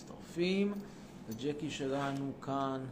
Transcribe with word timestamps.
מצטרפים. 0.00 0.72
וג'קי 1.28 1.70
שלנו 1.70 2.32
כאן. 2.42 2.84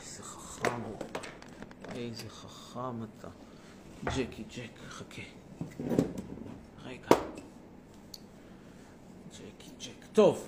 איזה 0.00 0.22
חכם 0.22 0.80
הוא. 0.80 0.96
איזה 1.94 2.28
חכם 2.28 3.02
אתה. 3.02 3.28
ג'קי, 4.04 4.44
ג'ק, 4.56 4.78
חכה. 4.88 5.22
רגע. 6.84 7.08
ג'קי, 9.30 9.70
ג'ק. 9.78 10.06
טוב. 10.12 10.46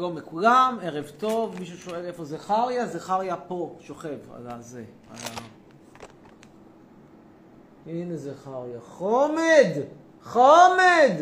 שלום 0.00 0.16
לכולם, 0.30 0.78
ערב 0.82 1.10
טוב. 1.18 1.60
מישהו 1.60 1.78
שואל 1.78 2.04
איפה 2.04 2.24
זכריה? 2.24 2.86
זכריה 2.86 3.36
פה, 3.36 3.76
שוכב 3.80 4.18
על 4.34 4.46
הזה. 4.46 4.84
על 5.10 5.16
ה... 5.16 5.40
הנה 7.86 8.16
זכריה. 8.16 8.80
חומד! 8.80 9.70
חומד! 10.22 11.12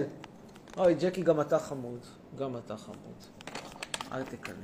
אוי, 0.77 0.95
ג'קי, 0.95 1.23
גם 1.23 1.41
אתה 1.41 1.59
חמוד. 1.59 2.01
גם 2.39 2.57
אתה 2.57 2.77
חמוד. 2.77 3.25
אל 4.13 4.25
תקנא. 4.25 4.55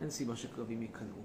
אין 0.00 0.10
סיבה 0.10 0.36
שכלבים 0.36 0.82
יקנאו. 0.82 1.22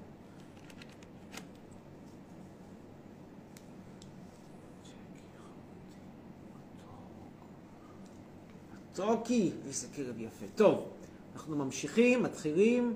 צוקי, 8.94 9.52
איזה 9.68 9.88
כלב 9.96 10.20
יפה. 10.20 10.46
טוב, 10.56 10.97
אנחנו 11.38 11.56
ממשיכים, 11.56 12.24
מתחילים, 12.24 12.94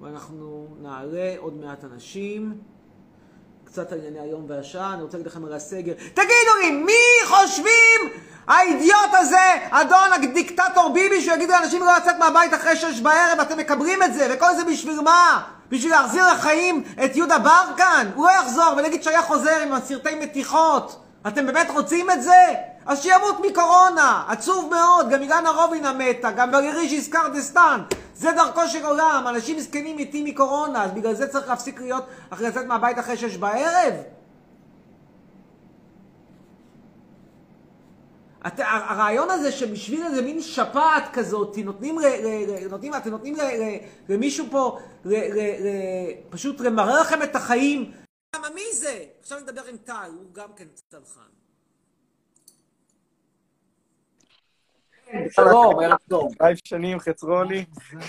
ואנחנו 0.00 0.66
נעלה 0.82 1.34
עוד 1.38 1.54
מעט 1.56 1.84
אנשים. 1.84 2.54
קצת 3.64 3.92
על 3.92 3.98
ענייני 3.98 4.20
היום 4.20 4.44
והשעה, 4.48 4.94
אני 4.94 5.02
רוצה 5.02 5.16
להגיד 5.18 5.32
לכם 5.32 5.44
על 5.44 5.52
הסגר. 5.52 5.92
תגידו 6.14 6.56
לי, 6.62 6.70
מי 6.70 7.26
חושבים 7.26 8.20
האידיוט 8.46 9.10
הזה, 9.12 9.68
אדון 9.70 10.12
הדיקטטור 10.12 10.92
ביבי, 10.94 11.20
שהוא 11.20 11.34
יגיד 11.34 11.50
לאנשים 11.50 11.82
לא 11.82 11.96
לצאת 11.96 12.18
מהבית 12.18 12.54
אחרי 12.54 12.76
שש 12.76 13.00
בערב, 13.00 13.40
אתם 13.40 13.58
מקברים 13.58 14.02
את 14.02 14.14
זה, 14.14 14.34
וכל 14.34 14.56
זה 14.56 14.64
בשביל 14.64 15.00
מה? 15.00 15.42
בשביל 15.68 15.92
להחזיר 15.92 16.32
לחיים 16.32 16.84
את 17.04 17.16
יהודה 17.16 17.38
ברקן? 17.38 18.10
הוא 18.14 18.26
לא 18.26 18.30
יחזור, 18.30 18.74
ונגיד 18.76 19.02
שהיה 19.02 19.22
חוזר 19.22 19.60
עם 19.62 19.72
הסרטי 19.72 20.14
מתיחות. 20.14 21.02
אתם 21.28 21.46
באמת 21.46 21.70
רוצים 21.70 22.10
את 22.10 22.22
זה? 22.22 22.54
אז 22.90 23.02
שימות 23.02 23.36
מקורונה, 23.50 24.24
עצוב 24.28 24.70
מאוד, 24.70 25.10
גם 25.10 25.22
אילנה 25.22 25.50
רובינה 25.50 25.92
מתה, 25.92 26.32
גם 26.32 26.50
בריריש 26.50 26.92
איסקרדסטן. 26.92 27.80
זה 28.14 28.32
דרכו 28.32 28.68
של 28.68 28.86
עולם, 28.86 29.24
אנשים 29.28 29.60
זקנים 29.60 29.96
מתים 29.96 30.24
מקורונה, 30.24 30.84
אז 30.84 30.90
בגלל 30.90 31.14
זה 31.14 31.28
צריך 31.28 31.48
להפסיק 31.48 31.80
להיות 31.80 32.04
אחרי 32.30 32.48
לצאת 32.48 32.66
מהבית 32.66 32.98
אחרי 32.98 33.16
שש 33.16 33.36
בערב? 33.36 33.94
את, 38.46 38.60
הרעיון 38.64 39.30
הזה 39.30 39.52
שבשביל 39.52 40.06
איזה 40.06 40.22
מין 40.22 40.40
שפעת 40.40 41.04
כזאת, 41.12 41.58
נותנים, 41.58 41.98
ל, 41.98 42.02
ל, 42.02 42.64
ל, 42.64 42.68
נותנים, 42.68 42.94
אתם 42.94 43.10
נותנים 43.10 43.36
ל, 43.36 43.40
ל, 43.40 43.76
למישהו 44.08 44.46
פה 44.50 44.78
ל, 45.04 45.14
ל, 45.14 45.38
ל, 45.38 45.68
פשוט 46.30 46.60
למרר 46.60 47.00
לכם 47.00 47.22
את 47.22 47.36
החיים. 47.36 47.92
למה 48.36 48.48
מי 48.54 48.72
זה? 48.72 49.04
עכשיו 49.20 49.40
נדבר 49.40 49.64
עם 49.64 49.76
טל, 49.76 50.10
הוא 50.16 50.34
גם 50.34 50.48
כן 50.56 50.66
צלחן. 50.90 51.30
שלום, 55.30 55.80
ערב 55.80 55.98
טוב. 56.08 56.32
חייב 56.42 56.56
שנים, 56.64 57.00
חצרוני. 57.00 57.64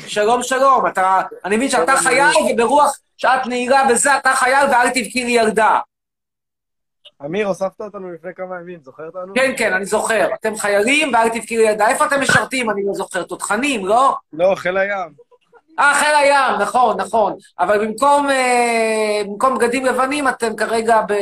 שלום, 0.07 0.43
שלום. 0.43 0.87
אתה, 0.87 1.21
אני 1.45 1.55
מבין 1.55 1.69
שאתה 1.69 1.95
חייל, 1.95 2.31
וברוח 2.53 2.99
שעת 3.17 3.47
נעילה 3.47 3.83
וזה, 3.89 4.17
אתה 4.17 4.33
חייל 4.35 4.69
ואל 4.71 4.89
תבכי 4.89 5.25
לי 5.25 5.31
ילדה. 5.31 5.79
אמיר, 7.25 7.47
הוספת 7.47 7.81
אותנו 7.81 8.11
לפני 8.11 8.33
כמה 8.35 8.55
ימים, 8.59 8.79
זוכר 8.83 9.05
אותנו? 9.05 9.33
כן, 9.35 9.53
כן, 9.57 9.73
אני 9.73 9.85
זוכר. 9.85 10.29
אתם 10.33 10.55
חיילים 10.55 11.13
ואל 11.13 11.29
תבכי 11.29 11.57
לי 11.57 11.63
ילדה. 11.63 11.87
איפה 11.87 12.05
אתם 12.05 12.21
משרתים? 12.21 12.69
אני 12.69 12.81
לא 12.85 12.93
זוכר. 12.93 13.23
תותחנים, 13.23 13.85
לא? 13.85 14.15
לא, 14.33 14.55
חיל 14.55 14.77
הים. 14.77 15.11
אה, 15.79 15.93
חיל 15.93 16.15
הים, 16.15 16.61
נכון, 16.61 16.97
נכון. 16.97 17.33
אבל 17.59 17.85
במקום, 17.87 18.29
אה, 18.29 19.21
במקום 19.25 19.57
בגדים 19.57 19.85
לבנים, 19.85 20.27
אתם 20.27 20.55
כרגע 20.55 21.01
ב... 21.07 21.13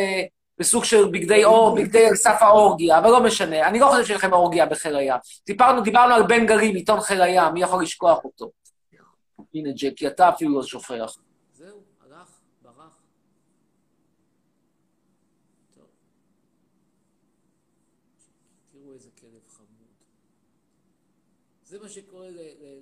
בסוג 0.59 0.83
של 0.83 1.05
בגדי 1.11 1.45
אור, 1.45 1.75
בגדי 1.75 2.07
סף 2.15 2.37
האורגיה, 2.41 2.99
אבל 2.99 3.09
לא 3.09 3.23
משנה. 3.23 3.67
אני 3.67 3.79
לא 3.79 3.87
חושב 3.87 4.05
שיש 4.05 4.15
לכם 4.15 4.33
אורגיה 4.33 4.65
בחיל 4.65 4.95
הים. 4.95 5.17
דיברנו, 5.45 5.81
דיברנו 5.81 6.13
על 6.13 6.23
בן 6.27 6.45
גלים, 6.45 6.75
עיתון 6.75 7.01
חיל 7.01 7.21
הים, 7.21 7.53
מי 7.53 7.61
יכול 7.61 7.83
לשכוח 7.83 8.23
אותו? 8.23 8.51
הנה 9.53 9.69
ג'קי, 9.75 10.07
אתה 10.07 10.29
אפילו 10.29 10.55
לא 10.55 10.63
שופך. 10.63 11.17
זהו, 11.53 11.81
הלך, 12.01 12.29
ברח. 12.61 13.01
תראו 18.71 18.93
איזה 18.93 19.09
כלב 19.19 19.47
חמוד. 19.47 19.67
זה 21.63 21.79
מה 21.79 21.89
שקורה 21.89 22.27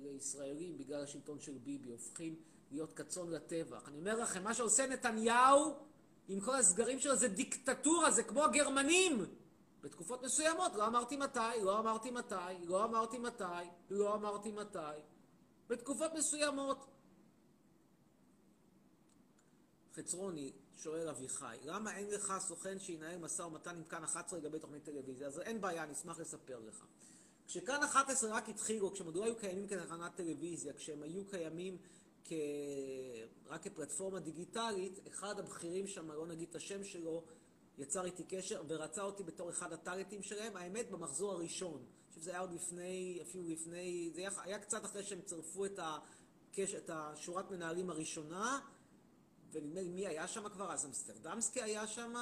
לישראלים 0.02 0.78
בגלל 0.78 1.02
השלטון 1.02 1.40
של 1.40 1.52
ביבי, 1.64 1.90
הופכים 1.90 2.34
להיות 2.70 2.92
כצאן 2.92 3.30
לטבח. 3.30 3.88
אני 3.88 3.98
אומר 3.98 4.18
לכם, 4.18 4.44
מה 4.44 4.54
שעושה 4.54 4.86
נתניהו... 4.86 5.87
עם 6.28 6.40
כל 6.40 6.56
הסגרים 6.56 7.00
שלו, 7.00 7.16
זה 7.16 7.28
דיקטטורה, 7.28 8.10
זה 8.10 8.22
כמו 8.22 8.44
הגרמנים. 8.44 9.24
בתקופות 9.80 10.22
מסוימות, 10.22 10.74
לא 10.74 10.86
אמרתי 10.86 11.16
מתי, 11.16 11.60
לא 11.62 11.78
אמרתי 11.78 12.10
מתי, 12.10 12.34
לא 12.64 12.84
אמרתי 12.84 13.18
מתי, 13.18 13.44
לא 13.90 14.14
אמרתי 14.14 14.52
מתי. 14.52 15.00
בתקופות 15.68 16.14
מסוימות. 16.14 16.86
חצרוני, 19.94 20.52
שואל 20.76 21.08
אביחי, 21.08 21.56
למה 21.64 21.96
אין 21.96 22.10
לך 22.10 22.34
סוכן 22.38 22.78
שינהל 22.78 23.18
משא 23.18 23.42
ומתן 23.42 23.76
עם 23.76 23.84
כאן 23.84 24.04
11 24.04 24.38
לגבי 24.38 24.58
תוכנית 24.58 24.84
טלוויזיה? 24.84 25.26
אז 25.26 25.40
אין 25.40 25.60
בעיה, 25.60 25.82
אני 25.82 25.92
אשמח 25.92 26.18
לספר 26.18 26.60
לך. 26.60 26.84
כשכאן 27.46 27.82
11 27.82 28.36
רק 28.36 28.48
התחילו, 28.48 28.92
כשהם 28.92 29.06
עוד 29.06 29.16
לא 29.16 29.24
היו 29.24 29.36
קיימים 29.36 29.68
כתחנת 29.68 30.14
טלוויזיה, 30.16 30.72
כשהם 30.72 31.02
היו 31.02 31.24
קיימים 31.30 31.78
כ... 32.28 32.32
רק 33.46 33.62
כפלטפורמה 33.62 34.20
דיגיטלית, 34.20 35.00
אחד 35.08 35.38
הבכירים 35.38 35.86
שם, 35.86 36.10
לא 36.10 36.26
נגיד 36.26 36.48
את 36.48 36.54
השם 36.54 36.84
שלו, 36.84 37.24
יצר 37.78 38.04
איתי 38.04 38.24
קשר 38.24 38.62
ורצה 38.68 39.02
אותי 39.02 39.22
בתור 39.22 39.50
אחד 39.50 39.72
הטארטים 39.72 40.22
שלהם, 40.22 40.56
האמת 40.56 40.90
במחזור 40.90 41.32
הראשון. 41.32 41.80
אני 41.80 42.08
חושב 42.08 42.20
שזה 42.20 42.30
היה 42.30 42.40
עוד 42.40 42.52
לפני, 42.52 43.18
אפילו 43.22 43.44
לפני, 43.44 44.10
זה 44.14 44.20
היה, 44.20 44.30
היה 44.42 44.58
קצת 44.58 44.84
אחרי 44.84 45.02
שהם 45.02 45.20
צירפו 45.20 45.64
את, 45.64 45.78
הקש, 45.82 46.74
את 46.74 46.90
השורת 46.92 47.50
מנהלים 47.50 47.90
הראשונה, 47.90 48.60
ונדמה 49.52 49.80
לי 49.80 49.88
מי 49.88 50.06
היה 50.06 50.28
שם 50.28 50.48
כבר, 50.48 50.72
אז 50.72 50.86
אמסטרדמסקי 50.86 51.62
היה 51.62 51.86
שם, 51.86 52.14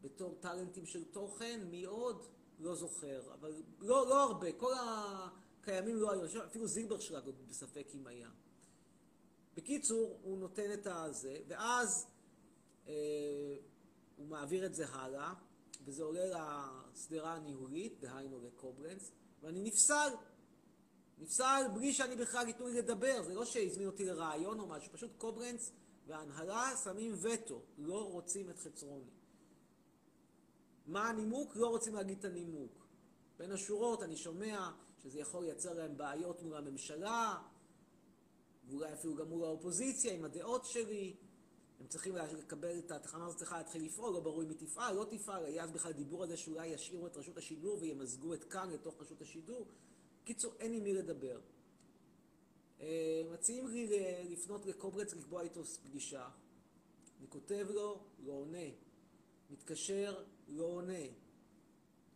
בתור 0.00 0.34
טאלנטים 0.40 0.86
של 0.86 1.04
תוכן, 1.04 1.60
מי 1.70 1.84
עוד? 1.84 2.26
לא 2.58 2.74
זוכר, 2.74 3.32
אבל 3.34 3.62
לא, 3.80 4.06
לא 4.06 4.22
הרבה, 4.22 4.52
כל 4.52 4.74
ה... 4.74 5.28
קיימים 5.62 5.96
לא 5.96 6.10
היו, 6.10 6.44
אפילו 6.46 6.66
זילברשלג 6.66 7.26
עוד 7.26 7.48
בספק 7.48 7.86
אם 7.94 8.06
היה. 8.06 8.30
בקיצור, 9.54 10.18
הוא 10.22 10.38
נותן 10.38 10.72
את 10.72 10.86
הזה, 10.86 11.38
ואז 11.48 12.06
אה, 12.88 12.94
הוא 14.16 14.26
מעביר 14.26 14.66
את 14.66 14.74
זה 14.74 14.86
הלאה, 14.88 15.34
וזה 15.84 16.02
עולה 16.02 16.24
לשדרה 16.92 17.34
הניהולית, 17.34 18.00
דהיינו 18.00 18.46
לקובלנס, 18.46 19.12
ואני 19.42 19.62
נפסל. 19.62 20.10
נפסל 21.18 21.62
בלי 21.74 21.92
שאני 21.92 22.16
בכלל 22.16 22.48
ייתנו 22.48 22.66
לי 22.66 22.78
לדבר, 22.78 23.22
זה 23.22 23.34
לא 23.34 23.44
שהזמין 23.44 23.86
אותי 23.86 24.04
לרעיון 24.04 24.60
או 24.60 24.66
משהו, 24.66 24.92
פשוט 24.92 25.10
קובלנס 25.18 25.72
וההנהלה 26.06 26.72
שמים 26.84 27.14
וטו, 27.22 27.62
לא 27.78 28.08
רוצים 28.08 28.50
את 28.50 28.58
חצרוני. 28.58 29.10
מה 30.86 31.08
הנימוק? 31.08 31.56
לא 31.56 31.68
רוצים 31.68 31.94
להגיד 31.94 32.18
את 32.18 32.24
הנימוק. 32.24 32.86
בין 33.38 33.52
השורות 33.52 34.02
אני 34.02 34.16
שומע 34.16 34.70
שזה 35.02 35.20
יכול 35.20 35.44
לייצר 35.44 35.72
להם 35.72 35.96
בעיות 35.96 36.42
מול 36.42 36.54
הממשלה, 36.56 37.38
ואולי 38.68 38.92
אפילו 38.92 39.14
גם 39.14 39.28
מול 39.28 39.44
האופוזיציה 39.44 40.14
עם 40.14 40.24
הדעות 40.24 40.64
שלי. 40.64 41.16
הם 41.80 41.86
צריכים 41.86 42.16
לקבל 42.16 42.78
את 42.78 42.90
התחנה 42.90 43.24
הזאת 43.24 43.38
צריכה 43.38 43.58
להתחיל 43.58 43.84
לפעול, 43.84 44.12
לא 44.12 44.20
ברור 44.20 44.42
אם 44.42 44.48
היא 44.48 44.58
תפעל, 44.58 44.94
לא 44.94 45.06
תפעל, 45.10 45.44
היה 45.44 45.64
אז 45.64 45.70
בכלל 45.70 45.92
דיבור 45.92 46.22
על 46.22 46.28
זה 46.28 46.36
שאולי 46.36 46.66
ישאירו 46.66 47.06
את 47.06 47.16
רשות 47.16 47.36
השידור 47.36 47.78
וימזגו 47.80 48.34
את 48.34 48.44
כאן 48.44 48.70
לתוך 48.70 49.00
רשות 49.00 49.20
השידור. 49.20 49.66
קיצור, 50.24 50.54
אין 50.58 50.72
עם 50.72 50.82
מי 50.82 50.94
לדבר. 50.94 51.40
אה, 52.80 53.22
מציעים 53.32 53.68
לי 53.68 53.88
לפנות 54.30 54.66
לקוברץ 54.66 55.14
לקבוע 55.14 55.42
איתו 55.42 55.64
פגישה. 55.64 56.28
אני 57.18 57.28
כותב 57.28 57.66
לו, 57.70 58.04
לא 58.24 58.32
עונה. 58.32 58.68
מתקשר, 59.50 60.24
לא 60.48 60.64
עונה. 60.64 61.21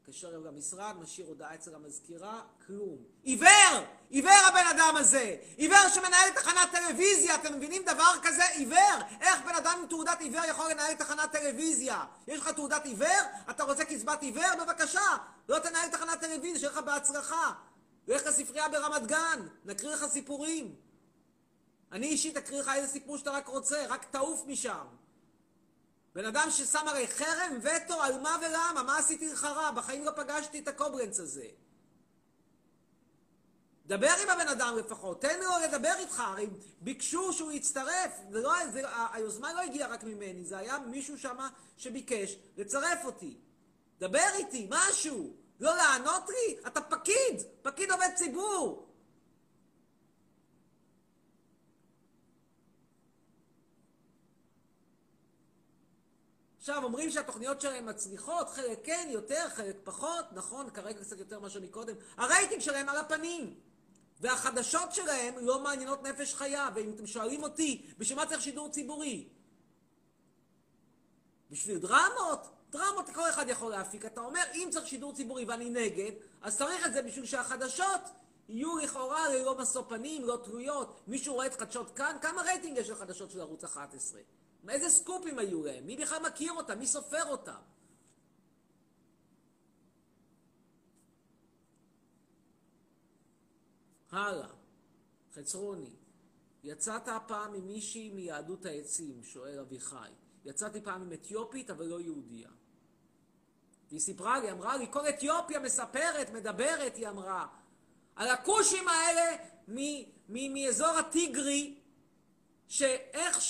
מתקשר 0.09 0.29
אליו 0.29 0.45
למשרד, 0.45 0.95
משאיר 1.03 1.27
הודעה 1.27 1.55
אצל 1.55 1.75
המזכירה, 1.75 2.43
כלום. 2.67 2.97
עיוור! 3.23 3.85
עיוור 4.11 4.33
הבן 4.49 4.67
אדם 4.77 4.95
הזה! 4.97 5.37
עיוור 5.57 5.89
שמנהל 5.95 6.31
תחנת 6.35 6.71
טלוויזיה, 6.73 7.35
אתם 7.35 7.57
מבינים 7.57 7.83
דבר 7.83 8.13
כזה? 8.23 8.45
עיוור! 8.45 8.99
איך 9.21 9.43
בן 9.43 9.55
אדם 9.55 9.79
עם 9.83 9.87
תעודת 9.87 10.21
עיוור 10.21 10.45
יכול 10.49 10.71
לנהל 10.71 10.95
תחנת 10.95 11.33
טלוויזיה? 11.33 12.05
יש 12.29 12.41
לך 12.41 12.49
תעודת 12.49 12.85
עיוור? 12.85 13.23
אתה 13.51 13.65
רוצה 13.65 13.85
קצבת 13.85 14.23
עיוור? 14.23 14.65
בבקשה! 14.65 15.17
לא 15.49 15.59
תנהל 15.59 15.89
תחנת 15.89 16.21
טלוויזיה, 16.21 16.59
שיהיה 16.59 16.73
לך 16.73 16.79
בהצלחה. 16.79 17.53
לך 18.09 18.27
לספרייה 18.27 18.69
ברמת 18.69 19.07
גן, 19.07 19.49
נקריא 19.65 19.95
לך 19.95 20.07
סיפורים. 20.07 20.75
אני 21.93 22.07
אישית 22.07 22.37
אקריא 22.37 22.61
לך 22.61 22.71
איזה 22.75 22.93
סיפור 22.93 23.19
שאתה 23.19 23.31
רק 23.31 23.47
רוצה, 23.47 23.87
רק 23.89 24.05
תעוף 24.05 24.45
משם. 24.47 24.87
בן 26.17 26.25
אדם 26.25 26.49
ששם 26.51 26.89
הרי 26.89 27.09
חרם, 27.09 27.59
וטו, 27.63 28.03
על 28.03 28.21
מה 28.21 28.39
ולמה? 28.41 28.83
מה 28.83 28.99
עשיתי 28.99 29.29
לך 29.29 29.45
רע? 29.45 29.71
בחיים 29.71 30.05
לא 30.05 30.11
פגשתי 30.11 30.59
את 30.59 30.69
הקובלנץ 30.69 31.21
הזה. 31.21 31.47
דבר 33.87 34.11
עם 34.23 34.31
הבן 34.31 34.49
אדם 34.49 34.77
לפחות, 34.79 35.21
תן 35.21 35.41
לו 35.41 35.51
לדבר 35.65 35.93
איתך, 35.99 36.21
הרי 36.21 36.47
ביקשו 36.81 37.33
שהוא 37.33 37.53
יצטרף, 37.53 38.13
זה 38.31 38.41
לא, 38.41 38.53
זה, 38.73 38.83
היוזמה 39.13 39.53
לא 39.53 39.61
הגיעה 39.61 39.89
רק 39.89 40.05
ממני, 40.05 40.45
זה 40.45 40.59
היה 40.59 40.79
מישהו 40.79 41.19
שם 41.19 41.37
שביקש 41.77 42.37
לצרף 42.57 43.05
אותי. 43.05 43.37
דבר 43.99 44.29
איתי, 44.35 44.69
משהו. 44.71 45.33
לא 45.61 45.77
לענות 45.77 46.29
לי? 46.29 46.57
אתה 46.67 46.81
פקיד, 46.81 47.43
פקיד 47.63 47.91
עובד 47.91 48.11
ציבור. 48.15 48.86
עכשיו, 56.69 56.85
אומרים 56.85 57.11
שהתוכניות 57.11 57.61
שלהם 57.61 57.87
מצליחות, 57.87 58.49
חלק 58.49 58.79
כן, 58.85 59.09
יותר, 59.11 59.49
חלק 59.55 59.77
פחות, 59.85 60.25
נכון, 60.33 60.71
כרגע 60.71 61.01
קצת 61.01 61.19
יותר 61.19 61.41
מאשר 61.41 61.61
מקודם. 61.61 61.95
הרייטינג 62.17 62.61
שלהם 62.61 62.89
על 62.89 62.97
הפנים. 62.97 63.55
והחדשות 64.21 64.95
שלהם 64.95 65.35
לא 65.39 65.63
מעניינות 65.63 66.03
נפש 66.03 66.35
חיה, 66.35 66.69
ואם 66.75 66.93
אתם 66.95 67.07
שואלים 67.07 67.43
אותי, 67.43 67.87
בשביל 67.99 68.19
מה 68.19 68.27
צריך 68.27 68.43
שידור 68.43 68.69
ציבורי? 68.69 69.29
בשביל 71.51 71.79
דרמות? 71.79 72.51
דרמות 72.71 73.11
כל 73.15 73.31
אחד 73.31 73.49
יכול 73.49 73.71
להפיק. 73.71 74.05
אתה 74.05 74.21
אומר, 74.21 74.43
אם 74.55 74.69
צריך 74.71 74.87
שידור 74.87 75.15
ציבורי 75.15 75.45
ואני 75.45 75.71
נגד, 75.71 76.13
אז 76.43 76.59
צריך 76.59 76.87
את 76.87 76.93
זה 76.93 77.03
בשביל 77.03 77.27
שהחדשות 77.27 78.01
יהיו 78.49 78.77
לכאורה 78.77 79.29
ללא 79.29 79.59
משוא 79.59 79.83
פנים, 79.89 80.25
לא 80.25 80.41
תלויות. 80.45 81.01
מישהו 81.07 81.35
רואה 81.35 81.47
את 81.47 81.61
חדשות 81.61 81.91
כאן? 81.91 82.17
כמה 82.23 82.43
רייטינג 82.43 82.79
יש 82.79 82.91
לחדשות 82.91 83.31
של 83.31 83.41
ערוץ 83.41 83.65
11? 83.65 84.21
איזה 84.71 84.89
סקופים 84.89 85.39
היו 85.39 85.65
להם? 85.65 85.87
מי 85.87 85.97
בכלל 85.97 86.23
מכיר 86.27 86.53
אותם? 86.53 86.79
מי 86.79 86.87
סופר 86.87 87.25
אותם? 87.25 87.61
הלאה, 94.11 94.49
חצרוני. 95.35 95.91
יצאת 96.65 97.09
הפעם 97.09 97.55
עם 97.55 97.67
מישהי 97.67 98.11
מיהדות 98.11 98.67
העצים, 98.67 99.23
שואל 99.25 99.59
אביחי. 99.59 100.11
יצאתי 100.45 100.81
פעם 100.81 101.03
עם 101.03 101.13
אתיופית, 101.13 101.71
אבל 101.71 101.87
לא 101.87 102.01
יהודייה. 102.01 102.51
והיא 103.89 104.01
סיפרה 104.01 104.41
לי, 104.41 104.51
אמרה 104.51 104.77
לי, 104.77 104.87
כל 104.91 105.09
אתיופיה 105.09 105.61
מספרת, 105.61 106.31
מדברת, 106.31 106.97
היא 106.97 107.09
אמרה, 107.09 107.47
על 108.17 108.29
הכושים 108.29 108.89
האלה 108.89 109.37
מאזור 110.29 110.89
הטיגרי, 110.99 111.81
שאיך 112.69 113.41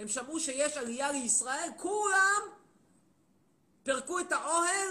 שהם 0.00 0.08
שמעו 0.08 0.40
שיש 0.40 0.76
עלייה 0.76 1.12
לישראל, 1.12 1.70
כולם 1.76 2.40
פירקו 3.82 4.18
את 4.18 4.32
האוהל, 4.32 4.88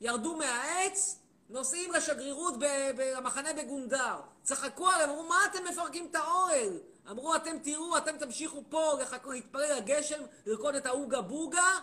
ירדו 0.00 0.36
מהעץ, 0.36 1.18
נוסעים 1.48 1.92
לשגרירות 1.92 2.54
במחנה 2.96 3.52
בגונדר. 3.52 4.20
צחקו 4.42 4.88
עליהם, 4.90 5.10
אמרו, 5.10 5.22
מה 5.22 5.38
אתם 5.50 5.64
מפרקים 5.64 6.06
את 6.10 6.14
האוהל? 6.14 6.78
אמרו, 7.10 7.36
אתם 7.36 7.58
תראו, 7.58 7.98
אתם 7.98 8.18
תמשיכו 8.18 8.62
פה 8.68 8.92
לחכו, 9.00 9.30
להתפלל 9.30 9.76
לגשם, 9.76 10.22
לרקוד 10.46 10.74
את 10.74 10.86
האוגה 10.86 11.20
בוגה, 11.20 11.78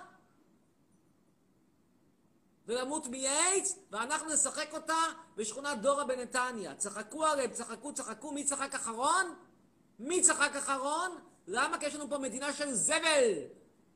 ולמות 2.67 3.07
מאיידס, 3.07 3.79
ואנחנו 3.91 4.33
נשחק 4.33 4.73
אותה 4.73 5.01
בשכונת 5.35 5.81
דורה 5.81 6.03
בנתניה. 6.03 6.75
צחקו 6.75 7.25
עליהם, 7.25 7.51
צחקו, 7.51 7.93
צחקו, 7.93 8.31
מי 8.31 8.43
צחק 8.43 8.75
אחרון? 8.75 9.35
מי 9.99 10.21
צחק 10.21 10.55
אחרון? 10.55 11.17
למה? 11.47 11.79
כי 11.79 11.85
יש 11.85 11.95
לנו 11.95 12.09
פה 12.09 12.17
מדינה 12.17 12.53
של 12.53 12.73
זבל. 12.73 13.33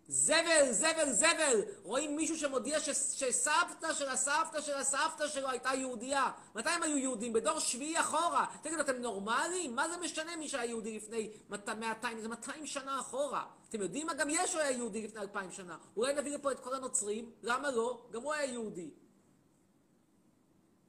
זבל, 0.09 0.71
זבל, 0.71 1.11
זבל. 1.11 1.61
רואים 1.83 2.15
מישהו 2.15 2.37
שמודיע 2.37 2.79
ש, 2.79 2.89
שסבתא 2.89 3.93
של 3.93 4.09
הסבתא 4.09 4.61
של 4.61 4.73
הסבתא 4.73 5.27
שלו 5.27 5.49
הייתה 5.49 5.69
יהודייה. 5.73 6.31
מתי 6.55 6.69
הם 6.69 6.83
היו 6.83 6.97
יהודים? 6.97 7.33
בדור 7.33 7.59
שביעי 7.59 7.99
אחורה. 7.99 8.45
תגידו, 8.61 8.81
אתם 8.81 8.95
נורמליים? 8.95 9.75
מה 9.75 9.89
זה 9.89 9.97
משנה 9.97 10.35
מי 10.35 10.49
שהיה 10.49 10.65
יהודי 10.65 10.97
לפני 10.97 11.31
200, 11.49 12.21
זה 12.21 12.27
200 12.27 12.65
שנה 12.65 12.99
אחורה. 12.99 13.45
אתם 13.69 13.81
יודעים 13.81 14.07
מה? 14.07 14.13
גם 14.13 14.29
ישו 14.29 14.59
היה 14.59 14.71
יהודי 14.71 15.01
לפני 15.01 15.21
2,000 15.21 15.51
שנה. 15.51 15.77
אולי 15.97 16.13
נביא 16.13 16.35
לפה 16.35 16.51
את 16.51 16.59
כל 16.59 16.75
הנוצרים? 16.75 17.31
למה 17.43 17.71
לא? 17.71 18.07
גם 18.11 18.21
הוא 18.21 18.33
היה 18.33 18.51
יהודי. 18.51 18.89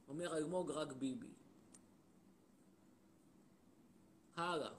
אומר 0.07 0.37
אלמוג 0.37 0.71
רק 0.71 0.91
ביבי. 0.91 1.27
הלאה. 4.35 4.78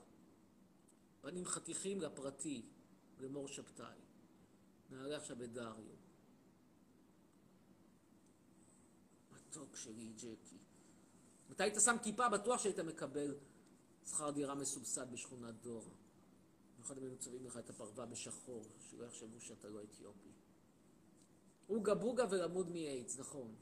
פנים 1.20 1.44
חתיכים 1.44 2.00
לפרטי, 2.00 2.62
למור 3.18 3.48
שבתאי. 3.48 3.98
נעלה 4.90 5.16
עכשיו 5.16 5.36
בדריו. 5.36 5.84
מתוק 9.32 9.76
שלי, 9.76 10.12
ג'קי. 10.16 10.58
מתי 11.50 11.62
היית 11.62 11.74
שם 11.84 11.96
כיפה, 12.02 12.28
בטוח 12.28 12.62
שהיית 12.62 12.78
מקבל 12.78 13.34
שכר 14.06 14.30
דירה 14.30 14.54
מסובסד 14.54 15.12
בשכונת 15.12 15.54
דור. 15.54 15.84
במיוחד 16.74 16.98
אם 16.98 17.04
היו 17.04 17.18
צובעים 17.18 17.46
לך 17.46 17.56
את 17.56 17.70
הפרווה 17.70 18.06
בשחור, 18.06 18.64
שלא 18.90 19.04
יחשבו 19.04 19.40
שאתה 19.40 19.68
לא 19.68 19.82
אתיופי. 19.82 20.32
אוגה 21.68 21.94
בוגה 21.94 22.24
ולמוד 22.30 22.70
מאיידס, 22.70 23.18
נכון. 23.18 23.54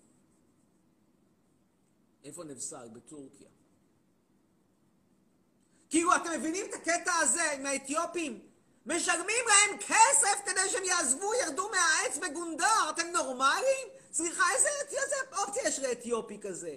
איפה 2.25 2.45
נבסל? 2.45 2.89
בטורקיה. 2.89 3.51
כאילו, 5.91 6.17
אתם 6.17 6.31
מבינים 6.33 6.67
את 6.67 6.75
הקטע 6.75 7.13
הזה 7.15 7.51
עם 7.53 7.67
האתיופים? 7.67 8.41
משלמים 8.87 9.45
להם 9.47 9.79
כסף 9.79 10.39
כדי 10.47 10.69
שהם 10.71 10.85
יעזבו, 10.85 11.35
ירדו 11.35 11.69
מהעץ 11.69 12.19
בגונדר. 12.19 12.91
אתם 12.91 13.07
נורמלים? 13.13 13.89
סליחה, 14.13 14.45
איזה, 14.55 14.69
איזה 14.89 15.17
אופציה 15.39 15.63
יש 15.69 15.79
לאתיופי 15.81 16.39
כזה? 16.41 16.77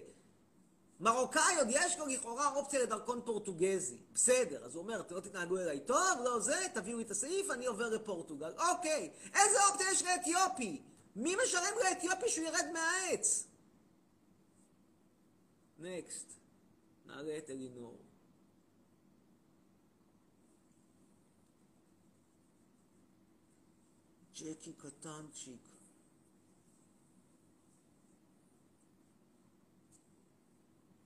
מרוקאי 1.00 1.58
עוד 1.58 1.68
יש 1.69 2.00
לו 2.00 2.08
לכאורה 2.08 2.56
אופציה 2.56 2.84
לדרכון 2.84 3.22
פורטוגזי. 3.25 3.98
בסדר, 4.13 4.65
אז 4.65 4.75
הוא 4.75 4.84
אומר, 4.84 5.01
אתם 5.01 5.15
לא 5.15 5.20
תתנהגו 5.20 5.58
אליי 5.58 5.80
טוב, 5.80 6.20
לא 6.24 6.39
זה, 6.39 6.65
תביאו 6.74 6.98
לי 6.98 7.03
את 7.03 7.12
הסעיף, 7.12 7.51
אני 7.51 7.65
עובר 7.65 7.89
לפורטוגל. 7.89 8.51
אוקיי, 8.58 9.12
איזה 9.36 9.58
אופציה 9.70 9.91
יש 9.91 10.03
לאתיופי? 10.03 10.82
מי 11.15 11.36
משלם 11.44 11.74
לאתיופי 11.84 12.30
שהוא 12.30 12.46
ירד 12.46 12.65
מהעץ? 12.74 13.48
נקסט, 15.80 16.27
נעלה 17.06 17.38
את 17.38 17.50
אלינור. 17.50 18.11
ג'קי 24.41 24.74
קטנצ'יק. 24.74 25.67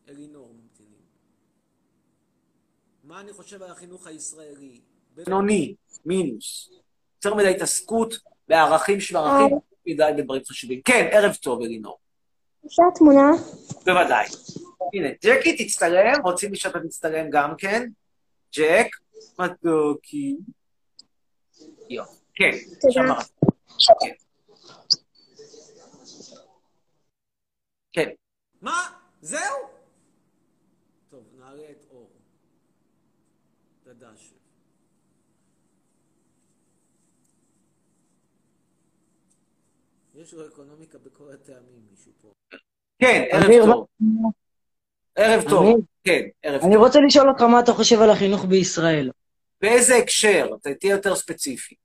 אלינור 0.10 0.54
ממתינים. 0.54 1.02
מה 3.04 3.22
אני 3.22 3.34
חושב 3.34 3.64
על 3.64 3.72
החינוך 3.72 4.08
הישראלי? 4.08 4.82
בינוני, 5.16 5.76
מינוס. 6.06 6.70
יותר 7.16 7.36
מדי 7.36 7.56
התעסקות 7.56 8.14
בערכים 8.48 9.00
של 9.00 9.18
ערכים, 9.18 9.58
מדי 9.86 10.04
בדברים 10.18 10.42
חשובים. 10.48 10.82
כן, 10.82 11.10
ערב 11.12 11.36
טוב, 11.36 11.62
אלינור. 11.62 11.98
אפשר 12.66 12.84
תמונה? 12.96 13.32
בוודאי. 13.86 14.26
הנה, 14.94 15.10
ג'קי 15.24 15.66
תצטלם, 15.66 16.22
רוצים 16.24 16.56
שאתה 16.56 16.80
תצטלם 16.80 17.30
גם 17.32 17.54
כן? 17.58 17.90
ג'ק, 18.56 18.88
מתוקי. 19.40 20.38
יופי. 21.90 22.25
כן. 22.36 22.52
כן. 24.02 24.14
כן. 27.92 28.10
מה? 28.62 28.90
זהו? 29.22 29.40
טוב, 31.10 31.24
נעלה 31.40 31.64
את 31.72 31.86
אור. 31.92 32.12
דדשев. 33.86 34.36
יש 40.16 40.34
לו 40.34 40.48
אקונומיקה 40.48 40.98
בכל 40.98 41.24
הטעמים, 41.34 41.82
מישהו 41.92 42.12
פה. 42.22 42.32
כן, 43.00 43.24
ערב 43.32 43.66
טוב. 43.66 43.86
ערב 45.16 45.44
טוב. 45.50 45.86
כן, 46.04 46.22
ערב 46.44 46.62
אני 46.62 46.74
טוב. 46.76 46.84
רוצה 46.84 47.00
לשאול 47.08 47.30
אותך 47.30 47.42
מה 47.42 47.60
אתה 47.60 47.74
חושב 47.74 48.02
על 48.02 48.10
החינוך 48.10 48.46
בישראל. 48.46 49.12
באיזה 49.62 49.96
הקשר? 49.96 50.48
תהיה 50.80 50.92
יותר 50.92 51.16
ספציפי. 51.16 51.76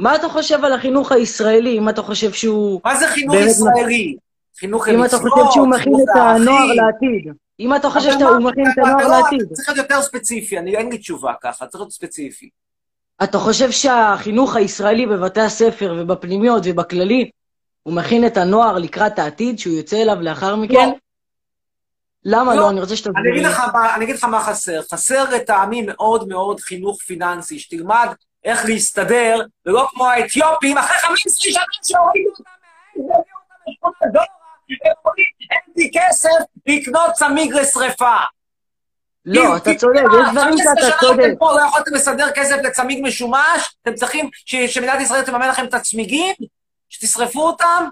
מה 0.00 0.14
אתה 0.16 0.28
חושב 0.28 0.64
על 0.64 0.72
החינוך 0.72 1.12
הישראלי, 1.12 1.78
אם 1.78 1.88
אתה 1.88 2.02
חושב 2.02 2.32
שהוא... 2.32 2.80
מה 2.84 2.96
זה 2.96 3.06
חינוך 3.06 3.34
ישראלי? 3.34 4.16
חינוך 4.58 4.88
אם 4.88 4.94
אתה 4.94 5.02
למצוות, 5.16 5.32
חושב 5.32 5.52
שהוא 5.52 5.68
מכין 5.68 5.92
את 5.94 6.08
הנוער. 6.16 6.66
לעתיד. 6.66 7.32
אם 7.60 7.74
אתה 7.76 7.90
חושב 7.90 8.10
שהוא 8.18 8.38
מכין 8.38 8.64
את 8.72 8.78
הנוער 8.78 9.08
לא- 9.08 9.20
לעתיד. 9.20 9.52
צריך 9.52 9.68
להיות 9.68 9.78
יותר 9.90 10.02
ספציפי, 10.02 10.58
אני- 10.58 10.76
אין 10.76 10.88
לי 10.90 10.98
תשובה 10.98 11.32
ככה, 11.42 11.66
צריך 11.66 11.80
להיות 11.80 11.92
ספציפי. 11.92 12.48
אתה 13.22 13.38
חושב 13.38 13.70
שהחינוך 13.70 14.56
הישראלי 14.56 15.06
בבתי 15.06 15.40
הספר 15.40 15.94
ובפנימיות 15.98 16.62
ובכללי, 16.66 17.30
הוא 17.82 17.94
מכין 17.94 18.26
את 18.26 18.36
הנוער 18.36 18.78
לקראת 18.78 19.18
העתיד 19.18 19.58
שהוא 19.58 19.74
יוצא 19.76 20.02
אליו 20.02 20.16
לאחר 20.20 20.56
מכן? 20.56 20.88
למה 22.24 22.54
לא. 22.54 22.60
לא? 22.62 22.70
אני 22.70 22.80
רוצה 22.80 22.96
שתסביר 22.96 23.14
אני 23.22 23.30
אגיד 23.32 23.42
לי. 23.46 23.52
אני 23.96 24.04
אגיד 24.04 24.14
לך 24.16 24.24
מה 24.24 24.40
חסר. 24.40 24.80
חסר 24.92 25.24
לטעמי 25.34 25.82
מאוד 25.82 26.28
מאוד 26.28 26.60
חינוך 26.60 27.02
פיננסי, 27.02 27.58
שתלמד 27.58 28.08
איך 28.44 28.64
להסתדר, 28.64 29.40
ולא 29.66 29.88
כמו 29.90 30.06
האתיופים, 30.06 30.78
אחרי 30.78 30.98
15 30.98 31.40
שנה 31.40 31.62
שהורידו 31.82 32.30
אותם 32.30 32.42
מהעץ, 32.62 32.96
והביאו 32.96 33.16
אותם 33.16 33.70
לשכונת 33.70 34.12
דורה, 34.12 34.24
הם 34.84 34.92
אומרים, 35.04 35.26
אין 35.50 35.74
לי 35.76 35.90
כסף 35.94 36.28
לקנות 36.66 37.12
צמיג 37.12 37.52
לשרפה. 37.52 38.16
לא, 39.24 39.56
אתה 39.56 39.74
צודק, 39.74 40.00
יש 40.00 40.32
דברים 40.32 40.56
15 40.56 40.74
שאתה 40.80 40.96
צודק. 41.00 41.30
פה 41.38 41.52
לא 41.52 41.60
יכולתם 41.66 41.94
לסדר 41.94 42.30
כסף 42.30 42.56
לצמיג 42.64 42.98
משומש? 43.02 43.76
אתם 43.82 43.94
צריכים 43.94 44.30
שמדינת 44.46 45.00
ישראל 45.00 45.22
תממן 45.22 45.48
לכם 45.48 45.64
את 45.64 45.74
הצמיגים? 45.74 46.34
שתשרפו 46.88 47.42
אותם? 47.42 47.84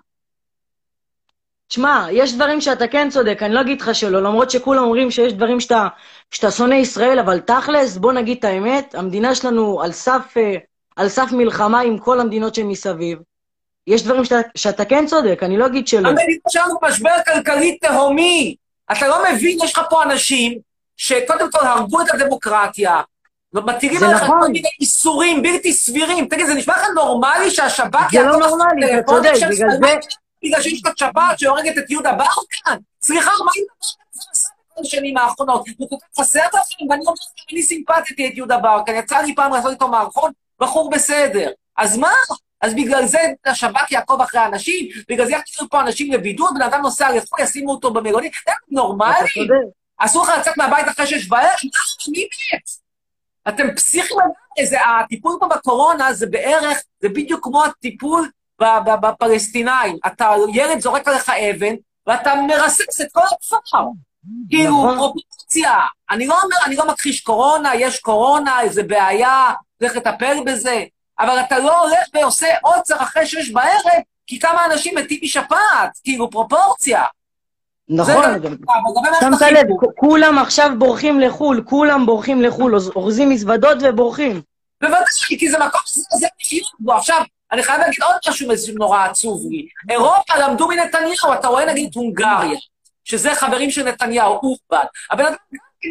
תשמע, 1.69 2.07
יש 2.13 2.35
דברים 2.35 2.61
שאתה 2.61 2.87
כן 2.87 3.09
צודק, 3.11 3.39
אני 3.43 3.55
לא 3.55 3.61
אגיד 3.61 3.81
לך 3.81 3.95
שלא, 3.95 4.23
למרות 4.23 4.51
שכולם 4.51 4.83
אומרים 4.85 5.11
שיש 5.11 5.33
דברים 5.33 5.61
שאתה, 5.61 5.87
שאתה 6.31 6.51
שונא 6.51 6.75
ישראל, 6.75 7.19
אבל 7.19 7.41
תכלס, 7.41 7.97
בוא 7.97 8.13
נגיד 8.13 8.37
את 8.39 8.45
האמת, 8.45 8.95
המדינה 8.95 9.35
שלנו 9.35 9.83
על 9.83 9.93
סף, 9.93 10.35
אה, 10.37 10.55
על 10.97 11.09
סף 11.09 11.29
מלחמה 11.33 11.81
עם 11.81 11.99
כל 11.99 12.21
המדינות 12.21 12.55
שמסביב. 12.55 13.19
יש 13.87 14.03
דברים 14.03 14.25
שאתה, 14.25 14.37
שאתה 14.55 14.85
כן 14.85 15.07
צודק, 15.07 15.39
אני 15.43 15.57
לא 15.59 15.67
אגיד 15.67 15.89
שלא. 15.89 16.09
המדינה 16.09 16.39
שלנו 16.49 16.75
משבר 16.83 17.11
כלכלי 17.27 17.79
תהומי. 17.79 18.57
אתה 18.93 19.09
לא 19.09 19.23
מבין, 19.33 19.59
יש 19.65 19.73
לך 19.79 19.81
פה 19.91 20.03
אנשים 20.03 20.59
שקודם 20.97 21.51
כל 21.53 21.67
הרגו 21.67 22.01
את 22.01 22.15
הדמוקרטיה, 22.15 23.01
זה 23.53 23.61
עליך 24.07 24.23
נכון. 24.23 24.41
כל 24.41 24.49
מיני 24.49 24.69
איסורים 24.81 25.43
בלתי 25.43 25.73
סבירים. 25.73 26.27
תגיד, 26.29 26.47
זה 26.47 26.55
נשמע 26.55 26.75
לך 26.77 26.87
נורמלי 26.95 27.51
שהשב"כ 27.51 28.13
זה 28.13 28.23
לא 28.23 28.27
יעקוב 28.27 28.43
אחרי 28.43 28.51
נורמלי, 28.57 28.99
אתה 28.99 29.07
צודק, 29.07 29.33
בגלל 29.51 29.71
זה- 29.71 29.77
בגלל 30.45 30.62
שיש 30.62 30.83
לך 30.85 30.92
שפעת 30.97 31.38
שהורגת 31.38 31.78
את 31.78 31.90
יהודה 31.90 32.12
בר 32.12 32.25
כאן? 32.50 32.78
סליחה, 33.02 33.30
מה 33.45 33.50
היא 33.54 33.64
עשה 34.33 34.49
בכל 34.73 34.80
השנים 34.80 35.16
האחרונות? 35.16 35.64
הוא 35.78 35.88
כל 35.90 35.97
כך 36.00 36.21
חסר 36.21 36.47
לכם, 36.47 36.85
ואני 36.90 37.00
אומר 37.00 37.12
לכם, 37.12 37.42
אני 37.52 37.62
סימפטתי 37.62 38.28
את 38.28 38.37
יהודה 38.37 38.59
בר 38.59 38.80
כאן, 38.87 38.95
יצא 38.95 39.18
לי 39.18 39.35
פעם 39.35 39.52
לעשות 39.52 39.73
איתו 39.73 39.88
מערכון, 39.88 40.33
בחור 40.61 40.90
בסדר. 40.90 41.50
אז 41.76 41.97
מה? 41.97 42.12
אז 42.61 42.75
בגלל 42.75 43.07
זה 43.07 43.18
השב"כ 43.47 43.92
יעקוב 43.92 44.21
אחרי 44.21 44.45
אנשים, 44.47 44.88
בגלל 45.09 45.26
זה 45.26 45.33
יכניסו 45.33 45.68
פה 45.68 45.80
אנשים 45.80 46.12
לבידוד, 46.12 46.54
בן 46.54 46.62
אדם 46.62 46.83
נוסע 46.83 47.11
לחו"ל, 47.11 47.40
ישימו 47.40 47.71
אותו 47.71 47.92
במלונית, 47.92 48.33
זה 48.47 48.52
נורמלי? 48.71 49.49
אסור 49.99 50.25
לך 50.25 50.33
לצאת 50.38 50.57
מהבית 50.57 50.88
אחרי 50.88 51.07
שש? 51.07 51.26
למה? 51.26 51.40
מי 52.09 52.25
מת? 52.25 52.71
אתם 53.49 53.75
פסיכים 53.75 54.16
לגמרי, 54.59 54.76
הטיפול 55.04 55.37
פה 55.40 55.49
בקורונה 55.49 56.12
זה 56.12 56.26
בערך, 56.26 56.78
זה 57.02 57.09
בדיוק 57.09 57.45
כמו 57.45 57.64
הטיפול 57.64 58.30
בפלסטינאים. 59.03 59.97
אתה, 60.07 60.31
ילד 60.55 60.81
זורק 60.81 61.09
עליך 61.09 61.31
אבן, 61.31 61.75
ואתה 62.07 62.35
מרסס 62.35 63.00
את 63.00 63.07
כל 63.12 63.21
הכפר. 63.33 63.85
כאילו, 64.50 64.85
נכון. 64.85 64.97
פרופורציה. 64.99 65.75
אני 66.11 66.27
לא 66.27 66.43
אומר, 66.43 66.57
אני 66.67 66.77
לא 66.77 66.87
מכחיש 66.88 67.21
קורונה, 67.21 67.75
יש 67.75 67.99
קורונה, 68.00 68.61
איזה 68.61 68.83
בעיה, 68.83 69.50
צריך 69.79 69.97
לטפל 69.97 70.37
בזה, 70.47 70.85
אבל 71.19 71.41
אתה 71.41 71.59
לא 71.59 71.81
הולך 71.83 72.05
ועושה 72.15 72.47
עוצר 72.62 72.97
אחרי 73.03 73.27
שש 73.27 73.50
בערב, 73.50 74.00
כי 74.27 74.38
כמה 74.38 74.65
אנשים 74.65 74.95
מתים 74.99 75.19
משפעת, 75.23 75.99
כאילו, 76.05 76.31
פרופורציה. 76.31 77.05
נכון, 77.88 78.15
שמת 79.21 79.41
לב, 79.43 79.59
החינוך. 79.59 79.85
כ- 79.85 80.00
כולם 80.00 80.38
עכשיו 80.38 80.71
בורחים 80.79 81.21
לחו"ל, 81.21 81.62
כולם 81.67 82.07
בורחים 82.07 82.43
לחו"ל, 82.43 82.75
אורזים 82.97 83.31
מזוודות 83.31 83.79
ובורחים. 83.83 84.43
בוודאי, 84.81 85.03
כי 85.38 85.50
זה 85.50 85.59
מקום 85.59 85.81
שזה 85.87 86.27
לחיות 86.43 86.69
בו. 86.81 86.93
עכשיו, 86.93 87.21
אני 87.52 87.62
חייב 87.62 87.81
להגיד 87.81 88.02
עוד 88.02 88.17
משהו 88.26 88.75
נורא 88.75 89.05
עצוב 89.05 89.43
לי. 89.50 89.69
אירופה 89.90 90.37
למדו 90.37 90.69
מנתניהו, 90.69 91.33
אתה 91.35 91.49
רואה 91.49 91.64
נגיד 91.64 91.90
הונגריה, 91.95 92.59
שזה 93.05 93.35
חברים 93.35 93.71
של 93.71 93.85
נתניהו, 93.85 94.33
אורבן. 94.33 94.87
הבן 95.11 95.26
אדם, 95.26 95.35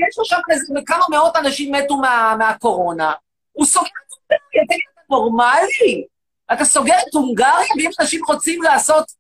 יש 0.10 0.18
לו 0.18 0.26
שם 0.26 0.40
איזה 0.50 0.74
כמה 0.86 1.06
מאות 1.10 1.36
אנשים 1.36 1.76
מתו 1.76 1.98
מה, 1.98 2.36
מהקורונה, 2.38 3.14
הוא 3.52 3.66
סוגר 3.66 3.88
את 3.88 4.14
הונגריה, 4.30 4.66
תגיד, 4.68 4.82
אתה 4.94 5.02
נורמלי? 5.10 6.06
אתה 6.54 6.66
סוגר 6.66 6.96
את 7.10 7.14
הונגריה, 7.14 7.68
ואם 7.78 7.90
אנשים 8.00 8.22
רוצים 8.28 8.62
לעשות, 8.62 9.12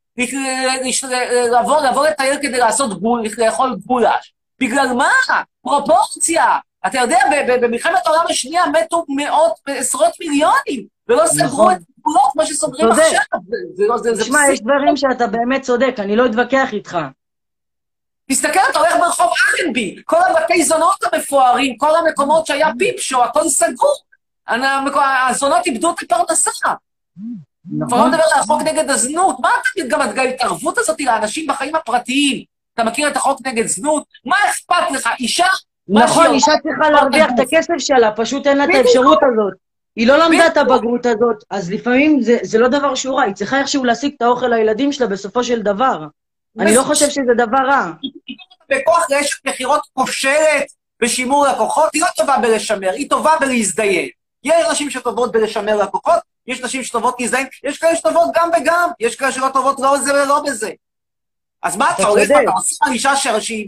לבוא, 1.59 1.81
לבוא 1.81 2.07
לטייל 2.07 2.37
כדי 2.41 2.57
לעשות 2.57 3.01
גול, 3.01 3.23
לאכול 3.37 3.77
גולש. 3.85 4.33
בגלל 4.59 4.93
מה? 4.93 5.09
פרופורציה. 5.61 6.57
אתה 6.87 6.97
יודע, 6.97 7.19
במלחמת 7.61 8.07
העולם 8.07 8.23
השנייה 8.29 8.63
מתו 8.65 9.05
מאות, 9.09 9.53
עשרות 9.65 10.11
מיליונים, 10.19 10.85
ולא 11.07 11.27
סגרו 11.27 11.47
נכון. 11.47 11.73
את 11.73 11.79
הגבולות 12.07 12.31
כמו 12.33 12.45
שסוגרים 12.45 12.89
צודק. 12.89 13.01
עכשיו. 13.03 13.19
זה- 13.47 13.57
זה 13.75 13.83
לא- 13.87 13.97
זה- 13.97 14.15
זה 14.15 14.23
תשמע. 14.23 14.39
יש 14.51 14.61
דברים 14.61 14.97
שאתה 14.97 15.27
באמת 15.27 15.61
צודק, 15.61 15.95
אני 15.99 16.15
לא 16.15 16.25
אתווכח 16.25 16.69
איתך. 16.73 16.97
תסתכל, 18.31 18.59
אתה 18.71 18.79
הולך 18.79 18.95
ברחוב 18.99 19.31
אלנבי, 19.63 19.95
כל 20.05 20.17
הבתי 20.29 20.63
זונות 20.63 20.95
המפוארים, 21.13 21.77
כל 21.77 21.95
המקומות 21.95 22.45
שהיה 22.45 22.67
פיפ 22.79 22.99
שואו, 22.99 23.23
הכל 23.23 23.49
סגור. 23.49 23.95
הזונות 25.29 25.65
איבדו 25.65 25.91
את 25.91 26.11
הפרנסה. 26.11 26.51
כבר 26.61 26.71
לא 27.79 27.85
נכון? 27.85 28.07
מדבר 28.11 28.23
על 28.33 28.39
החוק 28.39 28.61
נגד 28.61 28.89
הזנות. 28.89 29.39
מה 29.39 29.49
אתה 29.61 29.87
גם 29.87 30.01
את 30.01 30.17
ההתערבות 30.17 30.77
הזאת 30.77 31.01
לאנשים 31.01 31.47
בחיים 31.47 31.75
הפרטיים? 31.75 32.43
אתה 32.73 32.83
מכיר 32.83 33.07
את 33.07 33.15
החוק 33.15 33.39
נגד 33.47 33.65
זנות? 33.65 34.03
מה 34.25 34.35
אכפת 34.49 34.91
לך? 34.93 35.09
אישה? 35.19 35.45
מה 35.87 36.03
נכון, 36.03 36.33
אישה 36.33 36.51
צריכה 36.63 36.89
להרוויח 36.89 37.29
את 37.35 37.39
הכסף 37.39 37.73
שלה, 37.77 38.11
פשוט 38.11 38.47
אין 38.47 38.57
לה 38.57 38.63
את. 38.63 38.69
האפשרות 38.73 39.19
הזאת. 39.23 39.66
היא 39.97 40.07
לא 40.07 40.17
למדה 40.17 40.47
את. 40.47 40.57
הבגרות 40.57 41.05
הזאת, 41.05 41.43
אז 41.49 41.71
לפעמים 41.71 42.21
זה, 42.21 42.37
זה 42.43 42.59
לא 42.59 42.67
דבר 42.67 42.95
שהוא 42.95 43.17
רע, 43.17 43.23
היא 43.23 43.33
צריכה 43.33 43.59
איכשהו 43.59 43.83
להשיג 43.83 44.13
את 44.17 44.21
האוכל 44.21 44.47
לילדים 44.47 44.91
שלה 44.91 45.07
בסופו 45.07 45.43
של 45.43 45.61
דבר. 45.61 46.05
אני 46.59 46.75
לא 46.75 46.83
חושב 46.83 47.09
שזה 47.09 47.33
דבר 47.37 47.57
רע. 47.67 47.91
בכוח 48.69 49.05
רשת 49.11 49.45
מכירות 49.45 49.81
כושלת 49.93 50.65
בשימור 51.01 51.47
לקוחות, 51.47 51.89
היא 51.93 52.01
לא 52.01 52.07
טובה 52.15 52.37
בלשמר, 52.37 52.89
היא 52.89 53.09
טובה 53.09 53.31
בלהזדיין. 53.39 54.09
יש 54.43 54.65
נשים 54.71 54.89
שטובות 54.89 55.31
בלשמר 55.31 55.75
לקוחות, 55.75 56.19
יש 56.47 56.61
נשים 56.61 56.83
שטובות 56.83 57.15
להזדיין, 57.19 57.47
יש 57.63 57.77
כאלה 57.77 57.95
שטובות 57.95 58.29
גם 58.35 58.49
וגם, 58.61 58.89
יש 58.99 59.15
כאלה 59.15 59.31
שלא 59.31 59.47
טובות 59.53 59.79
לא 59.79 59.93
בזה 59.97 60.13
ולא 60.13 60.41
בזה. 60.45 60.71
אז 61.63 61.77
מה, 61.77 61.91
אתה 61.91 62.01
אתה 62.01 62.07
הולך. 62.07 62.29
ואתה 62.29 62.51
עושה 62.51 62.85
אישה 62.91 63.15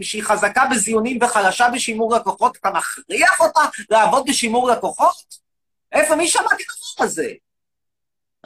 שהיא 0.02 0.22
חזקה 0.22 0.64
בזיונים 0.70 1.18
וחלשה 1.22 1.68
בשימור 1.68 2.14
לקוחות, 2.14 2.56
אתה 2.56 2.70
מכריח 2.70 3.40
אותה 3.40 3.60
לעבוד 3.90 4.24
בשימור 4.28 4.70
לקוחות? 4.70 5.40
איפה, 5.92 6.16
מי 6.16 6.28
שמע 6.28 6.42
את 6.42 6.50
הדבר 6.52 7.04
הזה? 7.04 7.28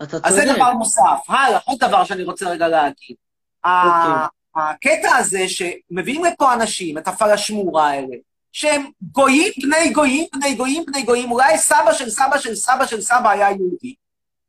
אתה 0.03 0.17
אז 0.25 0.35
זה. 0.35 0.45
דבר 0.57 0.73
נוסף. 0.73 1.03
הלאה, 1.29 1.59
עוד 1.65 1.79
דבר 1.79 2.05
שאני 2.05 2.23
רוצה 2.25 2.51
רגע 2.51 2.69
להגיד. 2.69 3.17
ה- 3.65 4.27
הקטע 4.57 5.17
הזה 5.17 5.45
שמביאים 5.49 6.25
לפה 6.25 6.55
אנשים, 6.55 6.99
את 6.99 7.09
הפלשמורה 7.09 7.89
האלה, 7.91 8.17
שהם 8.53 8.91
גויים 9.03 9.53
בני 9.63 9.91
גויים 9.93 10.27
בני 10.33 10.55
גויים 10.55 10.85
בני 10.87 11.03
גויים, 11.03 11.33
אולי 11.33 11.59
סבא 11.59 11.93
של 11.93 12.11
סבא 12.11 12.39
של 12.39 12.55
סבא 12.55 12.87
של 12.87 13.01
סבא 13.01 13.31
היה 13.31 13.51
יהודי. 13.51 13.95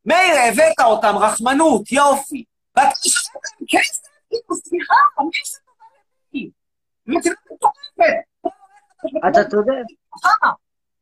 מילא 0.05 0.39
הבאת 0.49 0.79
אותם, 0.83 1.15
רחמנות, 1.17 1.91
יופי. 1.91 2.43
ואתה 2.75 2.89
משלם 3.05 3.21
להם 3.33 3.65
כסף, 3.69 4.01
כאילו, 4.29 4.55
סליחה, 4.63 4.93
מי 5.19 5.29
טובה 5.65 5.85
למי? 6.33 6.49
מדינה 7.19 7.35
מטורפת. 7.51 8.49
אתה 9.29 9.49
צודק. 9.49 9.71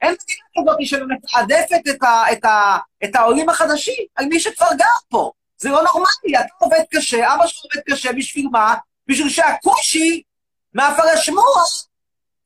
אין 0.04 0.16
מדינה 0.16 0.72
כזאת 0.72 0.78
שמתעדפת 0.86 1.96
את, 1.96 2.04
ה, 2.04 2.24
את, 2.32 2.46
ה, 2.46 2.78
את 3.04 3.16
העולים 3.16 3.50
החדשים 3.50 4.06
על 4.16 4.26
מי 4.26 4.40
שכבר 4.40 4.68
גר 4.78 4.86
פה. 5.10 5.32
זה 5.58 5.70
לא 5.70 5.84
נורמלי, 5.84 6.40
אתה 6.40 6.54
עובד 6.60 6.82
קשה, 6.92 7.34
אבא 7.36 7.48
שלך 7.48 7.64
עובד 7.64 7.84
קשה, 7.90 8.12
בשביל 8.14 8.48
מה? 8.52 8.76
בשביל 9.08 9.30
שהכושי 9.30 10.22
מהפלשמורה 10.74 11.62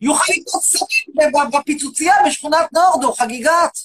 יוכל 0.02 0.34
לקנות 0.38 0.64
סמים 0.64 1.32
בפיצוצייה 1.54 2.16
בשכונת 2.28 2.74
נורדו, 2.74 3.14
חגיגת. 3.14 3.78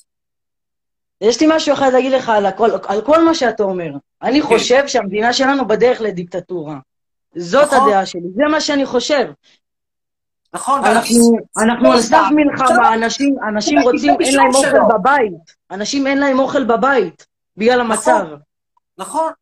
יש 1.21 1.41
לי 1.41 1.47
משהו 1.51 1.75
אחד 1.75 1.91
להגיד 1.93 2.13
לך 2.13 2.29
על, 2.29 2.47
הכל, 2.47 2.71
על 2.87 3.03
כל 3.03 3.25
מה 3.25 3.35
שאתה 3.35 3.63
אומר. 3.63 3.91
אני 4.23 4.43
כן. 4.43 4.49
חושב 4.49 4.89
שהמדינה 4.89 5.33
שלנו 5.33 5.69
בדרך 5.69 6.01
לדיקטטורה. 6.01 6.77
זאת 7.37 7.73
נכון. 7.73 7.89
הדעה 7.89 8.07
שלי, 8.07 8.29
זה 8.35 8.43
מה 8.51 8.61
שאני 8.61 8.87
חושב. 8.87 9.33
נכון? 10.55 10.85
אנחנו, 10.85 11.37
אנחנו 11.65 11.93
על 11.93 12.01
סף 12.01 12.25
מלחמה, 12.35 12.95
אנשים, 12.95 13.37
רוצים, 13.83 14.17
אין 14.21 14.35
להם 14.37 14.55
אוכל. 14.55 14.95
בבית. 14.95 15.33
אנשים 15.71 16.07
אין 16.07 16.19
להם 16.19 16.39
אוכל 16.39 16.65
בבית, 16.65 17.27
בגלל 17.57 17.81
המצב. 17.81 18.25
נכון. 18.99 19.33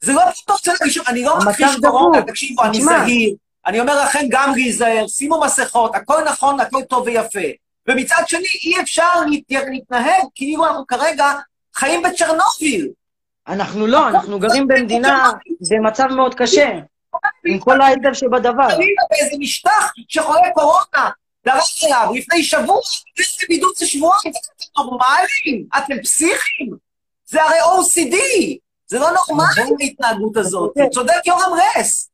זה 0.00 0.12
לא 0.12 0.22
פשוט 0.30 0.50
רוצה 0.50 0.72
להגיד, 0.80 1.02
אני 1.08 1.24
לא 1.24 1.38
מכחיש. 1.38 1.76
קורונה, 1.86 2.22
תקשיבו, 2.22 2.62
אני. 2.64 2.80
זהיר. 2.82 3.34
אני 3.66 3.80
אומר 3.80 4.02
לכם 4.04 4.20
גם 4.30 4.52
להיזהר, 4.54 5.06
שימו 5.08 5.40
מסכות, 5.40 5.94
הכל 5.94 6.24
נכון, 6.24 6.60
הכל 6.60 6.82
טוב 6.82 7.02
ויפה. 7.06 7.40
ומצד 7.88 8.22
שני, 8.26 8.46
אי 8.64 8.80
אפשר 8.80 9.20
להת- 9.30 9.66
להתנהג 9.70 10.22
כאילו 10.34 10.66
אנחנו 10.66 10.86
כרגע 10.86 11.32
חיים 11.74 12.02
בצ'רנוביל. 12.02 12.88
אנחנו 13.48 13.86
לא, 13.86 14.08
אנחנו 14.08 14.38
גרים 14.38 14.68
במדינה 14.68 15.30
במצב 15.70 16.06
מאוד 16.06 16.34
קשה. 16.34 16.78
עם 17.46 17.58
כל 17.58 17.80
ההיטב 17.80 18.12
שבדבר. 18.12 18.70
חלילה 18.70 19.02
באיזה 19.10 19.36
משטח 19.38 19.92
שחולה 20.08 20.52
קורונה, 20.54 21.10
דרך 21.44 21.64
אליו 21.84 22.12
לפני 22.14 22.44
שבוע, 22.44 22.80
איזה 23.18 23.46
בידוד 23.48 23.72
זה 23.76 23.86
שבועיים, 23.86 24.32
אתם 24.56 24.82
נורמליים? 24.82 25.68
אתם 25.78 26.02
פסיכים? 26.02 26.76
זה 27.26 27.42
הרי 27.42 27.60
OCD, 27.60 28.16
זה 28.86 28.98
לא 28.98 29.10
נורמלי 29.10 29.76
ההתנהגות 29.80 30.36
הזאת. 30.36 30.74
צודק 30.90 31.26
יורם 31.26 31.50
רס. 31.76 32.10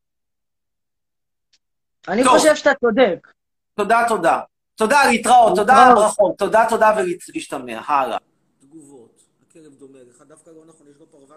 אני. 2.08 2.24
חושב 2.24 2.56
שאתה 2.56 2.70
צודק. 2.80 3.28
תודה, 3.74 4.04
תודה. 4.08 4.40
תודה, 4.74 5.04
להתראות, 5.10 5.56
תודה 5.56 5.86
על. 5.86 5.92
הברכות, 5.92 6.38
תודה, 6.38 6.64
תודה 6.68 6.94
ולהשתמע, 6.96 7.80
הלאה. 7.86 8.18
תגובות. 8.60 9.22
הכלב 9.50 9.72
דומה 9.78 9.98
לך, 10.10 10.22
דווקא 10.28 10.50
לא 10.50 10.62
נכון, 10.68 10.86
יש 10.90 10.96
לו 11.00 11.06
פרווה 11.06 11.36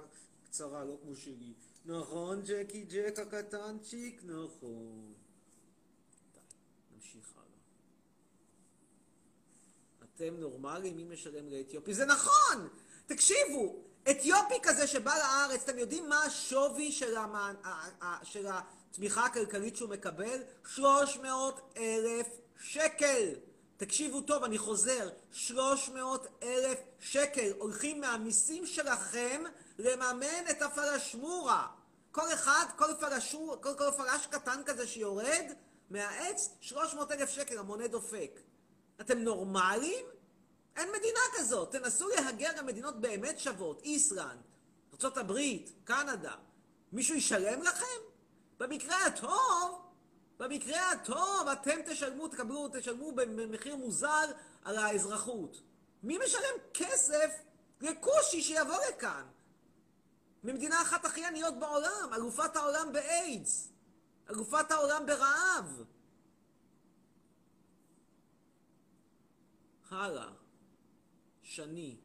קצרה, 0.50 0.84
לא 0.84 0.94
כמו 1.04 1.16
שלי. 1.16 1.54
נכון, 1.86 2.42
ג'קי 2.42 2.84
ג'ק 2.84 3.20
הקטנצ'יק? 3.20 4.22
נכון. 4.24 5.14
די, 6.34 6.40
נמשיך 6.96 7.34
הלאה. 7.36 7.46
אתם 10.04 10.40
נורמלים? 10.40 10.98
מי 10.98 11.04
משלם 11.04 11.50
לאתיופי? 11.50 11.94
זה 11.94 12.06
נכון! 12.06 12.68
תקשיבו, 13.06 13.84
אתיופי 14.12 14.54
כזה 14.64 14.88
שבא 14.88 15.18
לארץ, 15.18 15.64
אתם 15.64 15.78
יודעים 15.78 16.10
מה 16.10 16.24
השווי 16.24 16.92
של, 16.92 17.18
המען, 17.18 17.56
של 18.24 18.48
התמיכה 18.48 19.26
הכלכלית 19.26 19.76
שהוא 19.76 19.90
מקבל? 19.90 20.42
300 20.68 21.74
אלף 21.78 22.28
שקל! 22.60 23.34
תקשיבו 23.78 24.22
טוב, 24.22 24.44
אני 24.44 24.58
חוזר, 24.58 25.10
300 25.32 26.28
אלף 26.44 26.80
שקל 27.00 27.52
הולכים 27.58 28.02
מהמיסים 28.02 28.66
שלכם 28.66 29.44
לממן 29.78 30.44
את 30.52 30.62
הפלשמורה. 30.62 31.68
כל 32.12 32.34
אחד, 32.34 32.66
כל 32.76 32.94
פלשור, 33.00 33.58
כל, 33.62 33.74
כל 33.78 33.92
פלש 33.98 34.28
קטן 34.28 34.62
כזה 34.66 34.88
שיורד 34.88 35.46
מהעץ, 35.90 36.50
300 36.62 37.12
אלף 37.12 37.30
שקל, 37.30 37.58
המונה 37.58 37.88
דופק. 37.88 38.40
אתם 39.02 39.18
נורמלים? 39.18 40.06
אין 40.76 40.90
מדינה 40.92 41.20
כזאת. 41.38 41.72
תנסו 41.72 42.08
להגר 42.10 42.50
למדינות 42.58 43.02
באמת 43.02 43.40
שוות, 43.40 43.82
איסלנד, 43.82 44.42
ארה"ב, 45.04 45.38
קנדה. 45.84 46.36
מישהו 46.92 47.16
ישלם 47.16 47.62
לכם? 47.62 48.02
במקרה 48.60 49.06
הטוב, 49.06 49.82
במקרה 50.40 50.92
הטוב 50.92 51.48
אתם 51.52 51.82
תשלמו, 51.86 52.28
תקבלו, 52.28 52.70
תשלמו 52.74 53.12
במחיר 53.12 53.76
מוזל 53.76 54.28
על 54.64 54.78
האזרחות. 54.78 55.62
מי 56.04 56.18
משלם 56.18 56.56
כסף 56.74 57.32
לכושי 57.82 58.42
שיבוא 58.42 58.76
לכאן? 58.90 59.24
ממדינה 60.46 60.82
אחת 60.82 61.06
הכי 61.06 61.26
עניות 61.26 61.60
בעולם, 61.60 62.10
אלופת 62.14 62.56
העולם 62.56 62.94
באיידס, 62.94 63.74
אלופת 64.30 64.72
העולם 64.72 65.06
ברעב. 65.06 65.84
הלאה, 69.90 70.30
שני, 71.42 71.98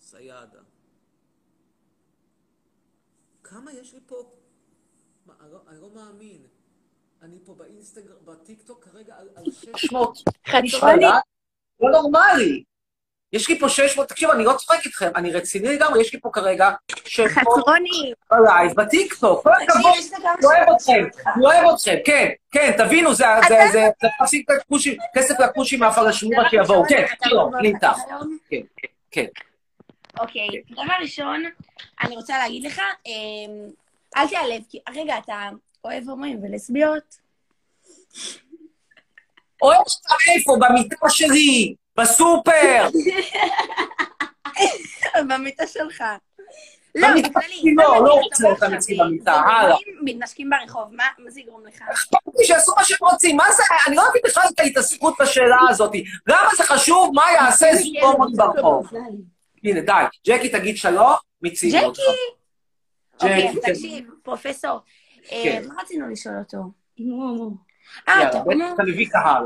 סיידה. 0.00 0.60
כמה 3.42 3.72
יש 3.72 3.94
לי 3.94 4.00
פה? 4.06 4.32
מה, 5.26 5.34
אני, 5.40 5.52
לא, 5.52 5.60
אני 5.68 5.80
לא 5.80 5.90
מאמין. 5.90 6.46
אני 7.22 7.38
פה 7.44 7.54
באינסטגרם, 7.54 8.24
בטיקטוק 8.24 8.84
כרגע 8.84 9.16
על, 9.16 9.28
על 9.36 9.44
600. 9.50 10.18
חצרוני, 10.46 11.04
לא 11.80 11.90
נורמלי. 11.90 12.64
יש 13.32 13.48
לי 13.48 13.58
פה 13.58 13.68
600, 13.68 14.08
תקשיבו, 14.08 14.32
אני 14.32 14.44
לא 14.44 14.52
צוחק 14.52 14.84
איתכם, 14.84 15.10
אני 15.16 15.32
רציני 15.32 15.68
לגמרי, 15.68 16.00
יש 16.00 16.12
לי 16.12 16.20
פה 16.20 16.30
כרגע 16.32 16.70
600 17.04 17.30
חצרוני. 17.32 18.12
בלייב 18.30 18.72
בטיקטוק, 18.76 19.42
כל 19.42 19.50
תקשיב, 19.66 19.70
הכבוד, 19.70 19.92
אני 20.24 20.44
אוהב 20.44 20.68
אתכם. 20.76 21.04
אני 21.36 21.44
אוהב 21.44 21.74
אתכם, 21.74 21.96
כן, 22.04 22.28
כן, 22.52 22.72
תבינו, 22.78 23.14
זה, 23.14 23.24
זה, 23.48 23.54
זה, 23.72 23.88
זה 24.00 24.08
להפסיק 24.20 24.50
כסף 25.14 25.34
לכושים 25.40 25.80
מהפלשמורה 25.80 26.50
שיבואו, 26.50 26.84
כן, 26.88 27.04
תראו, 27.22 27.56
אני 27.58 27.68
איתך, 27.68 27.96
כן, 28.50 28.56
כן, 28.76 28.86
כן. 29.10 29.26
אוקיי, 30.20 30.48
דבר 30.70 30.94
ראשון, 31.02 31.44
אני 32.02 32.16
רוצה 32.16 32.38
להגיד 32.38 32.64
לך, 32.64 32.80
אמ, 33.06 33.70
אל 34.16 34.28
תיעלב, 34.28 34.62
כי 34.70 34.78
רגע, 34.96 35.18
אתה 35.24 35.48
אוהב 35.84 36.08
הומואים 36.08 36.40
ולסביות? 36.42 37.16
אוהב 39.62 39.78
אותך 39.78 40.28
איפה? 40.28 40.56
במיטה 40.60 40.96
שלי, 41.08 41.74
בסופר, 41.98 42.88
במיטה 45.28 45.66
שלך. 45.66 46.04
לא, 46.94 47.08
בכללי, 47.08 47.74
לא, 47.76 48.04
לא 48.04 48.14
רוצה 48.14 48.52
עכשיו, 48.52 48.74
אצלי 48.74 48.96
במיטה, 48.96 49.32
הלאה. 49.32 49.76
מתנשקים 50.02 50.50
ברחוב, 50.50 50.94
מה 50.94 51.30
זה 51.30 51.40
יגרום 51.40 51.66
לך? 51.66 51.82
אכפת 51.92 52.18
לי 52.38 52.44
שיעשו 52.44 52.72
מה 52.76 52.84
שהם 52.84 52.98
רוצים, 53.00 53.36
מה 53.36 53.52
זה, 53.52 53.62
אני 53.86 53.96
לא 53.96 54.02
מבין 54.10 54.22
בכלל 54.24 54.42
את 54.54 54.60
ההתעסקות 54.60 55.14
בשאלה 55.20 55.56
הזאת. 55.68 55.92
למה 56.26 56.48
זה 56.56 56.64
חשוב? 56.64 57.10
מה 57.14 57.22
יעשה 57.32 57.66
זוג 57.74 57.96
הומואים 58.02 58.36
ברחוב? 58.36 58.86
הנה, 59.64 59.80
די, 59.80 59.92
ג'קי 60.26 60.48
תגיד 60.48 60.76
שלום, 60.76 61.14
מיצינו 61.42 61.78
אותך. 61.86 62.00
אוקיי, 63.14 63.48
ג'קי, 63.48 63.60
כן. 63.60 63.72
תקשיב, 63.72 64.10
פרופסור, 64.22 64.78
אה, 65.32 65.40
כן. 65.44 65.62
מה 65.68 65.74
רצינו 65.82 66.08
לשאול 66.08 66.34
אותו? 66.38 66.58
אם 66.98 67.10
הוא 67.10 67.24
הומו. 67.24 67.50
אה, 68.08 68.28
אתה 68.74 68.82
מביא 68.82 69.06
קהל. 69.10 69.42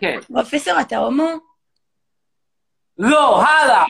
כן. 0.00 0.18
פרופסור, 0.20 0.80
אתה 0.80 0.96
הומו? 0.96 1.28
לא, 2.98 3.42
הלאה. 3.42 3.84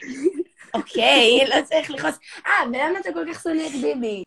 אוקיי, 0.74 1.40
לא 1.56 1.62
צריך 1.62 1.90
לכעוס. 1.90 2.14
אה, 2.46 2.52
ולמה 2.68 2.98
אתה 3.00 3.08
כל 3.12 3.32
כך 3.34 3.42
שונא 3.42 3.62
את 3.66 3.72
ביבי? 3.72 4.24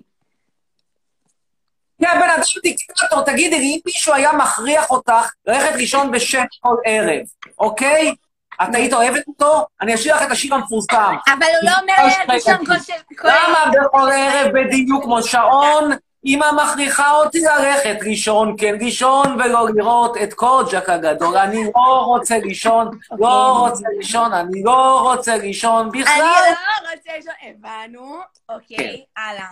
יא 1.99 2.07
בן 2.13 2.29
אדם 2.29 2.41
דיקטטור, 2.63 3.21
תגידי 3.21 3.59
לי, 3.59 3.65
אם 3.65 3.79
מישהו 3.85 4.13
היה 4.13 4.33
מכריח 4.33 4.91
אותך 4.91 5.31
ללכת 5.47 5.75
לישון 5.75 6.11
בשם 6.11 6.43
כל 6.59 6.75
ערב, 6.85 7.25
אוקיי? 7.59 8.15
את 8.63 8.75
היית 8.75 8.93
אוהבת 8.93 9.27
אותו? 9.27 9.65
אני 9.81 9.95
אשאיר 9.95 10.15
לך 10.15 10.21
את 10.21 10.31
השיר 10.31 10.55
המפורסם. 10.55 11.15
אבל 11.27 11.33
הוא 11.61 11.69
לא 11.69 11.71
אומר 11.81 12.05
לי 12.27 12.33
לישון 12.35 12.65
כל 12.65 12.79
ש... 12.79 12.89
כל- 13.17 13.27
למה 13.27 13.71
בכל 13.83 14.09
ערב 14.13 14.51
בדיוק 14.53 15.03
כמו 15.03 15.23
שעון, 15.23 15.91
אמא 16.25 16.51
מכריחה 16.51 17.11
אותי 17.11 17.39
ללכת 17.39 17.97
לישון, 18.01 18.55
כן 18.57 18.75
לישון, 18.79 19.41
ולא 19.41 19.67
לראות 19.75 20.17
את 20.23 20.33
קוג'ק 20.33 20.89
הגדול. 20.89 21.37
אני 21.37 21.63
לא 21.75 22.03
רוצה 22.05 22.37
לישון, 22.37 22.99
לא 23.19 23.57
רוצה 23.59 23.87
לישון, 23.97 24.33
אני 24.33 24.63
לא 24.63 25.01
רוצה 25.01 25.37
לישון 25.37 25.89
אני 25.93 26.01
בכלל. 26.01 26.19
לא 26.19 26.91
רוצה 26.91 27.11
לישון, 27.15 27.33
הבנו. 27.41 28.19
כן. 28.47 28.53
אוקיי, 28.53 29.05
הלאה. 29.17 29.45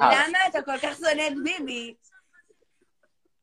הלאה. 0.00 0.28
למה 0.28 0.38
אתה 0.48 0.62
כל 0.62 0.78
כך 0.78 0.96
שונא 0.96 1.22
את 1.26 1.34
ביבי? 1.44 1.94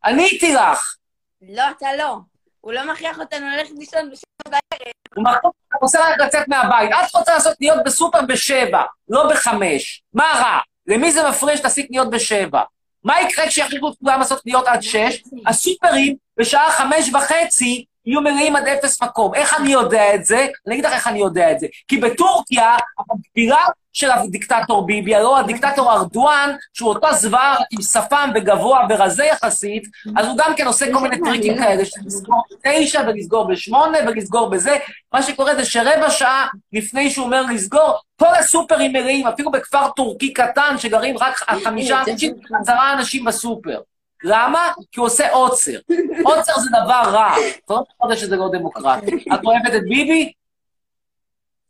עניתי 0.05 0.53
לך. 0.53 0.95
לא, 1.41 1.63
אתה 1.77 1.87
לא. 1.97 2.17
הוא 2.61 2.73
לא 2.73 2.91
מכריח 2.91 3.19
אותנו 3.19 3.47
ללכת 3.47 3.71
לישון 3.77 4.11
בשבע 4.11 4.49
בערב. 4.49 4.93
הוא 5.15 5.81
רוצה 5.81 5.99
רק 6.09 6.19
לצאת 6.19 6.47
מהבית. 6.47 6.91
את 6.91 7.15
רוצה 7.15 7.33
לעשות 7.33 7.57
קניות 7.57 7.79
בסופר 7.85 8.21
בשבע, 8.21 8.83
לא 9.09 9.29
בחמש. 9.29 10.03
מה 10.13 10.31
רע? 10.35 10.59
למי 10.91 11.11
זה 11.11 11.29
מפריע 11.29 11.57
שתעשי 11.57 11.87
קניות 11.87 12.09
בשבע? 12.09 12.61
מה 13.03 13.21
יקרה 13.21 13.47
כשיחליטו 13.47 13.89
את 13.89 13.93
כולם 14.03 14.19
לעשות 14.19 14.41
קניות 14.41 14.67
עד 14.67 14.81
שש? 14.81 15.23
הסופרים 15.47 16.15
בשעה 16.39 16.71
חמש 16.71 17.09
וחצי 17.13 17.85
יהיו 18.05 18.21
מלאים 18.21 18.55
עד 18.55 18.67
אפס 18.67 19.01
מקום. 19.03 19.35
איך 19.35 19.53
אני 19.53 19.71
יודע 19.71 20.15
את 20.15 20.25
זה? 20.25 20.47
אני 20.67 20.75
אגיד 20.75 20.85
לך 20.85 20.93
איך 20.93 21.07
אני 21.07 21.19
יודע 21.19 21.51
את 21.51 21.59
זה. 21.59 21.67
כי 21.87 21.97
בטורקיה, 21.97 22.75
המקבילה 22.97 23.65
של 23.93 24.11
הדיקטטור 24.11 24.85
ביבי, 24.85 25.15
הלוא 25.15 25.37
הדיקטטור 25.37 25.93
ארדואן, 25.93 26.55
שהוא 26.73 26.89
אותו 26.89 27.13
זוואר 27.13 27.55
עם 27.71 27.81
שפם 27.81 28.29
וגבוה 28.35 28.85
ורזה 28.89 29.25
יחסית, 29.25 29.83
אז 30.17 30.27
הוא 30.27 30.37
גם 30.37 30.53
כן 30.57 30.67
עושה 30.67 30.93
כל 30.93 30.99
מיני 30.99 31.19
טריקים 31.19 31.57
כאלה, 31.57 31.85
של 31.85 32.01
לסגור 32.05 32.43
בתשע 32.51 33.01
ולסגור 33.07 33.47
בשמונה 33.47 33.97
ולסגור 34.07 34.49
בזה. 34.49 34.77
מה 35.13 35.23
שקורה 35.23 35.55
זה 35.55 35.65
שרבע 35.65 36.09
שעה 36.09 36.47
לפני 36.73 37.09
שהוא 37.09 37.25
אומר 37.25 37.41
לסגור, 37.41 37.99
כל 38.19 38.35
הסופרים 38.39 38.93
מלאים, 38.93 39.27
אפילו 39.27 39.51
בכפר 39.51 39.89
טורקי 39.95 40.33
קטן 40.33 40.75
שגרים 40.77 41.17
רק 41.17 41.35
חמישה 41.63 42.01
אנשים, 42.07 42.35
עשרה 42.61 42.93
אנשים 42.93 43.25
בסופר. 43.25 43.79
למה? 44.23 44.71
כי 44.91 44.99
הוא 44.99 45.07
עושה 45.07 45.31
עוצר. 45.31 45.79
עוצר 46.23 46.53
זה 46.59 46.69
דבר 46.83 47.01
רע. 47.05 47.33
אתה 47.65 47.73
לא 47.73 47.83
חושב 48.01 48.19
שזה 48.19 48.35
לא 48.35 48.49
דמוקרטי. 48.51 49.15
את 49.33 49.39
אוהבת 49.45 49.75
את 49.75 49.81
ביבי? 49.89 50.31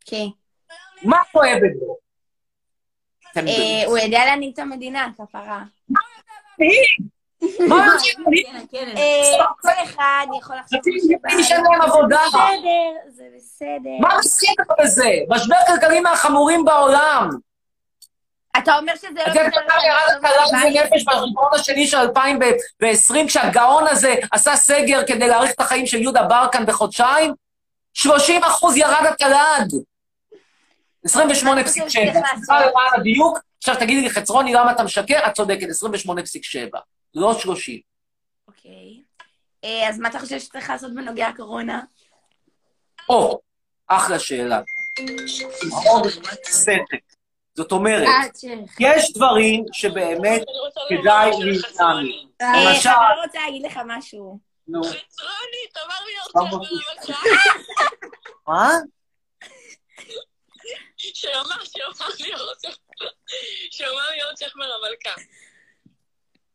כן. 0.05 0.25
מה 1.03 1.17
את 1.17 1.35
אוהבת 1.35 1.71
בו? 1.79 1.97
אה, 3.37 3.87
הוא 3.87 3.97
יודע 3.97 4.25
להנהיג 4.25 4.53
את 4.53 4.59
המדינה, 4.59 5.07
כפרה. 5.17 5.63
מה 7.69 7.85
רוצים? 7.93 8.25
אה, 8.97 9.45
כל 9.61 9.69
אחד 9.83 10.25
יכול 10.39 10.55
לחשוב. 10.55 10.79
זה 10.83 11.15
בסדר, 11.39 11.61
זה 13.09 13.23
בסדר. 13.35 13.89
מה 13.99 14.13
עושים 14.15 14.53
בזה? 14.81 15.09
משבר 15.29 15.55
כלכלי 15.67 15.99
מהחמורים 15.99 16.65
בעולם. 16.65 17.29
אתה 18.57 18.77
אומר 18.77 18.93
שזה 18.95 19.07
לא 19.13 19.21
יודעת 19.21 19.53
כמה 19.53 19.85
ירד 19.85 20.25
התל"ג 20.25 20.77
לנפש 20.77 21.03
ברבעון 21.03 21.49
השני 21.53 21.87
של 21.87 21.97
2020, 21.97 23.27
כשהגאון 23.27 23.87
הזה 23.87 24.15
עשה 24.31 24.55
סגר 24.55 25.07
כדי 25.07 25.27
להאריך 25.27 25.51
את 25.51 25.59
החיים 25.59 25.87
של 25.87 26.01
יהודה 26.01 26.23
ברקן 26.23 26.65
בחודשיים? 26.65 27.33
30 27.93 28.43
אחוז 28.43 28.77
ירד 28.77 29.05
התל"ג. 29.09 29.90
28.7. 31.07 31.13
חושבת 31.67 31.89
שצריך 31.89 32.13
סליחה? 32.35 32.59
למען 32.65 32.99
הדיוק, 32.99 33.37
עכשיו 33.57 33.75
תגידי 33.75 34.01
לי, 34.01 34.09
חצרוני, 34.09 34.53
למה 34.53 34.71
אתה 34.71 34.83
משקר? 34.83 35.19
את 35.27 35.33
צודקת, 35.33 35.67
28.7. 35.69 36.79
לא 37.15 37.33
30. 37.39 37.79
אוקיי. 38.47 39.01
אה, 39.63 39.89
אז 39.89 39.99
מה 39.99 40.09
אתה 40.09 40.19
חושב 40.19 40.39
שצריך 40.39 40.69
לעשות 40.69 40.95
בנוגע 40.95 41.29
לקורונה? 41.29 41.81
או, 43.09 43.39
אחלה 43.87 44.19
שאלה. 44.19 44.61
זאת 47.55 47.71
אומרת, 47.71 48.07
יש 48.79 49.13
דברים 49.13 49.63
שבאמת 49.73 50.41
כדאי 50.89 51.29
מהם. 51.79 52.05
אה, 52.41 52.65
למשל- 52.73 52.89
אני 52.89 53.21
רוצה 53.25 53.39
להגיד 53.45 53.65
לך 53.65 53.79
משהו. 53.85 54.39
נו, 54.67 54.83
חצרוני, 54.83 55.01
תמר 55.73 55.95
ליאור 56.07 56.47
למה? 56.47 56.65
צ'כמן 57.03 57.15
המלכה. 57.17 57.89
מה? 58.47 58.69
שאמר, 61.13 61.63
שאמר 61.63 62.09
ליאור 62.19 62.53
צ'כמן. 62.57 63.07
שאמר 63.71 64.09
ליאור 64.15 64.85
המלכה. 64.85 65.21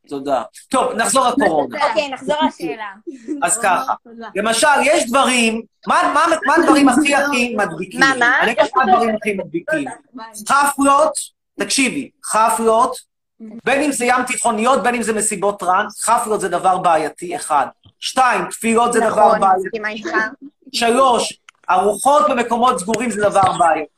תודה. 0.08 0.42
טוב, 0.68 0.92
נחזור 0.92 1.28
לקורונה. 1.28 1.78
אוקיי, 1.88 2.08
נחזור 2.08 2.36
לשאלה. 2.48 2.92
אז 3.42 3.58
ככה, 3.58 3.94
למשל, 4.34 4.66
יש 4.84 5.10
דברים, 5.10 5.62
מה, 5.86 6.54
הדברים 6.58 6.88
הכי 6.88 7.14
הכי 7.14 7.54
מדביקים? 7.56 8.00
מה, 8.00 8.12
מה? 8.18 8.42
אני 8.42 8.52
אגיד 8.52 8.64
לך 8.64 8.76
מה 8.76 8.82
הדברים 8.82 9.16
הכי 9.16 9.32
מדביקים. 9.32 9.88
חפלות, 10.48 11.12
תקשיבי, 11.60 12.10
חפלות, 12.24 12.96
בין 13.64 13.82
אם 13.82 13.92
זה 13.92 14.04
ים 14.04 14.22
תיכוניות, 14.26 14.82
בין 14.82 14.94
אם 14.94 15.02
זה 15.02 15.12
מסיבות 15.12 15.58
טראנס, 15.58 16.04
חפלות 16.04 16.40
זה 16.40 16.48
דבר 16.48 16.78
בעייתי, 16.78 17.36
אחד. 17.36 17.66
שתיים, 18.00 18.44
תפילות 18.50 18.92
זה 18.92 19.00
דבר 19.00 19.26
נכון, 19.28 19.40
בעייתי. 19.40 19.58
מסכימה 19.64 19.88
איתך. 19.88 20.10
שלוש, 20.72 21.40
ארוחות 21.70 22.26
במקומות 22.28 22.78
סגורים 22.78 23.10
זה 23.10 23.20
דבר 23.20 23.52
בעייתי. 23.58 23.95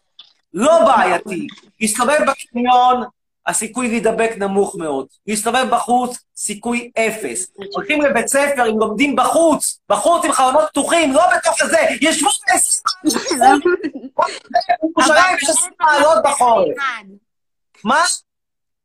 לא 0.58 0.84
בעייתי. 0.84 1.46
להסתובב 1.80 2.18
בקניון, 2.26 3.04
הסיכוי 3.46 3.88
להידבק 3.88 4.30
נמוך 4.38 4.76
מאוד. 4.76 5.06
להסתובב 5.26 5.66
בחוץ, 5.70 6.18
סיכוי 6.36 6.90
אפס. 6.98 7.50
הולכים 7.74 8.02
לבית 8.02 8.26
ספר, 8.26 8.70
אם 8.70 8.78
לומדים 8.78 9.16
בחוץ, 9.16 9.78
בחוץ 9.88 10.24
עם 10.24 10.32
חלונות 10.32 10.68
פתוחים, 10.70 11.12
לא 11.12 11.22
בתוך 11.36 11.62
הזה, 11.62 11.78
ישבו 12.00 12.28
ב-20 12.48 13.44
בירושלים 14.82 15.36
יש 15.42 15.48
20 15.48 15.72
מעלות 15.80 16.18
בחורף. 16.24 16.76
מה? 17.84 18.02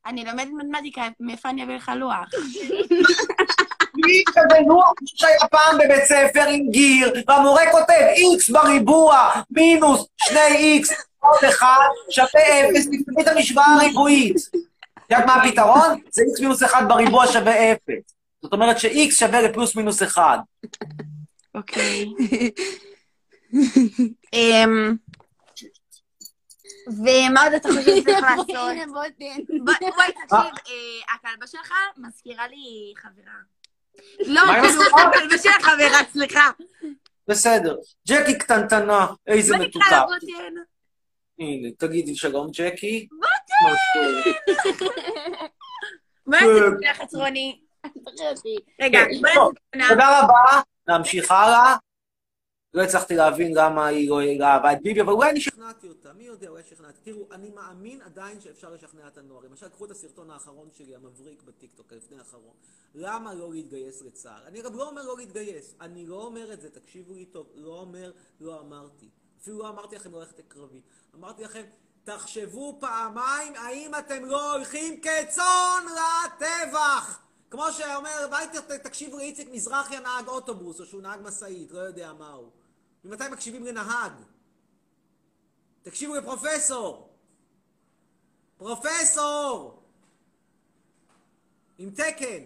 אני 0.06 0.26
לומדת 0.26 0.48
מתמטיקה, 0.58 1.02
מאיפה 1.20 1.50
אני 1.50 1.64
אביא 1.64 1.76
לך 1.76 1.92
לוח? 1.96 2.28
מי 4.06 4.24
כזה 4.28 4.60
לוח 4.68 4.94
שהיה 5.06 5.48
פעם 5.52 5.78
בבית 5.78 6.04
ספר 6.04 6.44
עם 6.50 6.70
גיר, 6.70 7.14
והמורה 7.28 7.72
כותב 7.72 8.06
איקס 8.16 8.50
בריבוע, 8.50 9.30
מינוס 9.52 10.06
שני 10.18 10.56
איקס, 10.56 10.92
עוד 11.24 11.44
אחד, 11.50 11.78
שווה 12.10 12.30
אפס, 12.70 12.86
תפתחי 12.86 13.22
את 13.22 13.28
המשוואה 13.28 13.66
הריבועית. 13.66 14.36
את 14.36 15.12
יודעת 15.12 15.26
מה 15.26 15.36
הפתרון? 15.44 16.02
זה 16.12 16.22
איקס 16.28 16.40
מינוס 16.42 16.64
אחד 16.64 16.84
בריבוע 16.90 17.28
שווה 17.28 17.72
אפס. 17.74 18.14
זאת 18.42 18.54
אומרת 18.54 18.80
שאיקס 18.80 19.20
שווה 19.20 19.42
לפלוס 19.42 19.76
מינוס 19.76 20.04
אחד. 20.04 20.38
אוקיי. 21.56 22.06
אמ, 24.34 24.96
ומה 26.88 27.44
עוד 27.44 27.54
אתה 27.54 27.70
חושב 27.70 27.82
שצריך 27.82 28.20
לעשות? 28.30 28.48
בוא- 28.48 29.74
בואי 29.96 30.12
תקשיב, 30.12 30.54
אה, 30.68 31.16
הכלבה 31.16 31.48
שלך 31.48 31.74
מזכירה 31.98 32.48
לי 32.48 32.94
חברה. 32.98 33.34
לא, 34.28 34.42
מה 34.48 34.62
כאילו? 34.62 34.84
הכלבה 34.84 35.38
של 35.38 35.50
החברה, 35.60 36.00
סליחה. 36.14 36.50
בסדר. 37.28 37.76
ג'קי 38.08 38.38
קטנטנה, 38.38 39.08
איזה 39.28 39.58
בוא 39.58 39.66
נקרא 39.66 39.82
מתוקה. 39.82 40.06
הנה, 41.40 41.72
תגידי 41.78 42.16
שלום, 42.16 42.48
ג'קי. 42.52 43.08
מה 43.12 43.28
כן. 46.40 46.46
זה 46.46 46.70
בשביל 46.70 46.90
החצרוני? 46.90 47.62
רגע, 48.82 49.00
נעשה 49.76 49.90
תודה 49.90 50.22
רבה, 50.22 50.62
נמשיך 50.88 51.32
הלאה. 51.32 51.76
לא 52.74 52.82
הצלחתי 52.82 53.16
להבין 53.16 53.58
למה 53.58 53.88
היא 53.88 54.10
לא 54.10 54.46
אהבה 54.46 54.74
את 54.74 54.82
ביבי, 54.82 55.02
אבל 55.02 55.14
אולי 55.14 55.30
אני. 55.30 55.42
שכנעתי 55.42 55.88
אותה, 55.88 56.14
מי 56.14 56.24
יודע, 56.24 56.50
אולי 56.50 56.64
שכנעתי. 56.64 57.00
תראו, 57.04 57.28
אני 57.32 57.50
מאמין 57.50 58.02
עדיין 58.02 58.42
שאפשר 58.42 58.70
לשכנע 58.70 59.08
את 59.08 59.18
הנוער. 59.18 59.42
למשל, 59.44 59.70
קחו 59.70 59.86
את 59.86 59.92
הסרטון 59.92 60.32
האחרון 60.32 60.70
שלי, 60.78 60.96
המבריק 60.96 61.44
בטיקטוק, 61.44 61.94
הלפני 61.94 62.18
האחרון. 62.18 62.54
למה 62.96 63.34
לא 63.34 63.52
להתגייס 63.52 64.02
לצה"ל? 64.02 64.44
אני 64.48 64.62
גם 64.62 64.76
לא 64.76 64.90
אומר 64.90 65.02
לא 65.04 65.18
להתגייס. 65.18 65.76
אני 65.82 66.06
לא 66.06 66.16
אומר 66.16 66.54
את 66.54 66.62
זה, 66.62 66.70
תקשיבו 66.70 67.14
לי 67.14 67.26
טוב. 67.26 67.48
לא 67.56 67.80
אומר, 67.80 68.12
לא 68.40 68.60
אמרתי. 68.60 69.10
אפילו 69.44 69.60
לא 69.60 69.70
אמרתי 69.70 69.96
לכם 69.96 70.16
ללכת 70.16 70.40
לקרבי. 70.40 70.82
אמרתי 71.16 71.44
לכם, 71.44 71.64
תחשבו 72.04 72.78
פעמיים 72.80 73.56
האם 73.56 73.92
אתם 73.96 74.26
לא 74.26 74.54
הולכים 74.54 75.02
כצאן 75.02 75.86
לטבח! 75.86 77.20
כמו 77.50 77.72
שאומר, 77.72 78.28
ת- 78.48 78.72
תקשיבו 78.72 79.18
לאיציק 79.18 79.50
מזרחי 79.52 79.96
הנהג 79.96 80.28
אוטובוס, 80.28 80.80
או 80.80 80.86
שהוא 80.86 81.02
נהג 81.02 81.20
משאית, 81.24 81.72
לא 81.72 81.80
יודע 81.80 82.14
מה 82.14 82.30
הוא. 82.30 82.52
ממתי 83.04 83.24
מקשיבים 83.32 83.66
לנהג? 83.66 84.12
תקשיבו 85.82 86.16
לפרופסור! 86.16 87.10
פרופסור! 88.58 89.84
עם 91.78 91.90
תקן! 91.92 92.44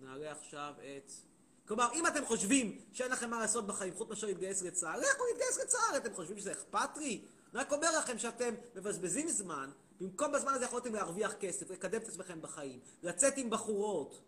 נעלה 0.00 0.32
עכשיו 0.32 0.74
את... 0.78 1.27
כלומר, 1.68 1.88
אם 1.94 2.06
אתם 2.06 2.24
חושבים 2.24 2.78
שאין 2.92 3.12
לכם 3.12 3.30
מה 3.30 3.40
לעשות 3.40 3.66
בחיים 3.66 3.94
חוץ 3.94 4.08
מאשר 4.08 4.26
להתגייס 4.26 4.62
לצה"ל, 4.62 5.00
לכו 5.00 5.24
להתגייס 5.30 5.58
לצה"ל, 5.58 5.96
אתם 5.96 6.14
חושבים 6.14 6.38
שזה 6.38 6.52
אכפת 6.52 6.96
לי? 6.96 7.24
אני 7.52 7.60
רק 7.60 7.72
אומר 7.72 7.98
לכם 7.98 8.18
שאתם 8.18 8.54
מבזבזים 8.74 9.28
זמן, 9.28 9.70
במקום 10.00 10.32
בזמן 10.32 10.52
הזה 10.54 10.64
יכולתם 10.64 10.94
להרוויח 10.94 11.34
כסף, 11.40 11.70
לקדם 11.70 12.00
את 12.00 12.08
עצמכם 12.08 12.42
בחיים, 12.42 12.80
לצאת 13.02 13.34
עם 13.36 13.50
בחורות, 13.50 14.22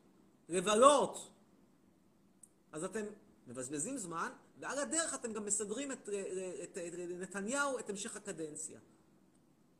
לבלות. 0.48 1.30
אז 2.72 2.84
אתם 2.84 3.04
מבזבזים 3.46 3.98
זמן, 3.98 4.32
ועל 4.58 4.78
הדרך 4.78 5.14
אתם 5.14 5.32
גם 5.32 5.44
מסדרים 5.44 5.92
את, 5.92 6.08
את, 6.08 6.08
את, 6.62 6.78
את 6.78 6.94
נתניהו 7.20 7.78
את 7.78 7.90
המשך 7.90 8.16
הקדנציה. 8.16 8.80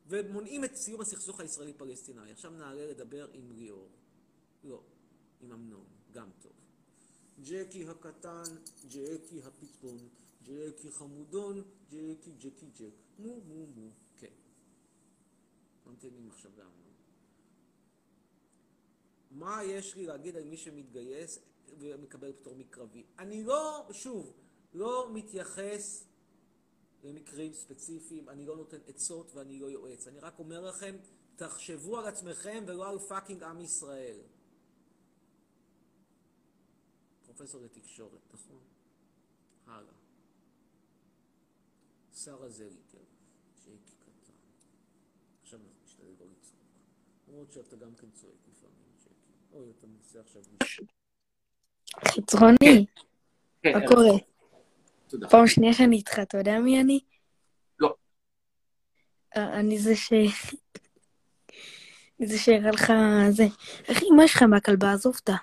ומונעים 0.07 0.63
את 0.63 0.75
סיום 0.75 1.01
הסכסוך 1.01 1.39
הישראלי-פלסטיני. 1.39 2.31
עכשיו 2.31 2.51
נעלה 2.51 2.85
לדבר 2.85 3.27
עם 3.33 3.51
ליאור. 3.51 3.89
לא, 4.63 4.81
עם 5.41 5.51
אמנון, 5.51 5.85
גם 6.11 6.29
טוב. 6.41 6.60
ג'קי 7.43 7.87
הקטן, 7.87 8.43
ג'קי 8.87 9.41
הפטפון, 9.43 9.97
ג'קי 10.43 10.91
חמודון, 10.91 11.63
ג'קי 11.91 12.31
ג'קי 12.39 12.65
ג'ק. 12.79 12.93
מו 13.19 13.41
מו 13.47 13.65
מו. 13.75 13.89
כן. 14.17 14.31
ממתינים 15.85 16.29
עכשיו 16.29 16.51
לאמנון. 16.57 16.93
מה 19.31 19.63
יש 19.63 19.95
לי 19.95 20.05
להגיד 20.05 20.35
על 20.35 20.43
מי 20.43 20.57
שמתגייס 20.57 21.39
ומקבל 21.79 22.33
פטור 22.33 22.55
מקרבי? 22.55 23.03
אני 23.19 23.43
לא, 23.43 23.87
שוב, 23.91 24.33
לא 24.73 25.09
מתייחס 25.13 26.03
למקרים 27.03 27.53
ספציפיים, 27.53 28.29
אני 28.29 28.45
לא 28.45 28.55
נותן 28.55 28.77
עצות 28.87 29.31
ואני 29.35 29.59
לא 29.59 29.71
יועץ. 29.71 30.07
אני 30.07 30.19
רק 30.19 30.39
אומר 30.39 30.61
לכם, 30.61 30.95
תחשבו 31.35 31.99
על 31.99 32.05
עצמכם 32.05 32.63
ולא 32.67 32.89
על 32.89 32.99
fucking 32.99 33.43
עם 33.43 33.61
ישראל. 33.61 34.17
פרופסור 37.41 37.61
לתקשורת, 37.61 38.21
נכון? 38.33 38.59
הלאה. 39.67 39.93
שרה 42.13 42.49
זליגר, 42.49 42.99
ג'קי 43.59 43.95
קטן. 43.99 44.31
עכשיו 45.41 45.59
אנחנו 45.59 45.75
נשתדל 45.83 46.05
לא 46.19 46.25
לצעוק. 46.31 46.59
למרות 47.27 47.51
שאתה 47.51 47.75
גם 47.75 47.95
כן 47.95 48.07
צועק 48.13 48.33
לפעמים, 48.51 48.91
ג'קי. 48.99 49.53
אוי, 49.53 49.71
אתה 49.79 49.87
מנסה 49.87 50.19
עכשיו. 50.19 50.41
חצרוני, 52.07 52.85
כן, 53.63 53.79
מה 53.79 53.87
קורה? 53.87 54.17
תודה. 55.07 55.29
פעם 55.29 55.47
שנייה 55.47 55.73
שאני 55.73 55.95
איתך, 55.95 56.19
אתה 56.19 56.37
יודע 56.37 56.59
מי 56.59 56.81
אני? 56.81 56.99
לא. 57.79 57.95
אה, 59.37 59.59
אני 59.59 59.79
זה 59.79 59.95
ש... 59.95 60.13
אני 62.19 62.27
זה 62.27 62.37
שהראה 62.37 62.71
לך 62.71 62.93
זה. 63.29 63.43
אחי, 63.91 64.05
מה 64.17 64.23
יש 64.23 64.35
לך 64.35 64.43
מהכלבה? 64.43 64.93
עזוב 64.93 65.15
אותה. 65.15 65.35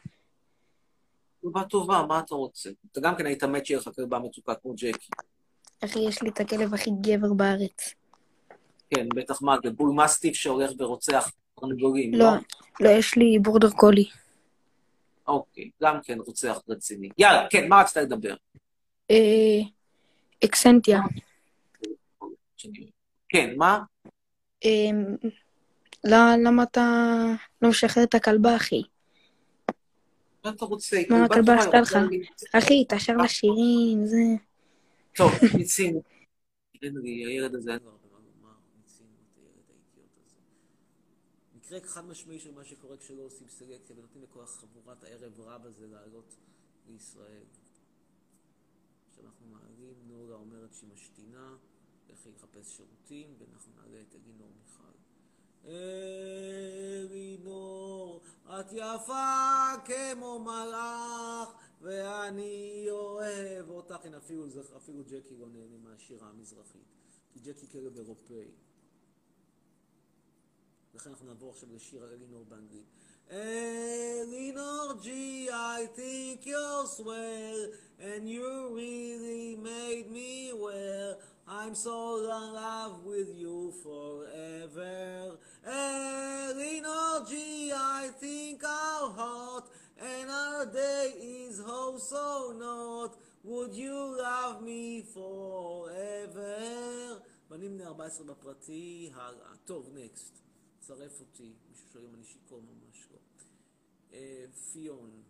תשובה 1.40 1.64
טובה, 1.64 2.04
מה 2.08 2.18
אתה 2.18 2.34
רוצה? 2.34 2.70
אתה 2.92 3.00
גם 3.00 3.16
כן 3.16 3.26
היית 3.26 3.44
מת 3.44 3.66
שיהיה 3.66 3.80
לך 3.80 3.88
כלבה 3.96 4.18
מצוקה 4.18 4.54
כמו 4.54 4.74
ג'קי. 4.74 5.10
אחי, 5.84 5.98
יש 5.98 6.22
לי 6.22 6.28
את 6.28 6.40
הכלב 6.40 6.74
הכי 6.74 6.90
גבר 7.00 7.32
בארץ. 7.32 7.94
כן, 8.90 9.08
בטח 9.14 9.42
מה, 9.42 9.56
זה 9.64 9.70
בול 9.70 9.90
מסטיף 9.94 10.34
שהולך 10.34 10.70
ורוצח 10.78 11.30
תרנגולים, 11.60 12.14
לא, 12.14 12.26
לא, 12.80 12.88
יש 12.88 13.16
לי 13.16 13.38
בורדר 13.42 13.70
קולי. 13.70 14.04
אוקיי, 15.26 15.70
גם 15.82 16.00
כן 16.04 16.18
רוצח 16.26 16.60
רציני. 16.68 17.08
יאללה, 17.18 17.46
כן, 17.50 17.68
מה 17.68 17.80
רצית 17.80 17.96
לדבר? 17.96 18.34
אה, 19.10 19.60
אקסנטיה. 20.44 21.00
כן, 23.28 23.54
מה? 23.56 23.78
אה, 24.64 24.70
לא- 26.04 26.36
למה 26.44 26.62
אתה 26.62 27.14
לא 27.62 27.68
משחרר 27.68 28.04
את 28.04 28.14
הכלבה, 28.14 28.56
אחי? 28.56 28.82
מה 30.48 30.54
אתה 30.56 30.64
רוצה? 30.64 31.02
מה, 31.10 31.28
כלבה 31.28 31.54
הכלבה 31.54 31.58
עשתה 31.58 31.80
לך? 31.80 31.96
אחי, 32.52 32.84
תשאר 32.88 33.16
לה 33.16 33.28
שירים, 33.28 34.06
זה... 34.06 34.16
טוב, 35.16 35.32
מיצינו. 35.58 36.02
הילד 36.82 37.54
הזה 37.54 37.72
אין 37.72 37.80
לו 37.84 37.90
הרבה 37.90 38.18
מה 38.42 38.52
מיצינו 38.76 39.10
את 39.32 39.36
הילד 39.36 39.64
האידיוט 39.68 40.16
הזה. 40.26 40.36
מקרה 41.56 41.78
חד 41.88 42.04
משמעי 42.04 42.38
של 42.38 42.54
מה 42.54 42.64
שקורה 42.64 42.96
כשלא 42.96 43.22
עושים 43.22 43.48
סלקציה 43.48 43.96
ונותנים 43.96 44.24
לכל 44.24 44.46
חבורת 44.46 45.04
הערב 45.04 45.40
רב 45.40 45.66
הזה 45.66 45.86
לעלות 45.86 46.34
לישראל. 46.88 47.44
עכשיו 49.08 49.24
אנחנו 49.24 49.46
מעלים, 49.46 49.94
נורה 50.08 50.34
אומרת 50.34 50.74
שהיא 50.74 50.90
משתינה, 50.94 51.56
לכי 52.08 52.28
לחפש 52.36 52.76
שירותים, 52.76 53.34
ואנחנו 53.38 53.72
נעלה 53.76 54.00
את 54.00 54.14
אלינור 54.14 54.52
מיכל. 54.62 55.07
אלינור, 56.94 58.20
את 58.46 58.72
יפה 58.72 59.72
כמו 59.84 60.38
מלאך, 60.38 61.48
ואני 61.80 62.86
אוהב 62.90 63.70
אותך. 63.70 64.04
הנה, 64.04 64.16
אפילו, 64.16 64.46
אפילו 64.76 65.04
ג'קי 65.04 65.36
לא 65.36 65.48
נהנה 65.48 65.78
מהשירה 65.78 66.28
המזרחית, 66.28 66.86
כי 67.32 67.40
ג'קי 67.40 67.66
כלב 67.66 67.96
אירופאי. 67.96 68.50
לכן 70.94 71.10
אנחנו 71.10 71.26
נעבור 71.26 71.50
עכשיו 71.50 71.68
לשיר 71.74 72.02
על 72.02 72.10
אלינור 72.12 72.44
באנגלית. 72.44 72.86
אלינור 73.31 74.93
ג'י, 75.01 75.33
I 75.53 75.87
think 75.87 76.45
you're 76.45 76.85
swell, 76.85 77.61
and 77.99 78.29
you 78.29 78.73
really 78.73 79.55
made 79.55 80.09
me 80.11 80.51
well. 80.53 81.17
I'm 81.47 81.75
so 81.75 82.17
in 82.17 82.53
love 82.53 83.03
with 83.03 83.29
you 83.35 83.73
forever. 83.83 85.37
Eleanor 85.65 87.25
G, 87.29 87.71
I 87.73 88.09
think 88.19 88.63
our 88.63 89.09
hot, 89.11 89.65
and 89.97 90.29
our 90.29 90.65
day 90.65 91.13
is 91.19 91.61
oh 91.65 91.97
so 91.97 92.53
not. 92.57 93.17
Would 93.43 93.73
you 93.73 94.17
love 94.17 94.61
me 94.63 95.03
forever? 95.13 96.55
בנים 97.49 97.77
בני 97.77 97.85
14 97.85 98.27
בפרטי, 98.27 99.11
הלאה. 99.15 99.55
טוב, 99.65 99.89
נקסט. 99.93 100.46
צרף 100.88 101.20
אותי. 101.20 101.52
מישהו 101.68 101.86
שואל 101.92 102.04
אם 102.04 102.14
אני 102.14 102.24
שיכור 102.24 102.60
ממש 102.60 103.06
לא. 103.10 103.18
אה, 104.12 104.44
פיון. 104.72 105.22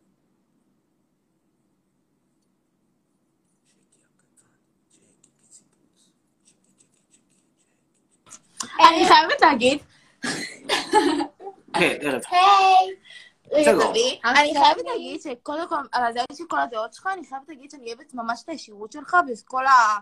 ג'קי 3.68 4.00
הקטן, 4.04 4.46
ג'קי 4.92 5.30
פיציפוץ. 5.40 6.10
ג'קי, 6.36 6.52
ג'קי, 6.54 6.84
ג'קי, 7.00 7.34
ג'קי. 8.60 8.82
אני 8.88 9.08
חייבת 9.08 9.40
להגיד. 9.40 9.78
היי. 11.74 11.98
תביא. 13.50 14.18
אני 14.24 14.54
חייבת 14.62 14.84
להגיד 14.84 15.20
שקודם 15.20 15.68
כל, 15.68 15.76
על 15.92 16.04
הזה 16.04 16.20
של 16.36 16.44
כל 16.48 16.60
הדעות 16.60 16.94
שלך, 16.94 17.06
אני 17.12 17.26
חייבת 17.26 17.48
להגיד 17.48 17.70
שאני 17.70 17.86
אוהבת 17.86 18.14
ממש 18.14 18.42
את 18.44 18.48
הישירות 18.48 18.92
שלך 18.92 19.16
וכל 19.28 19.66
ה... 19.66 19.98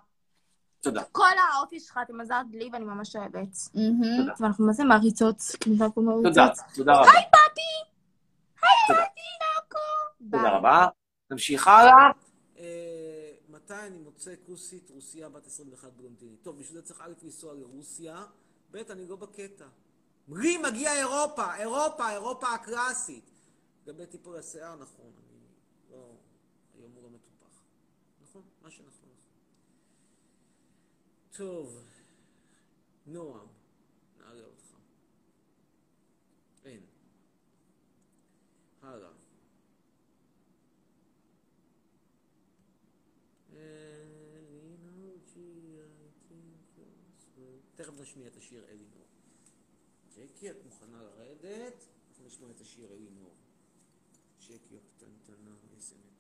תודה. 0.81 1.03
כל 1.13 1.23
האופי 1.55 1.81
שלך, 1.81 1.99
אתה 2.03 2.13
מזלת 2.13 2.47
לי 2.53 2.71
ואני 2.73 2.85
ממש 2.85 3.17
אוהבת. 3.17 3.57
ואנחנו 4.41 4.67
מה 4.67 4.73
זה 4.73 4.85
מעריצות, 4.85 5.43
כניסה 5.61 5.85
פה 5.89 5.95
תודה, 5.95 6.07
מעריצות. 6.07 6.65
תודה 6.75 6.93
רבה. 6.93 7.11
היי 7.11 7.25
פאפי! 7.33 7.91
תודה. 8.89 9.01
היי 9.01 9.09
נאקו! 9.41 10.31
תודה 10.31 10.57
רבה. 10.57 10.87
נמשיך 11.31 11.69
הלאה. 11.69 12.11
אה, 12.59 13.33
מתי 13.49 13.75
אני 13.75 13.99
מוצא 13.99 14.35
כוסית 14.47 14.91
רוסיה 14.91 15.29
בת 15.29 15.47
21 15.47 15.93
בלונדינית? 15.93 16.43
טוב, 16.43 16.61
בשביל 16.61 16.81
זה 16.81 16.87
צריך 16.87 17.01
א' 17.01 17.13
לנסוע 17.23 17.55
לרוסיה, 17.55 18.25
ב' 18.71 18.77
אני 18.77 19.09
לא 19.09 19.17
בקטע. 19.17 19.65
לי 20.29 20.59
מגיע 20.59 20.95
אירופה, 20.95 21.57
אירופה, 21.57 22.11
אירופה 22.11 22.47
הקלאסית. 22.55 23.31
לגבי 23.87 24.07
טיפול 24.07 24.37
השיער, 24.39 24.75
נכון, 24.75 25.13
אני 25.31 25.39
לא... 25.91 26.11
היום 26.79 26.93
הוא 26.95 27.03
לא 27.03 27.09
מטופח. 27.11 27.61
נכון, 28.23 28.43
מה 28.63 28.71
שנכון 28.71 28.87
נכון. 28.87 28.96
טוב, 31.37 31.85
נועם, 33.07 33.47
נעלה 34.19 34.45
אותך. 34.45 34.77
אין. 36.65 36.87
הלאה. 38.83 39.11
תכף 47.75 48.01
נשמיע 48.01 48.27
את 48.27 48.37
השיר 48.37 48.65
אלינור. 48.69 49.07
ג'קי, 50.17 50.51
את 50.51 50.57
מוכנה 50.65 51.03
לרדת? 51.03 51.85
אנחנו 52.09 52.27
נשמע 52.27 52.51
את 52.51 52.61
השיר 52.61 52.93
אלינור. 52.93 53.35
ג'קי 54.41 54.77
הקטנטנה, 54.77 55.57
איזה 55.77 55.97
מתוקה. 55.97 56.16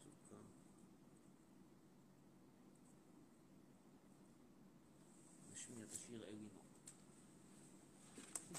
נשמיע 5.70 5.85
את 5.85 5.92
השיר 5.92 6.24
אלינור. 6.29 6.64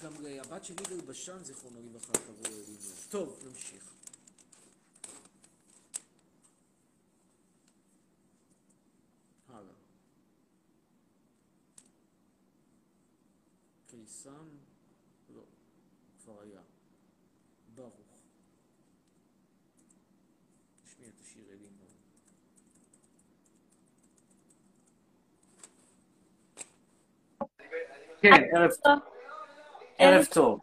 גם 0.03 0.13
הבת 0.39 0.65
של 0.65 0.73
יגאל 0.73 1.01
בשן, 1.01 1.43
זיכרונו 1.43 1.79
לברכה, 1.81 2.13
קראו 2.13 2.45
אלינור. 2.45 2.93
טוב, 3.09 3.39
נמשיך. 3.45 3.93
הלאה. 9.49 9.73
קיסם? 13.87 14.47
לא, 15.35 15.41
כבר 16.23 16.41
היה. 16.41 16.61
ברוך. 17.75 17.93
נשמיע 20.85 21.09
את 21.09 21.21
השיר 21.21 21.43
אלינור. 21.49 21.87
כן, 28.21 28.43
ערב 28.55 28.71
טוב. 28.83 28.99
ערב 29.97 30.25
טוב. 30.25 30.61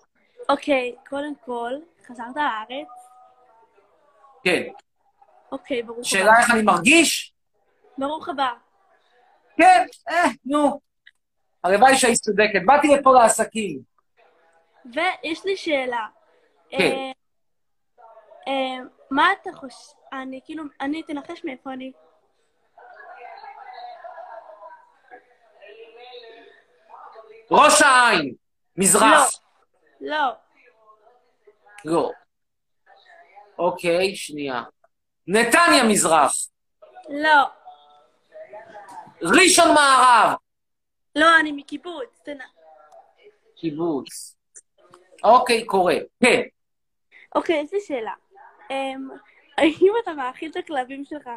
אוקיי, 0.49 0.95
קודם 1.09 1.33
כל, 1.45 1.73
חזרת 2.07 2.37
לארץ? 2.37 2.89
כן. 4.45 4.63
אוקיי, 5.53 5.83
ברוך 5.83 5.99
הבא. 5.99 6.05
שאלה 6.05 6.39
איך 6.41 6.51
אני 6.51 6.63
מרגיש? 6.63 7.35
ברוך 7.99 8.29
הבא. 8.29 8.53
כן, 9.57 9.87
אה, 10.09 10.25
נו. 10.45 10.81
הלוואי 11.65 11.97
שהיית 11.97 12.19
צודקת. 12.19 12.61
באתי 12.67 12.89
לפה 12.89 13.13
לעסקים. 13.13 13.79
ויש 14.95 15.45
לי 15.45 15.57
שאלה. 15.57 16.07
כן. 16.71 16.79
אה, 16.79 17.13
אה, 18.49 18.79
מה 19.11 19.29
אתה 19.33 19.51
חושב... 19.53 19.93
אני 20.13 20.41
כאילו, 20.45 20.65
אני 20.81 21.03
תנחש 21.03 21.45
מאיפה 21.45 21.73
אני. 21.73 21.93
ראש 27.55 27.83
העין, 27.83 28.35
מזרח. 28.77 29.41
לא. 30.01 30.33
לא. 31.85 32.11
אוקיי, 33.59 34.17
שנייה. 34.17 34.63
נתניה 35.27 35.85
מזרח. 35.89 36.33
לא. 37.09 37.45
ראשון 39.23 39.75
מערב. 39.75 40.37
לא, 41.17 41.27
אני 41.41 41.53
מקיבוץ. 41.53 42.21
תנ... 42.25 42.39
קיבוץ. 43.57 44.37
אוקיי, 45.25 45.65
קורה. 45.65 45.97
כן. 46.23 46.43
אוקיי, 47.35 47.61
יש 47.65 47.73
לי 47.73 47.81
שאלה. 47.81 48.13
אמ, 48.71 49.09
האם 49.59 49.93
אתה 50.03 50.13
מאכיל 50.15 50.51
את 50.51 50.57
הכלבים 50.57 51.05
שלך? 51.05 51.31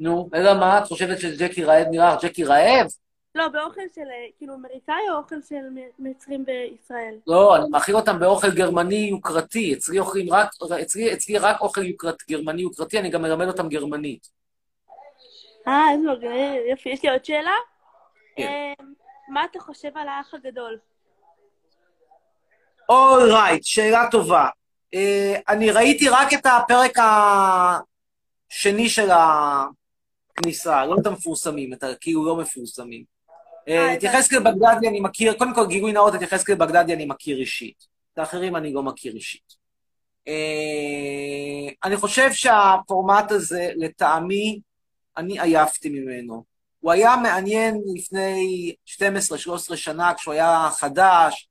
נו, 0.00 0.30
אלא 0.34 0.54
מה? 0.54 0.78
את 0.78 0.86
חושבת 0.86 1.18
שג'קי 1.18 1.64
רעב 1.64 1.86
נראה 1.90 2.16
ג'קי 2.22 2.44
רעב? 2.44 2.86
לא, 3.34 3.48
באוכל 3.48 3.80
של, 3.94 4.00
אה, 4.00 4.26
כאילו, 4.38 4.54
אמריקאי 4.54 5.10
או 5.10 5.16
אוכל 5.16 5.42
של 5.48 5.64
מצרים 5.98 6.44
בישראל? 6.44 7.14
לא, 7.26 7.56
אני 7.56 7.64
מאכיל 7.70 7.96
אותם 7.96 8.18
באוכל 8.18 8.50
גרמני 8.50 9.08
יוקרתי. 9.10 9.74
אצלי 9.74 9.98
אוכלים 9.98 10.32
רק, 10.32 10.48
אצלי, 10.82 11.12
אצלי 11.12 11.38
רק 11.38 11.60
אוכל 11.60 11.84
יוקרט, 11.84 12.22
גרמני 12.30 12.62
יוקרתי, 12.62 12.98
אני 12.98 13.10
גם 13.10 13.22
מלמד 13.22 13.46
אותם 13.46 13.68
גרמנית. 13.68 14.28
אה, 15.68 15.92
איזה 15.92 16.08
מגניב. 16.12 16.62
יופי. 16.70 16.88
יש 16.88 17.02
לי 17.02 17.10
עוד 17.10 17.24
שאלה. 17.24 17.54
כן. 18.36 18.74
אמ, 18.80 18.92
מה 19.28 19.44
אתה 19.44 19.60
חושב 19.60 19.90
על 19.94 20.08
האח 20.08 20.34
הגדול? 20.34 20.78
אולרייט, 22.88 23.64
שאלה 23.64 24.08
טובה. 24.10 24.48
Uh, 24.94 24.98
אני 25.48 25.70
ראיתי 25.70 26.08
רק 26.08 26.34
את 26.34 26.46
הפרק 26.46 26.96
השני 28.50 28.88
של 28.88 29.08
הכניסה, 29.10 30.86
לא 30.86 30.96
את 31.00 31.06
המפורסמים, 31.06 31.72
את 31.72 31.82
הכאילו 31.82 32.24
לא 32.24 32.36
מפורסמים. 32.36 33.19
אה, 33.70 33.92
Uh, 33.92 33.96
את 33.96 34.02
יחזקאל 34.02 34.38
בגדדי 34.38 34.88
אני 34.88 35.00
מכיר, 35.00 35.32
קודם 35.32 35.54
כל 35.54 35.66
גילוי 35.66 35.92
נאות, 35.92 36.14
את 36.14 36.22
יחזקאל 36.22 36.54
בגדדי 36.54 36.94
אני 36.94 37.06
מכיר 37.06 37.38
אישית. 37.38 37.86
את 38.12 38.18
האחרים 38.18 38.56
אני 38.56 38.72
לא 38.72 38.82
מכיר 38.82 39.14
אישית. 39.14 39.56
Uh, 40.28 40.30
אני 41.84 41.96
חושב 41.96 42.32
שהפורמט 42.32 43.30
הזה, 43.30 43.70
לטעמי, 43.76 44.60
אני 45.16 45.40
עייפתי 45.40 45.88
ממנו. 45.88 46.44
הוא 46.80 46.92
היה 46.92 47.16
מעניין 47.16 47.80
לפני 47.94 48.74
12-13 49.72 49.76
שנה, 49.76 50.14
כשהוא 50.14 50.34
היה 50.34 50.68
חדש, 50.72 51.48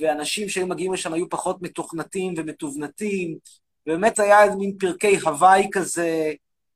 ואנשים 0.00 0.48
שהיו 0.48 0.66
מגיעים 0.66 0.92
לשם 0.92 1.12
היו 1.12 1.28
פחות 1.28 1.62
מתוכנתים 1.62 2.34
ומתובנתים, 2.36 3.38
ובאמת 3.86 4.18
היה 4.18 4.54
מין 4.58 4.76
פרקי 4.78 5.16
הוואי 5.16 5.68
כזה, 5.72 6.32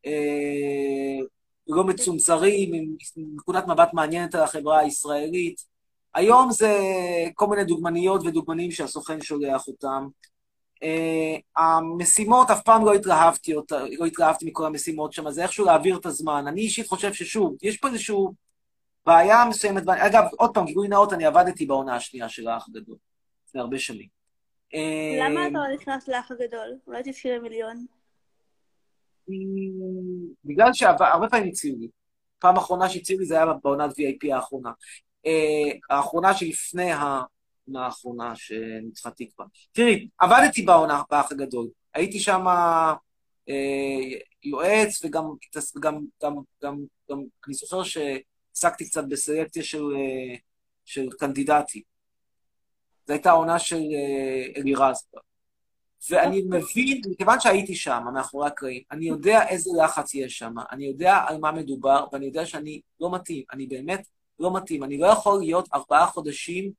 אה, 0.07 1.25
לא 1.69 1.85
מצונזרים, 1.85 2.75
עם 2.75 2.97
נקודת 3.17 3.67
מבט 3.67 3.89
מעניינת 3.93 4.35
על 4.35 4.43
החברה 4.43 4.79
הישראלית. 4.79 5.61
היום 6.15 6.51
זה 6.51 6.79
כל 7.35 7.47
מיני 7.47 7.65
דוגמניות 7.65 8.21
ודוגמנים 8.25 8.71
שהסוכן 8.71 9.21
שולח 9.21 9.69
אותם. 9.69 10.09
Uh, 10.75 11.61
המשימות, 11.63 12.51
אף 12.51 12.63
פעם 12.63 12.85
לא 12.85 12.95
התלהבתי, 12.95 13.55
אותה, 13.55 13.85
לא 13.99 14.07
התלהבתי 14.07 14.47
מכל 14.47 14.67
המשימות 14.67 15.13
שם, 15.13 15.31
זה 15.31 15.43
איכשהו 15.43 15.65
להעביר 15.65 15.97
את 15.97 16.07
הזמן. 16.07 16.45
אני 16.47 16.61
אישית 16.61 16.87
חושב 16.87 17.13
ששוב, 17.13 17.57
יש 17.63 17.77
פה 17.77 17.89
איזושהי 17.89 18.17
בעיה 19.07 19.45
מסוימת, 19.49 19.83
אגב, 19.89 20.25
עוד 20.39 20.51
פעם, 20.55 20.65
גילוי 20.65 20.89
נאות, 20.89 21.13
אני 21.13 21.25
עבדתי 21.27 21.67
בעונה 21.67 21.97
השנייה 21.97 22.29
של 22.29 22.49
האח 22.49 22.69
הגדול, 22.69 22.97
לפני 23.49 23.61
הרבה 23.61 23.79
שנים. 23.79 24.09
למה 25.21 25.41
אה, 25.41 25.49
אתה 25.49 25.59
לא 25.59 25.75
נכנס 25.75 26.09
לאח 26.09 26.31
הגדול? 26.31 26.77
אולי 26.87 27.03
תזכיר 27.05 27.43
מיליון. 27.43 27.87
בגלל 30.45 30.73
שהרבה 30.73 31.29
פעמים 31.31 31.49
הציעו 31.49 31.79
לי. 31.79 31.89
פעם 32.39 32.57
אחרונה 32.57 32.89
שהציעו 32.89 33.21
לי 33.21 33.27
זה 33.27 33.35
היה 33.35 33.47
בעונת 33.63 33.91
VIP 33.91 34.35
האחרונה. 34.35 34.71
אה, 35.27 35.97
האחרונה 35.97 36.35
שלפני 36.35 36.93
העונה 36.93 37.85
האחרונה 37.85 38.37
שניצחה 38.37 39.11
תקווה. 39.11 39.47
תראי, 39.73 40.09
עבדתי 40.19 40.63
בעונה, 40.63 41.03
באח 41.11 41.33
הגדול. 41.33 41.69
הייתי 41.95 42.21
שם 42.21 42.45
אה, 43.49 44.19
יועץ, 44.43 45.05
וגם, 45.05 45.25
גם, 45.79 46.01
גם, 46.23 46.37
גם, 46.63 46.77
גם, 47.11 47.23
אני 47.47 47.55
זוכר 47.55 47.83
שעסקתי 47.83 48.89
קצת 48.89 49.05
בסלקציה 49.09 49.63
של, 49.63 49.83
אה, 49.97 50.37
של 50.85 51.09
קנדידטים. 51.19 51.83
זו 53.07 53.13
הייתה 53.13 53.31
העונה 53.31 53.59
של 53.59 53.81
אלירז. 54.57 55.07
ואני 56.11 56.43
מבין, 56.43 57.01
מכיוון 57.11 57.41
שהייתי 57.41 57.75
שם, 57.75 58.03
מאחורי 58.15 58.47
הקרעים, 58.47 58.83
אני 58.91 59.07
יודע 59.07 59.49
איזה 59.49 59.71
לחץ 59.85 60.15
יש 60.15 60.39
שם, 60.39 60.55
אני 60.73 60.87
יודע 60.87 61.17
על 61.29 61.39
מה 61.39 61.53
מדובר, 61.53 62.07
ואני 62.13 62.27
יודע 62.27 62.47
שאני 62.47 62.81
לא 63.01 63.15
מתאים, 63.15 63.43
אני 63.53 63.67
באמת 63.67 64.09
לא 64.39 64.57
מתאים. 64.57 64.85
אני 64.85 64.99
לא 64.99 65.07
יכול 65.07 65.39
להיות 65.41 65.69
ארבעה 65.75 66.07
חודשים 66.07 66.73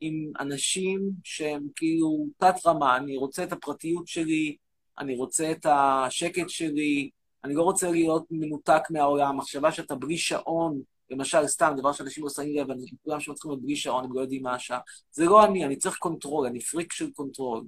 עם 0.00 0.32
אנשים 0.40 1.10
שהם 1.24 1.66
כאילו 1.76 2.26
תת-רמה, 2.36 2.96
אני 2.96 3.16
רוצה 3.16 3.44
את 3.44 3.52
הפרטיות 3.52 4.06
שלי, 4.06 4.56
אני 4.98 5.16
רוצה 5.16 5.52
את 5.52 5.66
השקט 5.70 6.48
שלי, 6.48 7.10
אני 7.44 7.54
לא 7.54 7.62
רוצה 7.62 7.90
להיות 7.90 8.24
מנותק 8.30 8.82
מהעולם. 8.90 9.36
מחשבה 9.36 9.72
שאתה 9.72 9.94
בלי 9.94 10.18
שעון, 10.18 10.80
למשל, 11.10 11.46
סתם, 11.46 11.72
דבר 11.76 11.92
שאנשים 11.92 12.24
לא 12.24 12.30
שמים 12.30 12.56
לב, 12.56 12.66
כולם 13.04 13.20
שמצליחים 13.20 13.50
להיות 13.50 13.62
בלי 13.62 13.76
שעון, 13.76 14.04
הם 14.04 14.12
לא 14.12 14.20
יודעים 14.20 14.42
מה 14.42 14.54
השעה. 14.54 14.80
זה 15.12 15.24
לא 15.24 15.44
אני, 15.44 15.64
אני 15.64 15.76
צריך 15.76 15.96
control, 15.96 16.46
אני 16.46 16.60
פריק 16.60 16.92
של 16.92 17.10
control. 17.10 17.64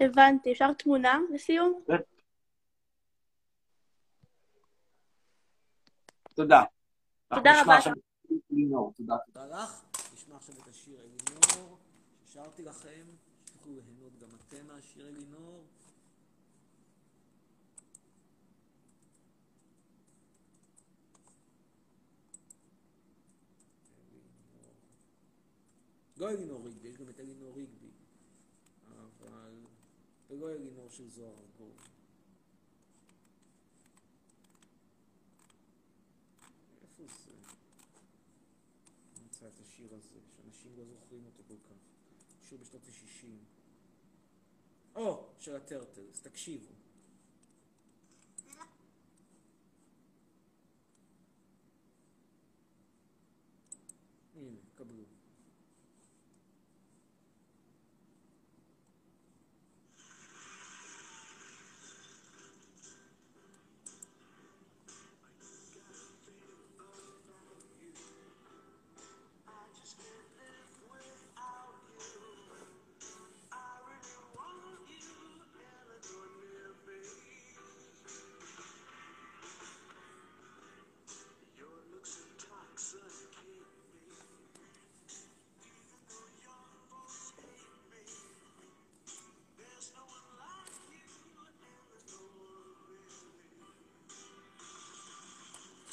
הבנתי. 0.00 0.52
אפשר 0.52 0.72
תמונה 0.72 1.18
לסיום? 1.30 1.82
תודה. 6.34 6.62
תודה 7.34 7.62
רבה. 7.62 7.78
אלינור. 8.52 8.92
תודה. 8.96 9.16
תודה 9.32 9.46
לך. 9.46 9.82
נשמע 10.14 10.36
עכשיו 10.36 10.54
את 10.62 10.68
השיר 10.68 11.00
אלינור, 11.00 11.78
ששרתי 12.26 12.62
לכם, 12.62 13.04
שתוכלו 13.46 13.72
ליהנות 13.74 14.18
גם 14.18 14.28
אתם 14.48 14.66
מהשיר 14.66 15.08
אלינור. 15.08 15.64
לא 26.16 26.30
אלינור 26.30 26.64
ריגבי, 26.64 26.88
יש 26.88 26.96
גם 26.96 27.08
את 27.08 27.20
אלינור 27.20 27.54
ריגבי. 27.56 27.77
ולא 30.30 30.52
אלינור 30.52 30.90
של 30.90 31.08
זוהר 31.08 31.34
ארגוב. 31.38 31.76
איפה 36.82 37.02
זה? 37.06 37.32
נמצא 39.22 39.48
את 39.48 39.60
השיר 39.60 39.94
הזה, 39.94 40.20
שאנשים 40.36 40.76
לא 40.76 40.84
זוכרים 40.84 41.24
אותו 41.26 41.42
כל 41.48 41.54
כך. 41.68 41.76
שיר 42.48 42.58
בשנות 42.58 42.82
ה-60. 42.86 43.26
או, 44.94 45.28
של 45.38 45.56
הטרטלס, 45.56 46.20
תקשיבו. 46.22 46.87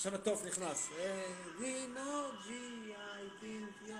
עכשיו 0.06 0.20
התוף 0.22 0.46
נכנס. 0.46 0.89
yes. 3.88 3.94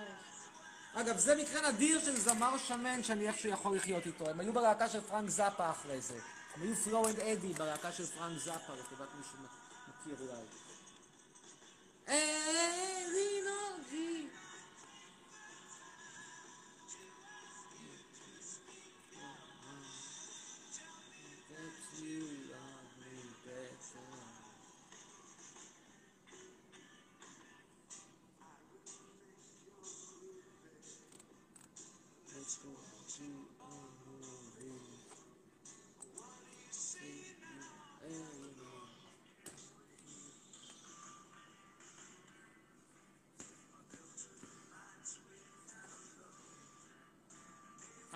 אגב, 0.94 1.18
זה 1.18 1.34
מקרה 1.34 1.70
נדיר 1.70 2.00
של 2.04 2.16
זמר 2.16 2.58
שמן 2.58 3.02
שאני 3.02 3.28
איכשהו 3.28 3.50
יכול 3.50 3.76
לחיות 3.76 4.06
איתו. 4.06 4.30
הם 4.30 4.40
היו 4.40 4.52
בלהקה 4.52 4.88
של 4.88 5.00
פרנק 5.00 5.30
זאפה 5.30 5.70
אחרי 5.70 6.00
זה. 6.00 6.18
הם 6.54 6.62
היו 6.62 6.76
Flo 6.76 7.08
and 7.08 7.20
Eddie 7.20 7.52
בלהקה 7.52 7.92
של 7.92 8.06
פרנק 8.06 8.38
זאפה, 8.38 8.72
לטובת 8.72 9.08
מי 9.18 9.22
שמכיר 9.24 10.26
אולי. 10.26 10.65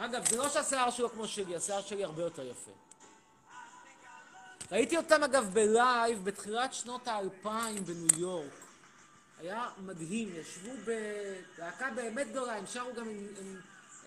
אגב, 0.05 0.29
זה 0.29 0.37
לא 0.37 0.49
שהשיער 0.49 0.91
שלו 0.91 1.11
כמו 1.11 1.29
שלי, 1.29 1.57
השיער 1.57 1.83
שלי 1.83 2.05
הרבה 2.05 2.23
יותר 2.23 2.47
יפה. 2.47 2.71
ראיתי 4.73 4.97
אותם 4.97 5.23
אגב 5.23 5.51
בלייב 5.53 6.25
בתחילת 6.25 6.75
שנות 6.75 7.09
האלפיים 7.09 7.85
בניו 7.85 8.21
יורק. 8.21 8.53
היה 9.39 9.69
מדהים, 9.79 10.29
ישבו 10.35 10.71
בלהקה 10.85 11.91
באמת 11.91 12.29
גדולה, 12.31 12.57
הם 12.57 12.67
שרו 12.67 12.95
גם, 12.95 13.09
הם, 13.09 13.27
הם 13.39 13.61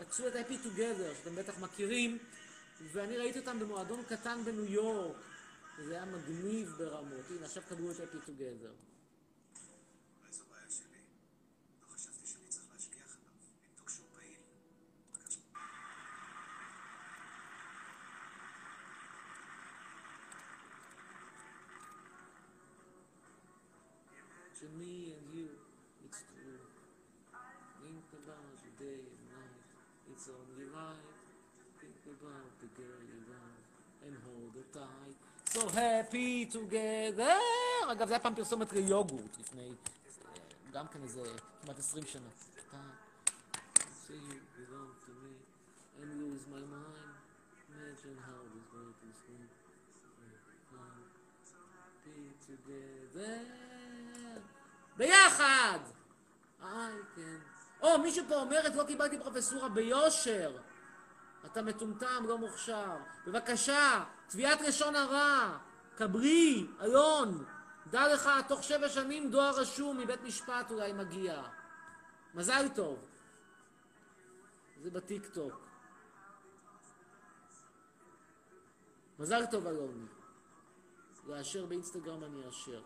עשו 0.10 0.28
את 0.28 0.34
Happy 0.34 0.66
Together, 0.66 1.16
שאתם 1.18 1.36
בטח 1.36 1.60
מכירים, 1.60 2.18
ואני 2.92 3.18
ראיתי 3.18 3.40
אותם 3.40 3.60
במועדון 3.60 4.04
קטן 4.04 4.42
בניו 4.46 4.66
יורק, 4.66 5.16
וזה 5.78 5.94
היה 5.94 6.06
מגניב 6.06 6.76
ברמות. 6.78 7.26
הנה, 7.30 7.46
עכשיו 7.46 7.64
קבלו 7.70 7.92
את 7.92 7.98
Happy 7.98 8.30
Together. 8.30 8.94
To 24.64 24.70
me 24.80 25.12
and 25.18 25.28
you, 25.36 25.50
it's 26.06 26.24
true. 26.32 26.64
Think 27.84 28.08
about 28.16 28.48
the 28.64 28.72
day 28.80 29.02
and 29.12 29.24
night, 29.36 29.60
it's 30.24 30.32
only 30.32 30.68
right. 30.72 31.04
Think 31.82 32.00
about 32.16 32.52
the 32.62 32.70
girl 32.80 33.02
you 33.12 33.20
love 33.28 33.60
and 34.06 34.16
hold 34.24 34.56
her 34.56 34.68
tight. 34.72 35.16
So 35.52 35.68
happy 35.68 36.46
together! 36.46 37.36
אגב, 37.92 38.08
זה 38.08 38.14
היה 38.14 38.20
פעם 38.20 38.36
פרסומת 38.36 38.74
ליוגורט 38.74 39.38
לפני, 39.40 39.62
אה, 39.62 39.74
גם 40.72 40.88
כן 40.88 41.04
איזה 41.04 41.22
כמעט 41.62 41.80
20 41.80 42.06
שנה. 42.06 42.30
ביחד! 54.98 55.80
איי, 56.62 56.94
כן. 57.16 57.53
או, 57.84 58.00
מישהו 58.00 58.26
פה 58.28 58.36
אומרת, 58.36 58.76
לא 58.76 58.84
קיבלתי 58.84 59.20
פרופסורה 59.20 59.70
ביושר. 59.70 60.58
אתה 61.46 61.62
מטומטם, 61.62 62.26
לא 62.28 62.38
מוכשר. 62.38 62.98
בבקשה, 63.28 64.04
תביעת 64.28 64.62
לשון 64.62 64.96
הרע. 64.96 65.58
כברי, 65.98 66.68
אלון. 66.82 67.46
דע 67.88 68.14
לך, 68.14 68.30
תוך 68.48 68.64
שבע 68.64 68.90
שנים 68.90 69.32
דואר 69.32 69.60
רשום 69.60 69.98
מבית 69.98 70.22
משפט 70.22 70.72
אולי 70.72 70.94
מגיע. 70.94 71.44
מזל 72.34 72.68
טוב. 72.76 73.08
זה 74.82 74.92
בטיקטוק. 74.92 75.54
מזל 79.20 79.46
טוב, 79.52 79.68
אלון. 79.68 80.08
לאשר 81.28 81.66
באינסטגרם 81.66 82.24
אני 82.24 82.46
אאשר. 82.48 82.82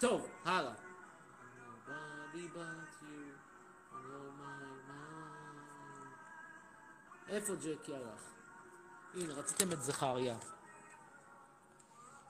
טוב, 0.00 0.28
הלאה. 0.44 0.72
איפה 7.28 7.54
ג'קי 7.54 7.94
הלך? 7.94 8.20
הנה, 9.14 9.34
רציתם 9.34 9.72
את 9.72 9.82
זכריה. 9.82 10.36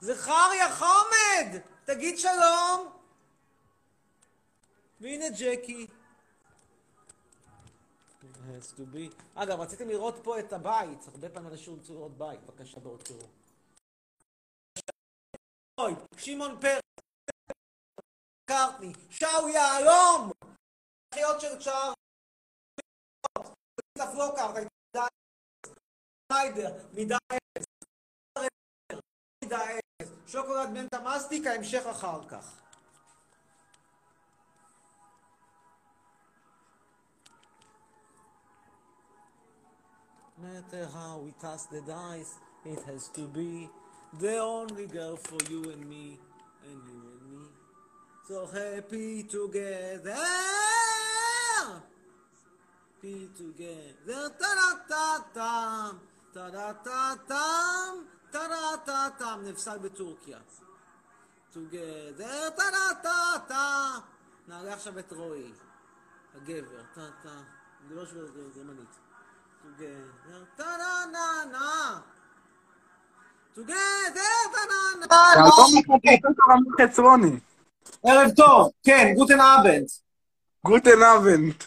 זכריה 0.01 0.75
חומד! 0.75 1.61
תגיד 1.85 2.19
שלום! 2.19 2.97
והנה 5.01 5.25
ג'קי. 5.39 5.87
has 8.21 8.77
to 8.77 8.95
be. 8.95 9.15
אגב, 9.35 9.59
רציתם 9.59 9.89
לראות 9.89 10.19
פה 10.23 10.39
את 10.39 10.53
הבית, 10.53 11.07
הרבה 11.07 11.29
פעמים 11.29 11.51
אנשים 11.51 11.73
רוצים 11.73 11.95
לראות 11.95 12.17
בית, 12.17 12.39
בבקשה 12.43 12.79
בואו 12.79 12.97
תראו. 12.97 13.27
אוי, 15.77 15.93
שמעון 16.17 16.57
פרס, 16.61 16.90
קרטני, 18.51 18.93
שאו 19.09 19.49
יהלום! 19.49 20.31
החיות 21.13 21.41
של 21.41 21.59
צ'אר, 21.59 21.93
פלוקארט, 24.13 24.55
הייתה 24.55 25.05
סיידר, 26.31 26.83
מידה 26.93 27.17
אפס, 27.27 27.65
מידה 29.43 29.59
אפס, 29.63 30.09
שוקולד 30.27 30.69
מנטה 30.69 30.99
מסטיק, 30.99 31.47
ההמשך 31.47 31.85
אחר 31.85 32.27
כך. 32.27 32.57
matter 40.41 40.87
how 40.97 41.13
we 41.25 41.31
toss 41.43 41.63
the 41.67 41.81
dice, 41.81 42.33
it 42.65 42.79
has 42.89 43.03
to 43.17 43.23
be 43.37 43.69
the 44.19 44.37
only 44.39 44.87
girl 44.87 45.15
for 45.15 45.39
you 45.51 45.61
and 45.73 45.83
me, 45.87 46.17
and 46.67 46.79
you 46.87 46.99
and. 47.11 47.20
So 48.27 48.45
happy 48.45 49.23
together, 49.23 50.15
happy 52.95 53.29
together, 53.35 54.29
ta 54.39 54.51
da 54.59 54.69
ta 54.87 55.07
tam, 55.33 55.99
ta 56.33 56.49
da 56.49 56.67
ta 56.85 57.15
tam, 57.27 58.05
ta 58.31 58.47
da 58.47 58.77
ta 58.85 58.99
tam, 59.19 59.37
נפסל 59.45 59.77
בטורקיה. 59.77 60.39
together, 61.53 62.51
ta. 63.49 64.01
נעלה 64.47 64.73
עכשיו 64.73 64.99
את 64.99 65.13
רועי, 65.13 65.51
הגבר, 66.35 66.81
טה 66.95 67.01
טה, 67.23 67.29
אני 67.87 67.95
לא 67.95 68.05
שווה 68.05 68.21
גרמנית. 68.55 68.99
together, 69.63 70.41
ta-na-na-na. 70.57 72.01
together, 73.55 74.33
ta-na-na. 74.53 75.07
ערב 78.03 78.31
טוב, 78.35 78.71
כן, 78.83 79.13
גוטן 79.15 79.39
אבנד. 79.39 79.87
גוטן 80.65 81.03
אבנט. 81.03 81.63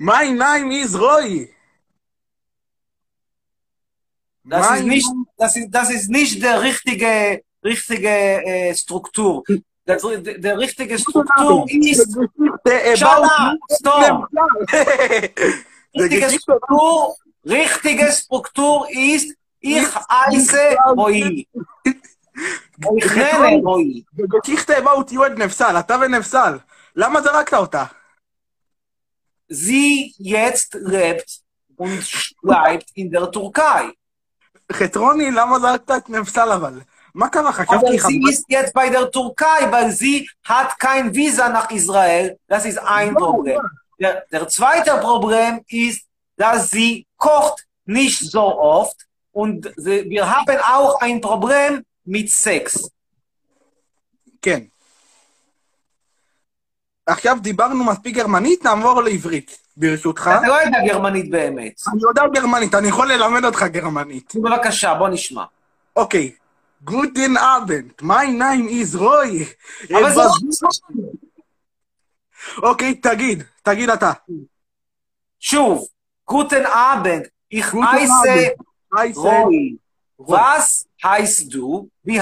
My 0.00 0.30
name 0.30 0.70
is 0.72 0.94
Roy. 0.94 1.48
Das 4.44 4.78
ist 4.78 4.84
nicht, 4.84 5.08
das 5.36 5.56
ist, 5.56 5.70
das 5.70 5.90
ist 5.90 6.08
nicht 6.08 6.42
der 6.42 6.62
richtige, 6.62 7.42
richtige 7.64 8.08
äh, 8.08 8.74
Struktur. 8.74 9.42
Der, 9.86 9.96
der, 9.96 10.38
der 10.46 10.58
richtige 10.58 10.98
Struktur 10.98 11.66
ist, 11.68 12.12
shut 12.12 13.04
up, 13.04 13.58
stop. 13.70 14.28
Richtige 15.94 16.30
Struktur, 16.38 17.16
richtige 17.44 18.12
Struktur 18.12 18.86
ist, 18.90 19.34
ich 19.60 19.86
heiße 19.94 20.76
Roi. 20.96 21.46
Ich 22.97 23.15
nenne 23.15 23.61
Roi. 23.63 24.03
בגוקיכטה 24.13 24.77
about 24.77 25.11
you 25.11 25.25
את 25.27 25.31
נפסל, 25.37 25.79
אתה 25.79 25.95
ונפסל. 26.01 26.57
למה 26.95 27.21
זרקת 27.21 27.53
אותה? 27.53 27.85
Sie 29.51 30.13
jetzt 30.19 30.73
lebt 30.73 31.41
und 31.77 32.01
schreibt 32.03 32.89
in 32.95 33.11
der 33.11 33.31
Türkei. 33.31 33.91
חצרוני, 34.71 35.31
למה 35.31 35.59
זרקת 35.59 35.91
את 35.91 36.09
נפסל 36.09 36.51
אבל? 36.51 36.81
מה 37.15 37.29
קרה? 37.29 37.49
Aber 37.49 37.53
חשבתי 37.53 37.99
sie 37.99 38.29
ist 38.29 38.45
jetzt 38.49 38.73
bei 38.73 38.89
der 38.89 39.11
Türkei, 39.11 39.71
weil 39.71 39.91
sie 39.91 40.29
hat 40.45 40.79
kein 40.79 41.13
Visa 41.13 41.49
nach 41.49 41.69
Israel. 41.71 42.37
Das 42.47 42.65
ist 42.65 42.77
ein 42.77 43.13
Problem. 43.15 43.61
Der, 43.99 44.23
der 44.31 44.47
zweite 44.47 44.97
Problem 44.97 45.61
ist, 45.67 46.01
dass 46.37 46.71
sie 46.71 47.05
kocht 47.17 47.65
nicht 47.85 48.19
so 48.19 48.59
oft 48.59 48.97
und 49.31 49.71
sie, 49.75 50.09
wir 50.09 50.25
haben 50.33 50.57
auch 50.77 50.99
ein 51.01 51.21
Problem 51.21 51.83
mit 52.08 52.28
Sex. 52.44 52.88
כן. 54.42 54.60
עכשיו 57.06 57.36
דיברנו 57.40 57.84
מספיק 57.84 58.14
גרמנית, 58.16 58.64
נעבור 58.64 59.02
לעברית, 59.02 59.58
ברשותך. 59.76 60.30
אתה 60.38 60.48
לא 60.48 60.54
יודע 60.54 60.78
גרמנית 60.86 61.30
באמת. 61.30 61.80
אני 61.92 62.02
יודע 62.02 62.22
גרמנית, 62.34 62.74
אני 62.74 62.88
יכול 62.88 63.12
ללמד 63.12 63.44
אותך 63.44 63.62
גרמנית. 63.62 64.32
בבקשה, 64.36 64.94
בוא 64.94 65.08
נשמע. 65.08 65.44
אוקיי. 65.96 66.32
גוטן 66.82 67.36
אבנט, 67.36 68.02
my 68.02 68.26
name 68.40 68.70
is 68.70 68.98
רוי. 68.98 69.44
אבל 69.90 70.14
זה 70.14 70.20
לא... 70.62 70.68
אוקיי, 72.62 72.94
תגיד, 72.94 73.42
תגיד 73.62 73.90
אתה. 73.90 74.12
שוב, 75.40 75.86
גוטן 76.28 76.62
אבנד, 76.66 77.26
heiße 77.54 77.74
I 78.94 78.98
said, 78.98 79.16
רוי. 79.16 79.76
Was 80.20 80.86
heißt 81.04 81.52
du? 81.52 81.88
Wie, 82.06 82.20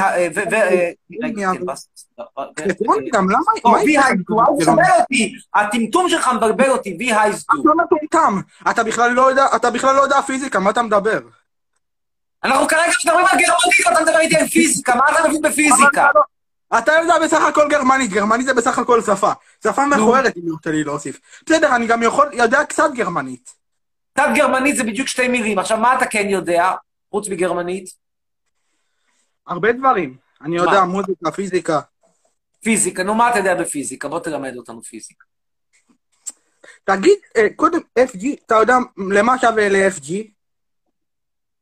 תבלבל 3.63 4.91
אותי, 5.01 5.35
הטמטום 5.55 6.09
שלך 6.09 6.31
מבלבל 6.37 6.71
אותי, 6.71 6.97
וי 6.99 7.13
הייסט 7.13 7.51
דו. 7.51 7.61
אתה 7.61 7.69
לא 7.69 7.75
מטומטם. 7.85 8.41
אתה 8.71 8.85
בכלל 8.85 9.11
לא 9.11 9.31
יודע, 9.31 9.47
אתה 9.57 9.71
בכלל 9.71 9.95
לא 9.97 10.03
יודע 10.03 10.23
פיזיקה, 10.23 10.61
מה 10.61 10.71
אתה 10.71 10.83
מדבר? 10.83 11.21
אנחנו 12.45 12.69
כרגע 12.69 12.83
מדברים 13.05 13.27
על 13.27 13.39
גרמנית, 13.39 13.87
אתה 13.93 14.01
מדבר 14.05 14.19
איתי 14.21 14.37
על 14.37 14.47
פיזיקה, 14.47 14.95
מה 14.95 15.05
אתה 15.13 15.29
מבין 15.29 15.43
בפיזיקה? 15.43 16.09
לא- 16.15 16.79
אתה 16.79 16.93
יודע 16.93 17.15
בסך 17.25 17.43
הכל 17.49 17.69
גרמנית, 17.69 18.11
גרמנית 18.11 18.47
זה 18.47 18.55
בסך 18.55 18.79
הכל 18.79 19.01
שפה. 19.03 19.31
שפה 19.65 19.87
מכוערת, 19.87 20.37
אם 20.37 20.43
יורשה 20.49 20.71
לי 20.71 20.85
להוסיף. 20.85 21.21
בסדר, 21.47 21.77
אני 21.77 21.87
גם 21.87 22.03
יכול, 22.03 22.29
יודע 22.33 22.65
קצת 22.65 22.91
גרמנית. 22.95 23.51
קצת 24.15 24.29
גרמנית 24.35 24.77
זה 24.77 24.83
בדיוק 24.85 25.09
שתי 25.09 25.29
מילים, 25.29 25.59
עכשיו 25.59 25.79
מה 25.79 25.97
אתה 25.97 26.07
כן 26.07 26.27
יודע, 26.29 26.71
חוץ 27.15 27.29
מגרמנית? 27.29 27.85
הרבה 29.47 29.73
דברים. 29.73 30.17
אני 30.41 30.57
יודע 30.57 30.73
מה? 30.81 30.85
מוזיקה, 30.85 31.31
פיזיקה. 31.31 31.81
פיזיקה, 32.63 33.03
נו 33.03 33.15
מה 33.15 33.31
אתה 33.31 33.39
יודע 33.39 33.55
בפיזיקה? 33.55 34.09
בוא 34.09 34.21
תלמד 34.21 34.57
אותנו 34.57 34.83
פיזיקה. 34.83 35.25
תגיד, 36.85 37.19
אה, 37.37 37.47
קודם, 37.57 37.79
FG, 37.99 38.27
אתה 38.47 38.55
יודע 38.55 38.75
למה 39.17 39.39
שווה 39.39 39.69
ל-FG? 39.69 40.13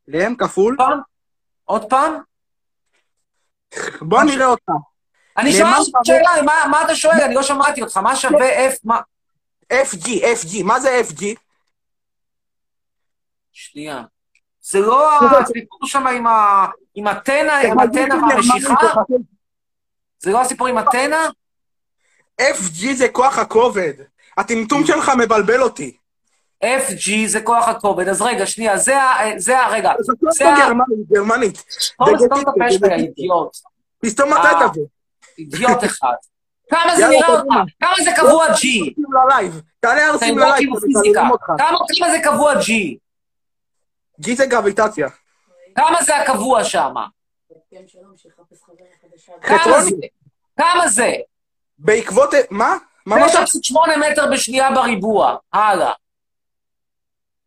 ל-M 0.08 0.36
כפול? 0.38 0.74
פעם? 0.78 0.98
עוד 1.64 1.84
פעם? 1.90 2.12
בוא 4.00 4.22
נראה 4.22 4.46
אותך. 4.46 4.68
אני 5.38 5.52
שואל 5.52 5.70
שווה- 5.84 6.00
שאלה, 6.04 6.42
מה- 6.44 6.66
מה 6.70 6.84
אתה 6.84 6.94
שואל? 6.94 7.20
אני 7.26 7.34
לא 7.34 7.42
שמעתי 7.42 7.82
אותך, 7.82 7.96
מה 7.96 8.16
שווה 8.16 8.68
F? 8.70 8.76
מה? 8.84 9.00
FG, 9.72 10.06
FG, 10.08 10.62
מה 10.64 10.80
זה 10.80 11.00
FG? 11.10 11.24
שנייה. 13.52 14.02
זה 14.62 14.80
לא 14.80 15.18
הסיפור 15.38 15.78
שם 15.86 16.06
עם 16.06 16.26
ה- 16.26 16.66
עם 16.94 17.06
הטנא, 17.06 17.52
עם 17.52 17.78
הטנא 17.78 18.14
והמשיכה? 18.14 18.74
זה 20.18 20.30
לא 20.30 20.40
הסיפור 20.40 20.66
עם 20.66 20.78
הטנא? 20.78 21.16
FG 22.42 22.92
זה 22.94 23.08
כוח 23.08 23.38
הכובד. 23.38 23.92
הטמטום 24.38 24.86
שלך 24.86 25.12
מבלבל 25.18 25.62
אותי. 25.62 25.96
FG 26.64 27.10
זה 27.26 27.40
כוח 27.40 27.68
הכובד, 27.68 28.08
אז 28.08 28.22
רגע, 28.22 28.46
שנייה, 28.46 28.76
זה 28.78 29.02
ה... 29.02 29.14
זה 29.36 29.58
ה... 29.60 29.68
רגע, 29.68 29.92
זה 30.30 30.48
ה... 30.48 30.54
גרמנית, 30.58 31.08
גרמנית. 31.12 31.56
סתום 31.80 32.18
סתום 32.18 32.40
את 32.40 32.48
הפה 32.48 32.70
שלך, 32.70 32.82
אידיוט. 32.92 33.56
תסתום 34.04 34.32
אה. 34.32 34.50
אתה 34.50 34.66
את 34.66 34.74
זה. 34.74 34.80
אידיוט 35.38 35.84
אחד. 35.84 36.12
כמה 36.70 36.96
זה 36.96 37.08
נראה 37.08 37.28
לך? 37.34 37.40
קדימה. 37.40 37.64
כמה 37.80 37.94
זה 38.04 38.10
קבוע 38.16 38.46
G? 38.46 38.50
ארסים 38.50 38.94
ללייב. 39.28 39.60
תעלה 39.80 40.02
יודע 40.02 40.26
ללייב. 40.30 40.70
כמה 41.98 42.10
זה 42.10 42.18
קבוע 42.24 42.52
G? 42.54 42.68
G 44.24 44.34
זה 44.36 44.46
גרביטציה. 44.46 45.08
כמה 45.74 46.02
זה 46.02 46.16
הקבוע 46.16 46.64
שם? 46.64 46.94
כמה 49.42 49.82
זה? 49.82 49.90
כמה 50.56 50.88
זה? 50.88 51.12
בעקבות... 51.78 52.30
מה? 52.50 52.76
מה 53.06 53.16
אמרת? 53.16 53.30
9.8 53.30 53.98
מטר 54.12 54.30
בשנייה 54.32 54.70
בריבוע. 54.70 55.36
הלאה. 55.52 55.92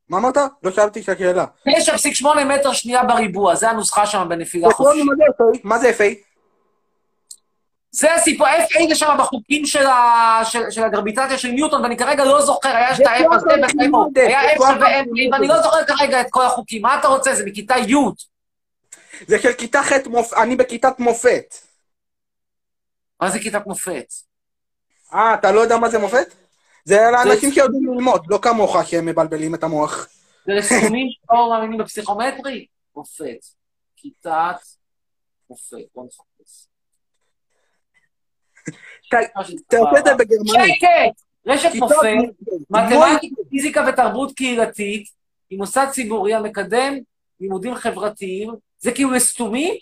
מה 0.10 0.18
אמרת? 0.18 0.38
לא 0.64 0.72
שאלתי 0.72 1.02
את 1.02 1.10
השאלה. 1.10 1.46
9.8 1.70 2.44
מטר 2.46 2.74
שנייה 2.74 3.04
בריבוע, 3.04 3.56
זה 3.56 3.70
הנוסחה 3.70 4.06
שם 4.06 4.28
בנפילה 4.30 4.70
חופשית. 4.72 5.04
מה 5.64 5.80
זה 5.80 5.92
FA? 5.98 6.25
זה 7.96 8.14
הסיפור, 8.14 8.48
FA 8.48 8.90
זה 8.90 8.96
שם 8.96 9.16
בחוקים 9.20 9.66
של, 9.66 9.86
ה... 9.86 10.40
של, 10.46 10.72
של 10.72 10.84
הגרביטציה 10.84 11.38
של 11.38 11.48
ניוטון, 11.48 11.82
ואני 11.82 11.98
כרגע 11.98 12.26
לא 12.26 12.42
זוכר, 12.42 12.70
היה 12.70 12.96
את 12.96 13.00
ה-F 13.00 13.36
הזה 13.36 13.50
היה 14.16 14.54
F 14.54 14.58
שווה 14.58 15.02
M, 15.02 15.06
ואני 15.32 15.48
לא 15.48 15.62
זוכר 15.62 15.86
כרגע 15.86 16.22
את 16.22 16.28
כל 16.30 16.46
החוקים. 16.46 16.82
מה 16.82 17.00
אתה 17.00 17.08
רוצה? 17.08 17.36
זה 17.36 17.46
מכיתה 17.46 17.76
י'. 17.78 17.96
זה 19.28 19.40
של 19.40 19.54
כיתה 19.54 19.84
ח' 19.84 20.08
מופ... 20.08 20.34
אני 20.34 20.56
בכיתת 20.56 21.00
מופת. 21.00 21.56
מה 23.22 23.30
זה 23.30 23.40
כיתת 23.40 23.68
מופת? 23.68 24.14
אה, 25.14 25.34
אתה 25.34 25.52
לא 25.52 25.60
יודע 25.60 25.78
מה 25.78 25.90
זה 25.90 26.00
מופת? 26.00 26.34
זה 26.86 26.98
לאנשים 27.12 27.52
שיודעים 27.52 27.94
ללמוד, 27.94 28.26
לא 28.28 28.40
כמוך 28.42 28.78
שהם 28.86 29.06
מבלבלים 29.06 29.56
את 29.56 29.64
המוח. 29.64 30.08
זה 30.46 30.54
לסכומים 30.54 31.08
שלא 31.12 31.50
מאמינים 31.50 31.78
בפסיכומטרי? 31.78 32.66
מופת. 32.96 33.46
כיתת 33.96 34.62
מופת. 35.50 35.86
בוא 35.96 36.06
נחפש. 36.06 36.35
תעשה 39.68 40.00
את 40.00 40.06
זה 40.06 40.14
בגרמנית. 40.14 40.76
שקט! 40.76 41.26
רשת 41.48 41.72
כיתות 41.72 41.92
מופת, 41.92 42.10
מופת. 42.70 42.84
מתמטיקה, 42.92 43.42
פיזיקה 43.50 43.86
ותרבות 43.90 44.32
קהילתית, 44.36 45.10
היא 45.50 45.60
מוסד 45.60 45.88
ציבורי 45.92 46.34
המקדם 46.34 46.94
לימודים 47.40 47.76
חברתיים. 47.76 48.54
זה 48.80 48.92
כאילו 48.92 49.12
לסתומי? 49.12 49.80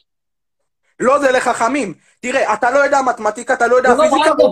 לא, 0.99 1.19
זה 1.19 1.31
לחכמים. 1.31 1.93
תראה, 2.19 2.53
אתה 2.53 2.71
לא 2.71 2.79
יודע 2.79 3.01
מתמטיקה, 3.01 3.53
אתה 3.53 3.67
לא 3.67 3.75
יודע 3.75 3.89
לא 3.89 4.03
פיזיקה, 4.03 4.29
לא. 4.39 4.49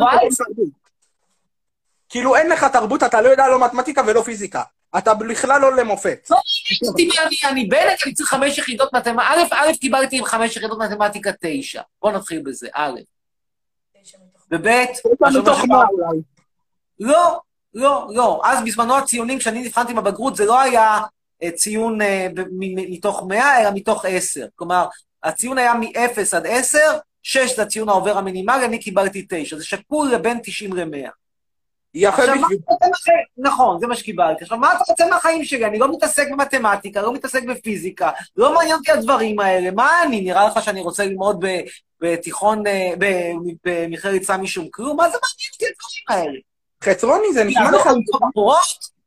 כאילו 2.09 2.36
אין 2.36 2.49
לך 2.49 2.63
תרבות, 2.63 3.03
אתה 3.03 3.21
לא 3.21 3.29
יודע 3.29 3.47
לא 3.47 3.65
מתמטיקה 3.65 4.01
ולא 4.07 4.21
פיזיקה. 4.21 4.63
אתה 4.97 5.13
בכלל 5.13 5.61
לא 5.61 5.75
למופת. 5.75 6.29
אני, 6.95 7.09
אני 7.49 7.65
בנט, 7.65 7.99
אני 8.05 8.13
צריך 8.13 8.29
חמש 8.29 8.57
יחידות 8.57 8.93
מתמטיקה. 8.93 9.23
א', 9.23 9.43
א', 9.51 9.71
קיבלתי 9.82 10.17
עם 10.17 10.25
חמש 10.25 10.57
יחידות 10.57 10.79
מתמטיקה 10.79 11.32
תשע. 11.41 11.82
בוא 12.01 12.11
נתחיל 12.11 12.41
בזה, 12.45 12.67
א'. 12.73 12.99
וב', 14.52 14.68
מתוך 15.39 15.66
מה 15.68 15.84
אולי. 15.91 16.22
לא, 16.99 17.39
לא, 17.74 18.08
לא. 18.10 18.41
אז 18.45 18.60
בזמנו 18.66 18.97
הציונים, 18.97 19.39
כשאני 19.39 19.62
נבחנתי 19.62 19.93
בבגרות, 19.93 20.36
זה 20.36 20.45
לא 20.45 20.60
היה 20.62 20.99
אה, 21.43 21.52
ציון 21.52 22.02
אה, 22.02 22.28
מתוך 22.89 23.24
100, 23.28 23.62
אלא 23.62 23.70
מתוך 23.74 24.06
10. 24.06 24.45
כלומר, 24.56 24.88
הציון 25.24 25.58
היה 25.58 25.74
מ-0 25.74 26.38
עד 26.38 26.47
10, 26.47 26.80
6 27.24 27.56
זה 27.56 27.62
הציון 27.62 27.89
העובר 27.89 28.18
המינימלי, 28.18 28.66
אני 28.66 28.80
קיבלתי 28.80 29.26
9. 29.30 29.58
זה 29.58 29.66
שקול 29.66 30.12
לבין 30.12 30.39
90 30.43 30.74
ל-100. 30.74 31.10
יפה 31.94 32.22
בשביל... 32.22 32.60
נכון, 33.38 33.80
זה 33.80 33.88
מה 33.88 33.96
שקיבלתי. 33.96 34.44
עכשיו, 34.44 34.58
מה 34.58 34.74
אתה 34.74 34.84
רוצה 34.89 35.06
מהחיים 35.10 35.46
שלי? 35.46 35.66
אני 35.66 35.80
לא 35.80 35.92
מתעסק 35.92 36.28
במתמטיקה, 36.32 37.02
לא 37.02 37.14
מתעסק 37.14 37.44
בפיזיקה, 37.44 38.12
לא 38.38 38.54
מעניין 38.54 38.76
אותי 38.76 38.92
הדברים 38.92 39.39
האלה. 39.39 39.72
מה 39.72 40.04
אני, 40.04 40.22
נראה 40.22 40.48
לך 40.48 40.64
שאני 40.64 40.82
רוצה 40.82 41.06
ללמוד 41.06 41.46
בתיכון, 42.02 42.68
אה, 42.68 42.94
במכללת 43.66 44.24
סמי 44.24 44.48
שום 44.48 44.68
כלום? 44.72 44.98
מה 44.98 45.10
זה 45.10 45.18
מעניין 45.18 45.52
אותי 45.54 45.66
הדברים 45.66 46.26
האלה? 46.26 46.39
חצרוני, 46.84 47.34
זה 47.34 47.44
נשמע 47.44 47.72
לך... 47.72 47.88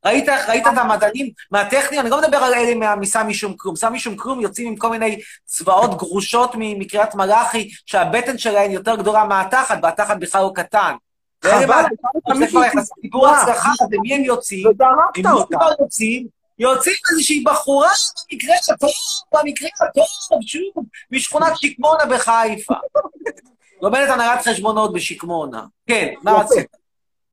ראית, 0.05 0.29
ראית 0.49 0.67
את 0.67 0.79
המדענים 0.79 1.31
מהטכניון? 1.51 2.05
אני 2.05 2.11
לא 2.11 2.21
מדבר 2.23 2.37
על 2.37 2.55
אלה 2.55 2.97
מסמי 2.97 3.35
שום 3.35 3.55
כלום. 3.57 3.77
סמי 3.77 3.99
שום 3.99 4.17
כלום 4.17 4.41
יוצאים 4.41 4.69
עם 4.69 4.77
כל 4.77 4.91
מיני 4.91 5.21
צבאות 5.45 5.99
גרושות 5.99 6.51
מקריית 6.59 7.15
מלאכי, 7.15 7.71
שהבטן 7.87 8.39
שלהן 8.39 8.71
יותר 8.71 8.97
גדולה 8.97 9.25
מהתחת, 9.25 9.79
והתחת 9.83 10.17
בכלל 10.17 10.43
לא 10.43 10.53
קטן. 10.55 10.95
חבל, 11.45 11.83
זה 12.39 12.47
כבר 12.47 12.65
יחסי 12.65 12.93
סיפורה. 13.03 13.43
הצלחה, 13.43 13.71
ומי 13.91 14.15
הם 14.15 14.25
יוצאים? 14.25 14.67
אותה. 14.67 15.57
כבר 15.57 15.71
יוצאים, 15.81 16.27
יוצאים 16.59 16.95
איזושהי 17.11 17.45
בחורה, 17.47 17.89
במקרה 18.31 18.55
הטוב, 18.73 18.91
במקרה 19.33 19.69
הטוב, 19.81 20.07
שוב, 20.47 20.85
משכונת 21.11 21.53
שקמונה 21.57 22.07
בחיפה. 22.07 22.75
לומדת 23.83 24.11
הנהלת 24.11 24.49
חשבונות 24.49 24.93
בשקמונה. 24.93 25.63
כן, 25.87 26.15
מה. 26.23 26.33
רצית? 26.33 26.67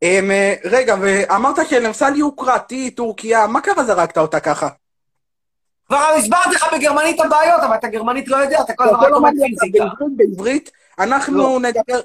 אמ, 0.04 0.32
אה, 0.32 0.54
רגע, 0.64 0.96
ואמרת 1.02 1.56
שלמסל 1.70 2.16
יוקרתי, 2.16 2.92
טורקיה, 2.92 3.48
מה 3.48 3.62
קרה 3.62 3.84
זרקת 3.84 4.18
אותה 4.18 4.40
ככה? 4.40 4.70
כבר 5.88 6.14
הסברתי 6.18 6.50
לך 6.56 6.74
בגרמנית 6.74 7.20
הבעיות, 7.20 7.64
אבל 7.64 7.76
אתה 7.76 7.88
גרמנית 7.88 8.28
לא 8.28 8.36
יודע, 8.36 8.62
אתה 8.62 8.74
כל 8.74 8.84
הזמן 8.84 9.00
אתה 9.00 9.06
רק 9.06 9.12
לא 9.12 9.18
אותך 9.18 9.30
פיזיקה. 9.60 9.86
בעברית, 10.16 10.72
אנחנו 11.00 11.38
לא. 11.38 11.60
נדבר... 11.62 12.02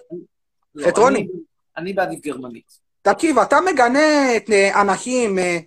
לא, 0.74 0.86
חטרוני. 0.86 1.28
אני- 1.76 1.92
בעדיף 1.92 2.20
גרמנית. 2.20 2.78
תקשיב, 3.02 3.38
אתה 3.38 3.58
מגנה 3.60 4.36
את 4.36 4.50
אה, 4.50 4.80
אנשים, 4.80 5.38
אה, 5.38 5.58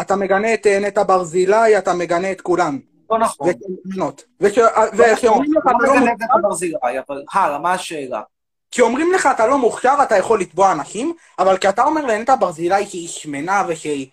אתה 0.00 0.16
מגנה 0.16 0.54
את 0.54 0.66
אה, 0.66 0.78
נטע 0.80 1.02
ברזילי, 1.02 1.78
אתה 1.78 1.94
מגנה 1.94 2.32
את 2.32 2.40
כולם. 2.40 2.78
לא 3.10 3.18
נכון. 3.18 3.48
וש- 4.40 4.58
וכשאומרים 4.98 5.52
לך, 5.52 5.66
לא 5.66 5.70
אתה 5.70 5.86
לא 5.86 6.00
מגנה 6.00 6.26
מוכשר, 6.42 6.66
הלאה, 7.32 7.58
מה 7.58 7.72
השאלה? 7.72 8.22
כשאומרים 8.70 9.12
לך 9.12 9.28
אתה 9.34 9.46
לא 9.46 9.58
מוכשר, 9.58 9.94
אתה 10.02 10.16
יכול 10.16 10.40
לתבוע 10.40 10.72
אנשים, 10.72 11.14
אבל 11.38 11.58
כשאתה 11.58 11.84
אומר 11.84 12.06
לנטע 12.06 12.34
ברזילי 12.36 12.86
שהיא 12.86 13.08
שמנה 13.08 13.62
ושהיא 13.68 14.06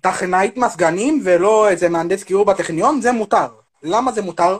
טכנאית 0.00 0.56
מזגנים 0.56 1.20
ולא 1.24 1.68
איזה 1.68 1.88
מהנדס 1.88 2.24
קירור 2.24 2.44
בטכניון, 2.44 3.00
זה 3.00 3.12
מותר. 3.12 3.46
למה 3.82 4.12
זה 4.12 4.22
מותר? 4.22 4.58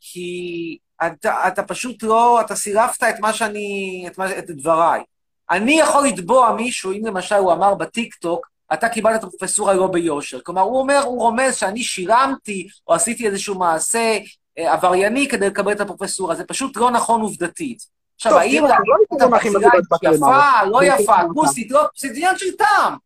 כי 0.00 0.78
אתה, 1.06 1.48
אתה 1.48 1.62
פשוט 1.62 2.02
לא, 2.02 2.40
אתה 2.40 2.56
סילפת 2.56 3.02
את 3.02 3.20
מה 3.20 3.32
שאני, 3.32 4.04
את, 4.06 4.18
מה, 4.18 4.38
את 4.38 4.50
דבריי. 4.50 5.02
אני 5.50 5.80
יכול 5.80 6.06
לתבוע 6.06 6.52
מישהו, 6.52 6.92
אם 6.92 7.06
למשל 7.06 7.34
הוא 7.34 7.52
אמר 7.52 7.74
בטיקטוק, 7.74 8.46
אתה 8.72 8.88
קיבלת 8.88 9.18
את 9.18 9.24
הפרופסורה 9.24 9.74
לא 9.74 9.86
ביושר. 9.86 10.40
כלומר, 10.40 10.62
הוא 10.62 10.78
אומר, 10.78 11.02
הוא 11.04 11.20
רומז 11.20 11.56
שאני 11.56 11.82
שילמתי, 11.82 12.68
או 12.88 12.94
עשיתי 12.94 13.26
איזשהו 13.26 13.58
מעשה 13.58 14.18
אה, 14.58 14.72
עברייני 14.72 15.28
כדי 15.28 15.46
לקבל 15.46 15.72
את 15.72 15.80
הפרופסורה. 15.80 16.34
זה 16.34 16.44
פשוט 16.44 16.76
לא 16.76 16.90
נכון 16.90 17.20
עובדתית. 17.20 17.86
עכשיו, 18.16 18.32
טוב, 18.32 18.40
האם 18.40 18.58
תראה, 18.58 18.68
להגיד 18.68 18.86
לא 18.86 18.96
את 19.02 19.22
הייתי 19.22 19.48
הברזילאית 19.48 19.72
בגבעת 19.72 20.02
בת 20.02 20.14
יפה, 20.14 20.66
לא 20.70 20.84
יפה, 20.84 21.16
כוסית, 21.34 21.70
לא, 21.70 21.82
זה 21.96 22.08
עניין 22.08 22.38
של 22.38 22.56
טעם. 22.58 22.96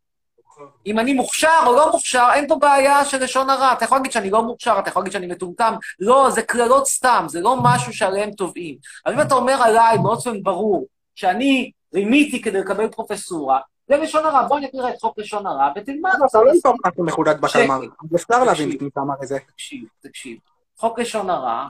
אם 0.86 0.98
אני 0.98 1.12
מוכשר 1.12 1.62
או 1.66 1.72
לא 1.72 1.92
מוכשר, 1.92 2.28
אין 2.34 2.48
פה 2.48 2.56
בעיה 2.56 3.04
של 3.04 3.24
לשון 3.24 3.50
הרע. 3.50 3.72
אתה 3.72 3.84
יכול 3.84 3.98
להגיד 3.98 4.12
שאני 4.12 4.30
לא 4.30 4.42
מוכשר, 4.42 4.76
אתה 4.78 4.88
יכול 4.88 5.00
להגיד 5.00 5.12
שאני 5.12 5.26
מטומטם. 5.26 5.74
לא, 6.00 6.30
זה 6.30 6.42
קללות 6.42 6.86
סתם, 6.86 7.24
זה 7.28 7.40
לא 7.40 7.56
משהו 7.62 7.92
שעליהם 7.92 8.30
תובעים. 8.30 8.76
אבל 9.06 9.14
אם 9.14 9.20
אתה 9.20 9.34
אומר 9.34 9.62
עליי 9.62 9.98
באופן 9.98 10.42
ברור 10.42 10.86
שאני 11.14 11.70
רימיתי 11.94 12.42
כדי 12.42 12.60
לקבל 12.60 12.88
פרופסורה, 12.88 13.60
זה 13.88 13.96
לשון 13.96 14.26
הרע. 14.26 14.46
בוא 14.48 14.60
נקרא 14.60 14.90
את 14.90 15.00
חוק 15.00 15.18
לשון 15.18 15.46
הרע 15.46 15.72
ותלמד. 15.76 16.10
אתה 16.30 16.42
לא 16.42 16.52
איתו 16.52 16.72
משהו 16.86 17.04
מחודד 17.04 17.40
בקלמר. 17.40 17.82
שקט. 17.82 17.92
אז 18.04 18.16
אפשר 18.16 18.44
להבין. 18.44 18.70
את 18.70 18.82
מי 18.82 18.88
אמר 18.98 19.14
את 19.22 19.28
זה. 19.28 19.38
תקשיב, 19.46 19.84
תקשיב. 20.00 20.38
חוק 20.76 20.98
לשון 20.98 21.30
הרע 21.30 21.68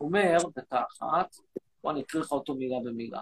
אומר, 0.00 0.38
דקה 0.56 0.82
אחת, 0.92 1.36
בוא 1.82 1.90
אני 1.90 2.00
אקריא 2.00 2.22
לך 2.22 2.32
אותו 2.32 2.54
מילה 2.54 2.76
במילה. 2.84 3.20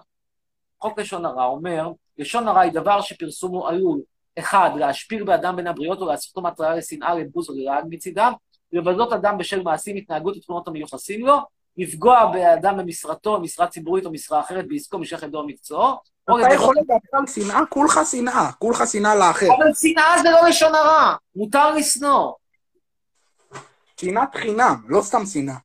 חוק 0.81 0.99
לשון 0.99 1.27
הרע 1.27 1.45
אומר, 1.45 1.89
לשון 2.19 2.49
הרע 2.49 2.61
היא 2.61 2.73
דבר 2.73 3.01
שפרסומו 3.01 3.69
עלול, 3.69 4.01
אחד, 4.39 4.71
להשפיר 4.77 5.25
באדם 5.25 5.57
בין 5.57 5.67
הבריות 5.67 6.01
או 6.01 6.07
לעשותו 6.07 6.43
מטרה 6.43 6.75
לשנאה, 6.77 7.15
לבוז 7.15 7.51
או 7.51 7.55
לרעד 7.57 7.85
מצידם, 7.89 8.33
לבזות 8.73 9.13
אדם 9.13 9.39
בשל 9.39 9.63
מעשים, 9.63 9.97
התנהגות 9.97 10.37
ותכונות 10.37 10.69
המיוחסים 10.69 11.27
לו, 11.27 11.39
לפגוע 11.77 12.31
באדם 12.33 12.77
במשרתו, 12.79 13.41
משרה 13.41 13.67
ציבורית 13.67 14.07
או 14.07 14.13
משרה 14.13 14.41
אחרת, 14.41 14.69
בעסקו, 14.69 14.99
משך 14.99 15.23
ידו 15.23 15.39
או 15.41 15.47
מקצועו, 15.47 15.97
אתה. 16.25 16.55
יכול 16.55 16.75
לדבר 16.79 16.95
על 17.13 17.27
שנאה? 17.27 17.67
כולך 17.69 18.01
שנאה. 18.11 18.53
כולך 18.59 18.83
שנאה 18.93 19.15
לאחר. 19.15 19.47
אבל 19.47 19.75
שנאה 19.75 20.23
זה 20.23 20.31
לא 20.31 20.49
לשון 20.49 20.75
הרע, 20.75 21.17
מותר 21.37 21.75
לשנוא. 21.75 22.33
שנאת 24.01 24.35
חינם, 24.35 24.75
לא 24.89 25.03
סתם 25.03 25.27
שנאה. 25.27 25.57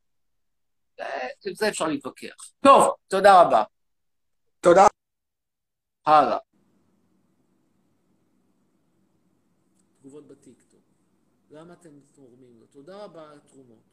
אה, 1.00 1.28
זה 1.54 1.68
אפשר 1.68 1.88
להתווכח. 1.88 2.36
טוב, 2.60 2.94
תודה 3.08 3.42
רבה. 3.42 3.64
תודה. 4.60 4.88
הלאה. 6.06 6.38
תגובות 10.00 10.28
בטיקטוק. 10.28 10.80
למה 11.52 11.74
אתם 11.74 11.90
תורמים 12.16 12.60
לו? 12.60 12.66
תודה 12.90 13.04
רבה 13.04 13.32
על 13.32 13.38
התרומות. 13.38 13.84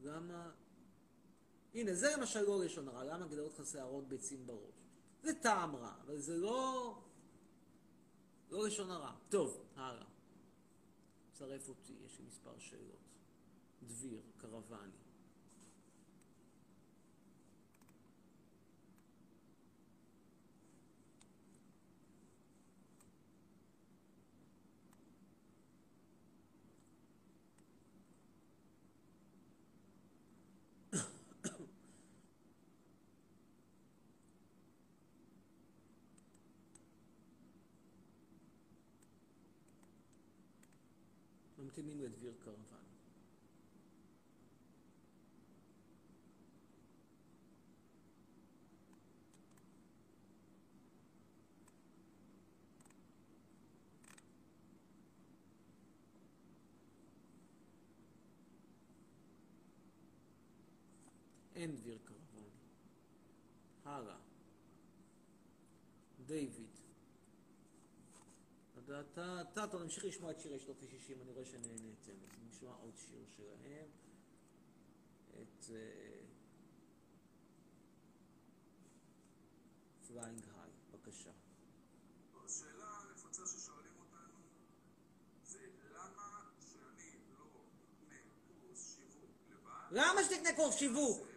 למה... 0.00 0.50
הנה, 1.74 1.94
זה 1.94 2.16
למשל 2.16 2.40
לא 2.42 2.64
לשון 2.64 2.88
הרע, 2.88 3.04
למה 3.04 3.26
גדלות 3.26 3.58
לך 3.58 3.66
שערות 3.66 4.08
ביצים 4.08 4.46
בראש? 4.46 4.74
זה 5.22 5.34
טעם 5.42 5.76
רע, 5.76 5.94
אבל 6.00 6.18
זה 6.18 6.36
לא... 6.36 6.98
לא 8.50 8.66
לשון 8.66 8.90
הרע. 8.90 9.12
טוב, 9.28 9.66
הלאה. 9.76 10.06
צרף 11.32 11.68
אותי, 11.68 11.92
יש 12.06 12.18
לי 12.18 12.24
מספר 12.24 12.58
שאלות. 12.58 13.02
דביר, 13.82 14.22
קרוואני. 14.36 15.03
ממתינים 41.64 42.00
לדביר 42.00 42.34
קרוון. 42.44 42.64
אין 61.54 61.76
דביר 61.76 61.98
קרוון. 62.04 62.50
הלאה. 63.84 64.16
דיוויד. 66.26 66.83
אז 68.84 68.90
אתה, 68.90 69.40
אתה, 69.40 69.64
אתה 69.64 69.78
נמשיך 69.78 70.04
לשמוע 70.04 70.30
את 70.30 70.40
שירי 70.40 70.58
שנות 70.58 70.82
ה-60, 70.82 71.22
אני 71.22 71.30
רואה 71.30 71.44
שנהניתם. 71.44 72.12
אז 72.24 72.48
נשמע 72.48 72.70
עוד 72.70 72.96
שיר 72.96 73.24
שלהם. 73.36 73.88
את 75.42 75.70
Flying 80.06 80.42
High, 80.44 80.70
בבקשה. 80.92 81.30
השאלה 82.44 82.86
הנפוצה 82.86 83.42
ששואלים 83.46 83.92
אותנו 83.98 84.38
זה 85.44 85.58
למה 85.94 86.50
שאני 86.60 87.12
לא 87.38 87.44
קונה 87.52 88.16
קורס 88.48 88.96
שיווק 88.96 89.30
לבד? 89.50 89.70
למה 89.90 90.24
שתקנה 90.24 90.56
קורס 90.56 90.74
שיווק? 90.74 91.33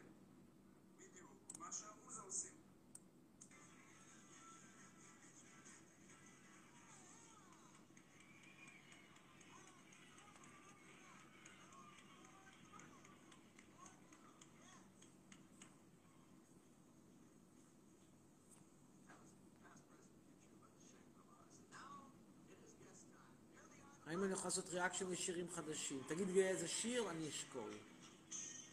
לעשות 24.48 24.74
ריאקשן 24.74 25.12
לשירים 25.12 25.48
חדשים? 25.56 26.02
תגיד 26.08 26.28
לי 26.30 26.48
איזה 26.48 26.68
שיר, 26.68 27.10
אני 27.10 27.30
אשקול. 27.30 27.74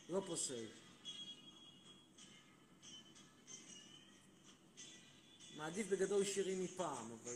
לא 0.08 0.20
פוסל. 0.26 0.64
מעדיף 5.56 5.86
בגדול 5.88 6.24
שירים 6.24 6.64
מפעם, 6.64 7.10
אבל... 7.22 7.32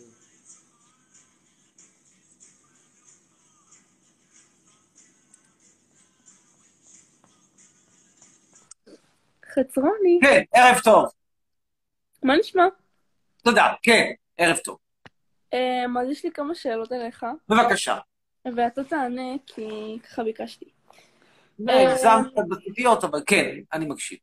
חצרוני, 9.45 10.19
כן, 10.23 10.43
ערב 10.53 10.81
טוב. 10.85 11.05
מה 12.23 12.37
נשמע? 12.37 12.65
תודה, 13.43 13.75
כן, 13.83 14.13
ערב 14.37 14.57
טוב. 14.57 14.79
אז 15.53 16.11
יש 16.11 16.25
לי 16.25 16.33
כמה 16.33 16.55
שאלות 16.55 16.93
אליך, 16.93 17.27
בבקשה. 17.49 17.99
ואתה 18.57 18.85
תענה 18.85 19.33
כי 19.47 19.99
ככה 20.03 20.25
ביקשתי. 20.25 20.65
הגזמת 21.69 22.35
בציפיות, 22.49 23.05
אבל 23.05 23.23
כן, 23.27 23.47
אני 23.73 23.87
מקשיב. 23.87 24.19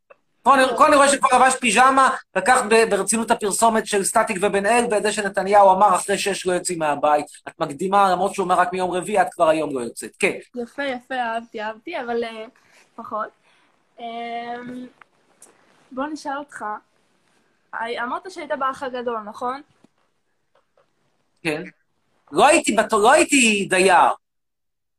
פה 0.45 0.55
אני, 0.55 0.95
רואה 0.95 1.09
שכבר 1.09 1.29
לבש 1.37 1.55
פיג'מה, 1.59 2.09
לקח 2.35 2.61
ברצינות 2.89 3.31
הפרסומת 3.31 3.87
של 3.87 4.03
סטטיק 4.03 4.37
ובן 4.41 4.65
אל, 4.65 4.85
ואת 4.91 5.03
זה 5.03 5.11
שנתניהו 5.11 5.71
אמר 5.71 5.95
אחרי 5.95 6.17
שש 6.17 6.45
לא 6.45 6.53
יוצאים 6.53 6.79
מהבית. 6.79 7.25
את 7.47 7.59
מקדימה, 7.59 8.11
למרות 8.11 8.33
שהוא 8.33 8.43
אומר 8.43 8.55
רק 8.55 8.73
מיום 8.73 8.91
רביעי, 8.91 9.21
את 9.21 9.33
כבר 9.33 9.49
היום 9.49 9.75
לא 9.75 9.81
יוצאת. 9.81 10.15
כן. 10.19 10.37
יפה, 10.55 10.83
יפה, 10.83 11.15
אהבתי, 11.15 11.61
אהבתי, 11.61 11.99
אבל 11.99 12.23
אה, 12.23 12.45
פחות. 12.95 13.29
בוא 15.91 16.05
נשאל 16.05 16.37
אותך, 16.37 16.65
אה, 17.73 18.03
אמרת 18.03 18.31
שהיית 18.31 18.51
באח 18.59 18.83
הגדול, 18.83 19.19
נכון? 19.19 19.61
כן. 21.43 21.63
לא 22.31 22.47
הייתי, 22.47 22.75
בת... 22.75 22.93
לא 22.93 23.11
הייתי 23.11 23.67
דייר. 23.69 24.11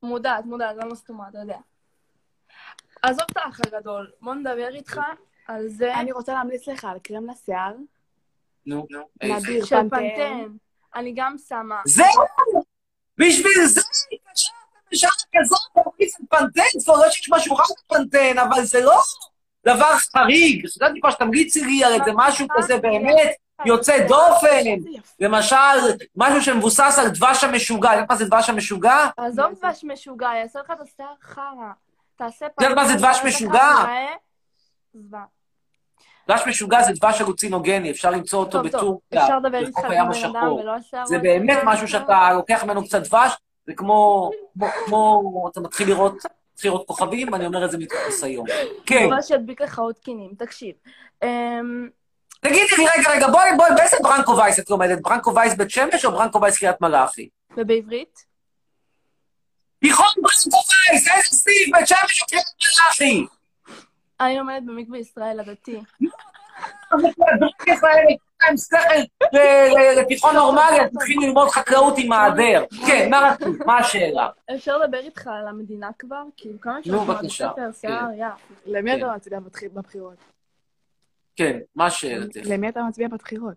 מודעת, 0.03 0.45
מודעת, 0.45 0.77
למה 0.77 0.95
סתומה, 0.95 1.29
אתה 1.29 1.39
יודע. 1.39 1.59
עזוב 3.03 3.27
את 3.33 3.37
האח 3.37 3.61
הגדול, 3.67 4.11
בוא 4.21 4.35
נדבר 4.35 4.69
איתך 4.75 5.01
על 5.49 5.69
זה 5.69 5.95
אני 5.95 6.13
רוצה 6.13 6.33
להמליץ 6.33 6.69
לך 6.69 6.85
על 6.85 6.99
קרם 6.99 7.31
לשיער, 7.31 7.75
נו, 8.67 8.87
איזה. 9.21 9.35
נדיר 9.35 9.65
של 9.65 9.77
פנטן. 9.91 10.49
אני 10.95 11.13
גם 11.17 11.37
שמה. 11.49 11.81
זהו! 11.87 12.07
בשביל 13.19 13.67
זה 13.67 13.81
התקשרתם 14.13 14.57
בשעה 14.93 15.11
כזאת, 15.37 15.61
אומרים 15.77 16.09
זה 16.09 16.25
פנטן, 16.31 16.81
כבר 16.85 16.97
לא 16.97 17.11
שיש 17.11 17.31
משהו 17.31 17.57
רע 17.57 17.65
בפנטן, 17.85 18.39
אבל 18.39 18.65
זה 18.65 18.81
לא 18.81 19.01
דבר 19.67 19.97
חריג. 19.97 20.67
חשבתי 20.67 21.01
כבר 21.01 21.11
שתמליצי 21.11 21.65
לי 21.65 21.85
על 21.85 21.93
איזה 21.93 22.11
משהו 22.15 22.47
כזה 22.57 22.79
באמת 22.79 23.37
יוצא 23.65 24.07
דופן. 24.09 24.65
למשל, 25.21 25.57
משהו 26.17 26.43
שמבוסס 26.43 26.99
על 26.99 27.09
דבש 27.09 27.45
המשוגע. 27.45 27.93
יודעת 27.93 28.11
מה 28.11 28.17
זה 28.17 28.25
דבש 28.25 28.51
המשוגע? 28.51 29.07
עזוב 29.17 29.47
דבש 29.53 29.85
משוגע, 29.85 30.31
יעשה 30.41 30.61
לך 30.61 30.71
את 30.71 30.81
השיער 30.81 31.15
חרא. 31.23 31.73
תעשה 32.17 32.47
יודעת 32.61 32.77
מה 32.77 32.89
זה 32.89 32.95
דבש 32.95 33.19
משוגע? 33.25 33.73
דבש 36.29 36.43
משוגע 36.47 36.83
זה 36.83 36.93
דבש 36.93 37.21
הלוצינוגני, 37.21 37.91
אפשר 37.91 38.11
למצוא 38.11 38.39
אותו 38.39 38.63
בטורקיה, 38.63 39.23
אפשר 39.23 39.39
לדבר 39.39 39.59
איתך 39.59 39.79
על 39.79 39.89
בן 39.89 40.25
אדם. 40.25 40.53
ולא 40.53 40.75
השיער... 40.75 41.07
זה 41.07 41.19
באמת 41.19 41.59
משהו 41.65 41.89
שאתה 41.89 42.33
לוקח 42.33 42.65
ממנו 42.65 42.85
קצת 42.85 43.03
דבש, 43.03 43.33
זה 43.67 43.75
כמו, 43.75 44.31
אתה 45.51 45.61
מתחיל 45.61 45.89
לראות, 45.89 46.15
מתחיל 46.55 46.71
לראות 46.71 46.87
כוכבים, 46.87 47.35
אני 47.35 47.47
אומר 47.47 47.65
את 47.65 47.71
זה 47.71 47.79
מתוך 47.79 47.99
ניסיון. 48.07 48.47
כן, 48.87 49.07
ממש 49.11 49.31
ידביק 49.31 49.61
לך 49.61 49.79
עוד 49.79 49.99
קינים. 49.99 50.31
תקשיב, 50.39 50.75
אמ, 51.23 51.89
תגידי 52.41 52.77
לי, 52.79 52.87
רגע, 52.99 53.11
רגע, 53.11 53.27
בואי, 53.29 53.51
בואי, 53.57 53.71
באיזה 53.77 53.97
ברנקו 54.03 54.37
וייס 54.37 54.59
את 54.59 54.71
לומדת? 54.71 55.01
ברנקו 55.03 55.35
וייס 55.35 55.55
בית 55.55 55.71
שמש 55.71 56.05
או 56.05 56.11
ברנקו 56.13 56.41
וייס 56.43 56.59
קריית 56.59 56.81
מלאכי? 56.81 57.29
ובעברית? 57.57 58.25
תיכון 59.81 60.07
ברנקו 60.17 60.59
וייס, 60.91 61.09
איזה 61.09 61.37
סניף, 61.37 61.73
בית 61.73 61.87
שמש 61.89 62.23
או 62.23 62.27
קריית 62.27 62.47
מלאכי? 62.63 63.27
אני 64.21 64.39
לומדת 64.39 64.63
במקווה 64.67 64.99
ישראל 64.99 65.41
הדתי. 65.41 65.81
ברנקו 66.91 67.71
ישראל, 67.71 68.05
יש 68.11 68.17
להם 68.43 68.57
שכל 68.57 68.77
ל- 69.33 69.39
ל- 69.39 70.01
לתיכון 70.01 70.35
נורמלי, 70.35 70.81
אז 70.81 70.91
צריכים 70.93 71.21
ללמוד 71.21 71.49
חקלאות 71.49 71.95
עם 71.99 72.09
מעדר. 72.09 72.65
כן, 72.87 73.11
מה 73.11 73.31
רצית? 73.33 73.67
מה 73.67 73.79
השאלה? 73.79 74.29
אפשר 74.55 74.79
לדבר 74.79 74.99
איתך 74.99 75.27
על 75.27 75.49
המדינה 75.49 75.91
כבר? 75.99 76.23
כאילו, 76.37 76.61
כמה 76.61 76.75
נו, 76.77 76.83
שאנחנו 76.85 77.07
בבקשה. 77.07 77.51
יא. 78.19 78.27
למי 78.67 78.91
כן. 78.91 78.99
אתה 78.99 79.15
מצביע 79.17 79.41
בבחיר- 79.41 79.71
בבחירות? 79.75 80.36
כן, 81.37 81.59
מה 81.75 81.91
שאלתך? 81.91 82.41
למי 82.45 82.69
אתה 82.69 82.81
מצביע 82.89 83.09
בבחירות? 83.09 83.55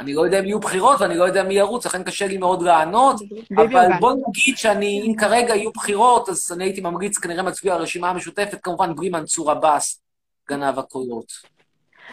אני 0.00 0.14
לא 0.14 0.24
יודע 0.24 0.40
אם 0.40 0.44
יהיו 0.44 0.60
בחירות 0.60 1.00
ואני 1.00 1.16
לא 1.16 1.24
יודע 1.24 1.42
מי 1.42 1.54
ירוץ, 1.54 1.86
לכן 1.86 2.02
קשה 2.02 2.26
לי 2.26 2.38
מאוד 2.38 2.62
לענות. 2.62 3.20
אבל 3.56 3.86
בוא 4.00 4.12
נגיד 4.12 4.56
שאני, 4.56 5.02
אם 5.06 5.14
כרגע 5.16 5.54
יהיו 5.56 5.70
בחירות, 5.72 6.28
אז 6.28 6.52
אני 6.52 6.64
הייתי 6.64 6.80
ממליץ 6.80 7.18
כנראה 7.18 7.42
מצביע 7.42 7.74
הרשימה 7.74 8.10
המשותפת, 8.10 8.58
כמובן 8.62 8.94
בלי 8.96 9.10
מנסור 9.10 9.50
עבאס, 9.50 10.00
גנב 10.48 10.78
הקולות. 10.78 11.32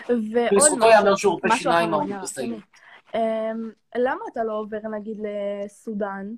ועוד 0.07 0.79
משהו. 1.11 1.37
משהו 1.43 1.71
אחרון. 1.71 2.11
אמ, 3.15 3.71
למה 3.95 4.21
אתה 4.31 4.43
לא 4.43 4.53
עובר, 4.53 4.77
נגיד, 4.97 5.17
לסודאן? 5.19 6.33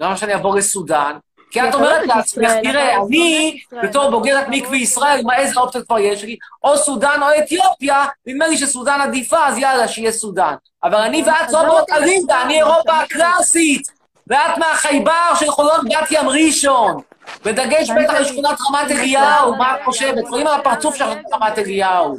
למה 0.00 0.16
שאני 0.16 0.32
אעבור 0.32 0.56
לסודאן? 0.56 1.18
כי 1.50 1.60
את 1.60 1.68
אתה 1.68 1.76
אומרת 1.76 2.06
לעצמך, 2.06 2.50
תראה, 2.62 2.96
אני, 2.96 3.60
בתור 3.82 4.02
אתה 4.02 4.10
בוגרת 4.10 4.44
לא 4.48 4.56
מקווה 4.56 4.76
ישראל, 4.76 5.20
מה 5.24 5.36
איזה 5.36 5.60
אופציות 5.60 5.86
כבר 5.86 5.98
יש 5.98 6.22
לי? 6.24 6.36
או 6.64 6.76
סודאן 6.76 7.20
או 7.22 7.26
אתיופיה, 7.38 8.04
נדמה 8.26 8.48
לי 8.48 8.56
שסודאן 8.56 9.00
עדיפה, 9.00 9.46
אז 9.46 9.58
יאללה, 9.58 9.88
שיהיה 9.88 10.12
סודאן. 10.12 10.54
אבל 10.84 10.94
אני 11.00 11.22
ואת 11.26 11.52
לא 11.52 11.62
באותה 11.62 11.82
אתה 11.96 11.98
ליגה, 11.98 12.16
בסודאן? 12.18 12.40
אני 12.44 12.54
אירופה 12.58 12.80
אתה- 12.80 12.98
הקלאסית, 13.00 13.82
ואת 14.26 14.58
מהחייבר 14.58 15.34
של 15.40 15.50
חולון 15.50 15.80
בת 15.84 16.08
ים 16.10 16.28
ראשון. 16.28 17.00
בדגש 17.44 17.90
בטח 17.90 18.14
על 18.14 18.24
שכונת 18.24 18.58
רמת 18.70 18.90
אליהו, 18.90 19.54
מה 19.56 19.74
את 19.76 19.80
חושבת? 19.84 20.28
רואים 20.28 20.46
על 20.46 20.60
הפרצוף 20.60 20.96
את 20.96 21.02
רמת 21.32 21.58
אליהו. 21.58 22.16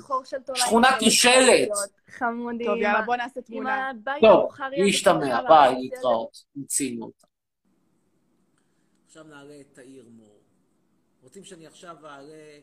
שכונה 0.54 1.00
כושלת. 1.00 1.68
חמודים. 2.18 2.68
טוב, 2.68 2.78
יאללה, 2.78 3.02
בוא 3.02 3.16
נעשה 3.16 3.42
תמונה. 3.42 3.92
טוב, 4.22 4.50
להשתמע, 4.78 5.42
ביי. 5.48 5.76
להתראות. 5.80 6.38
מיצינו 6.56 7.06
אותה. 7.06 7.29
עכשיו 9.20 9.32
נעלה 9.32 9.62
את 9.62 9.74
תאיר 9.74 10.10
מור. 10.10 10.42
רוצים 11.22 11.44
שאני 11.44 11.68
עכשיו 11.68 12.06
אעלה, 12.06 12.60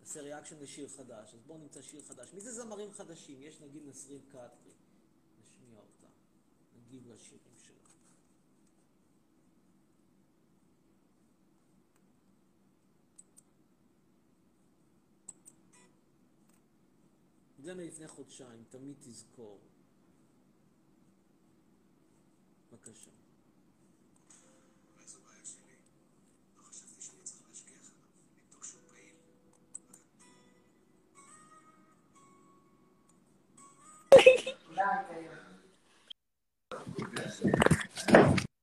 נעשה 0.00 0.20
reaction 0.20 0.58
לשיר 0.60 0.88
חדש, 0.88 1.34
אז 1.34 1.40
בואו 1.46 1.58
נמצא 1.58 1.82
שיר 1.82 2.02
חדש. 2.02 2.32
מי 2.34 2.40
זה 2.40 2.52
זמרים 2.52 2.92
חדשים? 2.92 3.42
יש 3.42 3.60
נגיד 3.60 3.82
נסרין 3.86 4.20
קדרי. 4.28 4.72
נשמיע 5.40 5.78
אותה. 5.78 6.06
נגיב 6.76 7.08
לשירים 7.08 7.56
שלה. 7.56 7.74
זה 17.58 17.74
מלפני 17.74 18.08
חודשיים, 18.08 18.64
תמיד 18.70 18.96
תזכור. 19.00 19.60
בבקשה. 22.72 23.27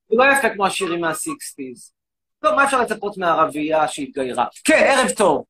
הוא 0.07 0.19
לא 0.19 0.23
יפה 0.37 0.49
כמו 0.53 0.65
השירים 0.65 1.01
מה-60's. 1.01 1.91
טוב, 2.39 2.55
מה 2.55 2.63
אפשר 2.63 2.81
לצפות 2.81 3.17
מהערבייה 3.17 3.87
שהתגיירה? 3.87 4.45
כן, 4.63 4.83
ערב 4.87 5.09
טוב. 5.17 5.43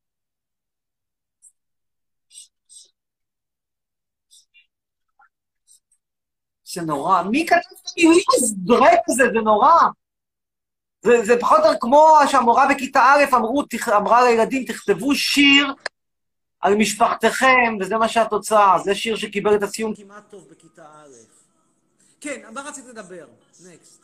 זה 6.73 6.81
נורא. 6.81 7.23
מי 7.23 7.45
כתב 7.45 7.55
את 7.55 7.91
המילים 7.97 8.23
הזדרק 8.35 8.99
הזה? 9.09 9.23
זה 9.33 9.39
נורא. 9.43 9.75
זה, 11.01 11.25
זה 11.25 11.33
פחות 11.41 11.59
או 11.65 11.79
כמו 11.79 12.17
שהמורה 12.31 12.67
בכיתה 12.75 12.99
א' 12.99 13.35
אמרה 13.95 14.23
לילדים, 14.23 14.65
תכתבו 14.65 15.15
שיר 15.15 15.73
על 16.65 16.75
משפחתכם, 16.75 17.77
וזה 17.79 17.97
מה 17.97 18.07
שהתוצאה. 18.07 18.79
זה 18.83 18.95
שיר 18.95 19.15
שקיבל 19.15 19.55
את 19.55 19.63
הציון 19.63 19.95
כמעט 19.95 20.23
טוב 20.29 20.47
בכיתה 20.49 20.85
א'. 20.85 21.09
כן, 22.21 22.41
מה 22.53 22.61
רצית 22.61 22.85
לדבר? 22.85 23.27
נקסט. 23.65 24.01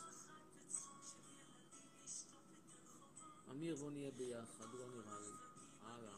אמיר, 3.51 3.76
בוא 3.76 3.91
נהיה 3.91 4.12
ביחד, 4.18 4.66
לא 4.74 4.86
נראה 4.95 5.20
לי. 5.22 5.32
הלאה. 5.88 6.18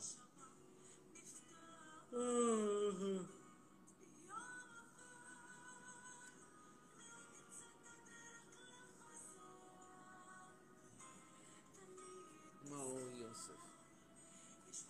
מאור 12.69 12.99
יוסף. 13.21 13.61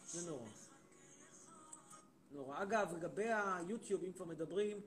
זה 0.08 0.30
נורא. 0.30 0.53
נורא. 2.54 2.64
אגב, 2.64 2.94
לגבי 2.96 3.30
היוטיוב, 3.34 4.04
אם 4.04 4.14
כבר 4.14 4.26
מדברים, 4.26 4.78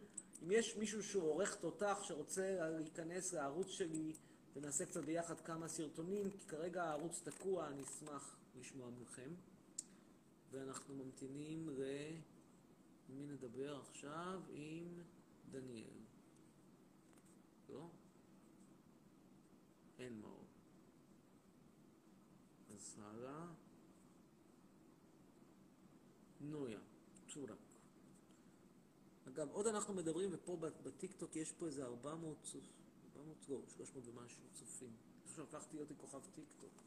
אם 0.42 0.50
יש 0.50 0.76
מישהו 0.76 1.02
שהוא 1.02 1.22
עורך 1.22 1.54
תותח 1.54 1.98
שרוצה 2.02 2.68
להיכנס 2.78 3.32
לערוץ 3.32 3.68
שלי 3.68 4.12
ונעשה 4.56 4.86
קצת 4.86 5.04
ביחד 5.04 5.40
כמה 5.40 5.68
סרטונים, 5.68 6.30
כי 6.30 6.46
כרגע 6.46 6.84
הערוץ 6.84 7.22
תקוע, 7.24 7.68
אני 7.68 7.82
אשמח 7.82 8.36
לשמוע 8.56 8.90
מכם. 8.90 9.30
ואנחנו 10.50 10.94
ממתינים 10.94 11.68
ל... 11.68 11.82
מי 13.08 13.26
נדבר 13.26 13.80
עכשיו? 13.80 14.40
עם 14.48 15.02
דניאל. 15.50 16.00
לא? 17.68 17.88
אין 19.98 20.20
מאור. 20.20 20.44
אז 22.70 22.98
הלאה. 23.02 23.46
נויה. 26.40 26.85
אגב, 29.36 29.50
עוד 29.50 29.66
אנחנו 29.66 29.94
מדברים, 29.94 30.30
ופה 30.32 30.56
בטיקטוק 30.82 31.36
יש 31.36 31.52
פה 31.52 31.66
איזה 31.66 31.84
400, 31.84 32.36
צופ- 32.44 32.72
400, 33.16 33.48
לא, 33.48 33.58
300 33.76 34.06
ומשהו 34.08 34.42
צופים. 34.52 34.88
אני 34.88 35.30
חושב 35.30 35.36
שהפכתי 35.50 35.76
להיות 35.76 35.88
כוכב 35.96 36.20
טיקטוק. 36.34 36.82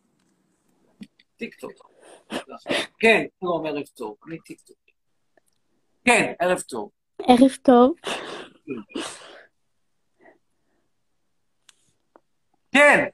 טיקטוק. 1.37 1.91
כן, 3.01 3.25
שלום, 3.39 3.65
ערב 3.65 3.85
טוב. 3.85 4.17
אני 4.27 4.39
טיקטוק. 4.39 4.77
כן, 6.05 6.33
ערב 6.39 6.59
טוב. 6.61 6.91
ערב 7.21 7.51
טוב. 7.63 7.93
כן. 12.71 13.05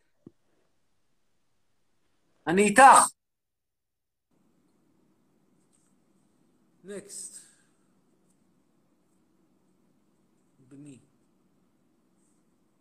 אני 2.47 2.61
איתך. 2.61 2.81
נקסט. 6.83 7.45
בני. 10.59 10.99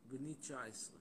בני 0.05 0.34
19. 0.45 0.99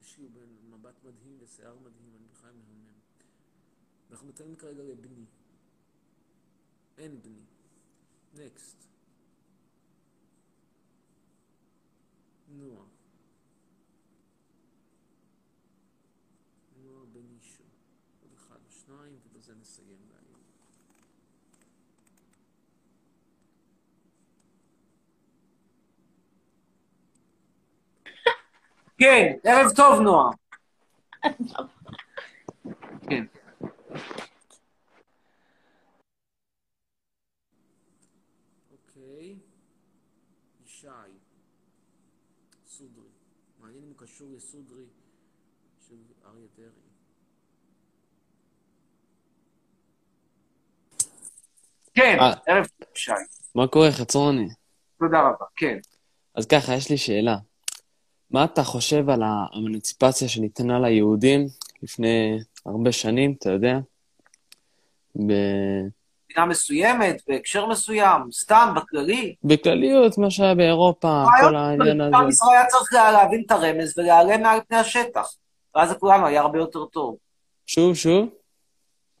יש 0.00 0.18
לי 0.18 0.28
מבט 0.62 1.04
מדהים 1.04 1.36
ושיער 1.40 1.78
מדהים, 1.78 2.16
אני 2.16 2.28
בכלל 2.28 2.52
מהמם. 2.52 3.00
אנחנו 4.10 4.26
מתקדמים 4.26 4.56
כרגע 4.56 4.82
לבני. 4.82 5.24
אין 6.98 7.22
בני. 7.22 7.44
נקסט. 8.34 8.84
נועה. 12.48 12.86
נועה 16.76 17.06
בנישו. 17.06 17.64
עוד 18.22 18.32
אחד 18.90 18.98
ושניים, 18.98 19.18
ובזה 19.24 19.54
נסיים 19.54 19.98
להיום. 20.08 20.40
כן, 28.98 29.38
ערב 29.44 29.70
טוב, 29.76 30.00
נועה. 30.00 30.30
כן. 33.10 33.24
אוקיי. 38.70 39.38
ישי. 40.64 40.86
סודרי. 42.66 43.08
מעניין 43.58 43.82
אם 43.82 43.88
הוא 43.88 43.98
קשור 43.98 44.32
לסודרי 44.32 44.86
של 45.80 45.96
אריה 46.24 46.46
דרעי. 46.56 46.89
כן, 51.94 52.16
אה. 52.20 52.32
ערב 52.46 52.66
טוב, 52.66 52.88
שי. 52.94 53.12
מה 53.54 53.66
קורה, 53.66 53.92
חצרוני? 53.92 54.48
תודה 54.98 55.20
רבה, 55.20 55.44
כן. 55.56 55.78
אז 56.34 56.46
ככה, 56.46 56.74
יש 56.74 56.90
לי 56.90 56.96
שאלה. 56.96 57.36
מה 58.30 58.44
אתה 58.44 58.64
חושב 58.64 59.10
על 59.10 59.22
האמנציפציה 59.24 60.28
שניתנה 60.28 60.80
ליהודים 60.80 61.46
לפני 61.82 62.38
הרבה 62.66 62.92
שנים, 62.92 63.34
אתה 63.38 63.50
יודע? 63.50 63.78
ב... 65.16 65.32
מדינה 66.30 66.46
מסוימת, 66.46 67.22
בהקשר 67.28 67.66
מסוים, 67.66 68.22
סתם, 68.32 68.74
בכללי. 68.76 69.34
בכלליות, 69.44 70.18
מה 70.18 70.30
שהיה 70.30 70.54
באירופה, 70.54 71.24
כל 71.40 71.56
העניין 71.56 72.00
עם 72.00 72.14
הזה. 72.14 72.28
ישראל 72.28 72.56
היה 72.56 72.66
צריך 72.66 72.92
להבין 72.92 73.42
את 73.46 73.50
הרמז 73.50 73.98
ולהיעלם 73.98 74.42
מעל 74.42 74.58
פני 74.68 74.78
השטח. 74.78 75.34
ואז 75.74 75.90
לכולנו 75.90 76.26
היה 76.26 76.40
הרבה 76.40 76.58
יותר 76.58 76.84
טוב. 76.84 77.16
שוב, 77.66 77.94
שוב? 77.94 78.28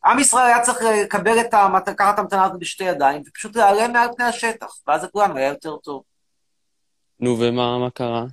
עם 0.04 0.18
ישראל 0.18 0.46
היה 0.46 0.60
צריך 0.62 0.78
לקבל 0.82 1.40
את 1.40 1.54
המת... 1.54 1.88
לקחת 1.88 2.14
את 2.14 2.18
המתנה 2.18 2.44
הזאת 2.44 2.58
בשתי 2.58 2.84
ידיים, 2.84 3.22
ופשוט 3.26 3.56
להיעלם 3.56 3.92
מעל 3.92 4.08
פני 4.16 4.24
השטח, 4.24 4.66
ואז 4.86 5.04
לכולנו 5.04 5.36
היה 5.36 5.48
יותר 5.48 5.76
טוב. 5.76 6.02
נו, 7.20 7.36
ומה 7.40 7.78
מה 7.78 7.90
קרה? 7.90 8.24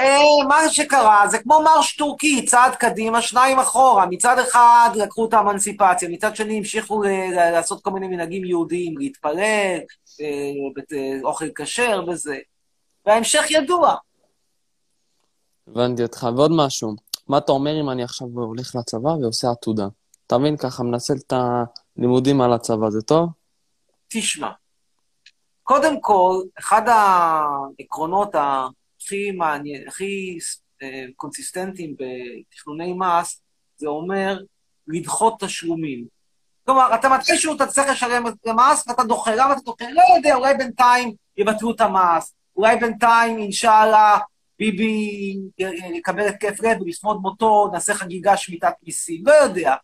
אה, 0.00 0.46
מה 0.48 0.56
שקרה, 0.68 1.28
זה 1.28 1.38
כמו 1.38 1.62
מרש 1.62 1.96
טורקי, 1.96 2.46
צעד 2.46 2.74
קדימה, 2.74 3.22
שניים 3.22 3.58
אחורה. 3.58 4.06
מצד 4.06 4.38
אחד 4.38 4.90
לקחו 4.94 5.28
את 5.28 5.34
האמנציפציה, 5.34 6.08
מצד 6.08 6.36
שני 6.36 6.58
המשיכו 6.58 7.02
ל- 7.02 7.30
לעשות 7.52 7.82
כל 7.82 7.90
מיני 7.90 8.08
מנהגים 8.08 8.44
יהודיים, 8.44 8.98
להתפלל, 8.98 9.78
אה, 10.20 10.50
אה, 10.92 11.18
אוכל 11.24 11.48
כשר 11.54 12.04
וזה. 12.08 12.38
וההמשך 13.06 13.50
ידוע. 13.50 13.94
הבנתי 15.68 16.02
אותך. 16.02 16.26
ועוד 16.36 16.50
משהו, 16.54 16.94
מה 17.30 17.38
אתה 17.38 17.52
אומר 17.52 17.80
אם 17.80 17.90
אני 17.90 18.02
עכשיו 18.02 18.26
הולך 18.26 18.76
לצבא 18.76 19.08
ועושה 19.08 19.50
עתודה? 19.50 19.86
אתה 20.26 20.38
מבין? 20.38 20.56
ככה 20.56 20.82
מנצל 20.82 21.14
את 21.26 21.32
הלימודים 21.96 22.40
על 22.40 22.52
הצבא, 22.52 22.90
זה 22.90 23.02
טוב? 23.02 23.28
תשמע, 24.08 24.50
קודם 25.62 26.00
כל, 26.00 26.34
אחד 26.58 26.82
העקרונות 26.88 28.34
הכי 28.34 29.30
מעניין, 29.30 29.88
הכי 29.88 30.38
אה, 30.82 31.04
קונסיסטנטיים 31.16 31.94
בתכנוני 31.98 32.92
מס, 32.92 33.42
זה 33.76 33.88
אומר 33.88 34.40
לדחות 34.88 35.40
תשלומים. 35.40 36.04
כלומר, 36.64 36.94
אתה 36.94 37.08
מתישהו 37.08 37.56
צריך 37.68 37.90
לשלם 37.90 38.24
המס 38.46 38.88
ואתה 38.88 39.04
דוחה. 39.04 39.34
למה 39.34 39.52
אתה 39.52 39.60
דוחה? 39.60 39.84
לא 39.90 40.02
יודע, 40.16 40.34
אולי 40.34 40.54
בינתיים 40.54 41.14
יבטלו 41.36 41.70
את 41.70 41.80
המס, 41.80 42.34
אולי 42.56 42.76
בינתיים, 42.76 43.38
אינשאללה, 43.38 44.18
ביבי 44.60 45.36
יקבל 45.94 46.28
התקף 46.28 46.60
לב 46.62 46.82
ולכבוד 46.82 47.20
מותו, 47.20 47.70
נעשה 47.72 47.94
חגיגה 47.94 48.36
שמיטת 48.36 48.72
מיסים, 48.82 49.22
לא 49.26 49.32
יודע. 49.32 49.74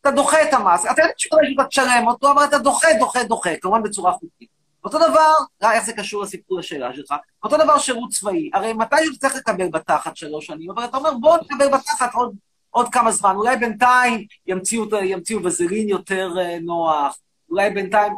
אתה 0.00 0.10
דוחה 0.10 0.42
את 0.42 0.54
המס, 0.54 0.84
אתה 0.84 1.02
יודע 1.02 1.12
שאולי 1.16 1.54
אתה 1.54 1.64
תשלם 1.64 2.04
אותו, 2.06 2.32
אבל 2.32 2.44
אתה 2.44 2.58
דוחה, 2.58 2.88
דוחה, 2.98 3.24
דוחה, 3.24 3.50
כמובן 3.60 3.82
בצורה 3.82 4.12
חוקית. 4.12 4.48
אותו 4.84 4.98
דבר, 4.98 5.32
ראה 5.62 5.72
איך 5.72 5.84
זה 5.84 5.92
קשור 5.92 6.22
לסיפור 6.22 6.58
לשאלה 6.58 6.94
שלך, 6.94 7.14
אותו 7.44 7.56
דבר 7.56 7.78
שירות 7.78 8.10
צבאי. 8.10 8.50
הרי 8.54 8.72
מתי 8.72 8.96
אתה 8.96 9.18
צריך 9.18 9.36
לקבל 9.36 9.68
בתחת 9.68 10.16
שלוש 10.16 10.46
שנים, 10.46 10.70
אבל 10.70 10.84
אתה 10.84 10.96
אומר, 10.96 11.10
בוא 11.20 11.36
נקבל 11.36 11.68
בתחת 11.68 12.14
עוד, 12.14 12.34
עוד 12.70 12.88
כמה 12.92 13.12
זמן, 13.12 13.36
אולי 13.36 13.56
בינתיים 13.56 14.26
ימציאו, 14.46 14.84
ימציאו 15.02 15.44
וזלין 15.44 15.88
יותר 15.88 16.30
אה, 16.38 16.58
נוח, 16.60 17.18
אולי 17.50 17.70
בינתיים, 17.70 18.12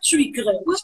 משהו 0.00 0.18
יקרה, 0.18 0.52
אולי 0.66 0.78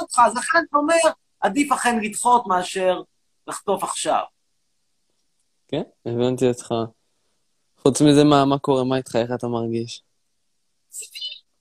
אותך, 0.00 0.18
אז 0.26 0.36
לכן 0.36 0.58
אתה 0.68 0.78
אומר, 0.78 0.94
עדיף 1.40 1.72
אכן 1.72 2.00
לדחות 2.00 2.46
מאשר 2.46 3.02
לחטוף 3.50 3.84
עכשיו. 3.84 4.22
כן, 5.68 5.82
הבנתי 6.06 6.48
אותך. 6.48 6.74
חוץ 7.78 8.02
מזה, 8.02 8.24
מה, 8.24 8.44
מה 8.44 8.58
קורה? 8.58 8.84
מה 8.84 8.96
איתך? 8.96 9.16
איך 9.16 9.30
אתה 9.34 9.46
מרגיש? 9.48 10.02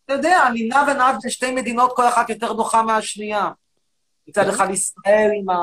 אתה 0.05 0.13
יודע, 0.13 0.47
אני 0.47 0.67
נע 0.67 0.83
ונע 0.87 1.11
בין 1.11 1.29
שתי 1.31 1.51
מדינות, 1.51 1.91
כל 1.95 2.07
אחת 2.07 2.29
יותר 2.29 2.53
נוחה 2.53 2.83
מהשנייה. 2.83 3.49
מצד 4.27 4.43
כן. 4.43 4.49
אחד 4.49 4.69
ישראל 4.69 5.29
עם, 5.39 5.49
ה... 5.49 5.57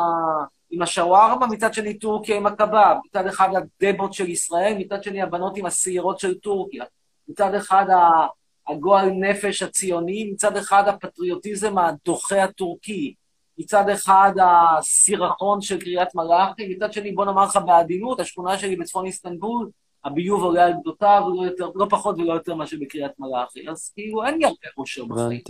עם 0.71 0.83
השווארמה, 0.83 1.47
מצד 1.47 1.75
שני 1.75 1.99
טורקיה 1.99 2.37
עם 2.37 2.47
הקבב. 2.47 2.97
מצד 3.07 3.27
אחד 3.27 3.49
הדבות 3.83 4.13
של 4.15 4.29
ישראל, 4.29 4.75
מצד 4.79 5.03
שני 5.03 5.23
הבנות 5.23 5.57
עם 5.57 5.67
השעירות 5.67 6.19
של 6.21 6.35
טורקיה. 6.35 6.85
מצד 7.29 7.55
אחד 7.55 7.87
ה- 7.91 8.27
הגועל 8.73 9.11
נפש 9.11 9.63
הציוני, 9.63 10.31
מצד 10.33 10.57
אחד 10.57 10.89
הפטריוטיזם 10.89 11.79
הדוחה 11.79 12.45
הטורקי. 12.45 13.15
מצד 13.59 13.89
אחד 13.89 14.33
הסירחון 14.43 15.61
של 15.61 15.81
קריית 15.81 16.15
מלאכי, 16.15 16.75
מצד 16.77 16.93
שני, 16.93 17.13
בוא 17.13 17.25
נאמר 17.25 17.45
לך 17.45 17.59
בעדינות, 17.67 18.21
השכונה 18.21 18.59
שלי 18.59 18.77
בצפון 18.77 19.07
איסטנבול, 19.07 19.71
הביוב 20.05 20.43
עולה 20.43 20.65
על 20.65 20.73
גדותיו, 20.81 21.23
לא, 21.35 21.43
יותר, 21.43 21.71
לא 21.75 21.87
פחות 21.91 22.19
ולא 22.19 22.33
יותר 22.33 22.55
מאשר 22.55 22.77
בקריית 22.81 23.13
מלאכי. 23.19 23.71
אז 23.71 23.93
כאילו, 23.95 24.25
אין 24.25 24.39
לי 24.39 24.45
הרבה 24.45 24.57
אושר 24.79 25.05
בחיים. 25.05 25.41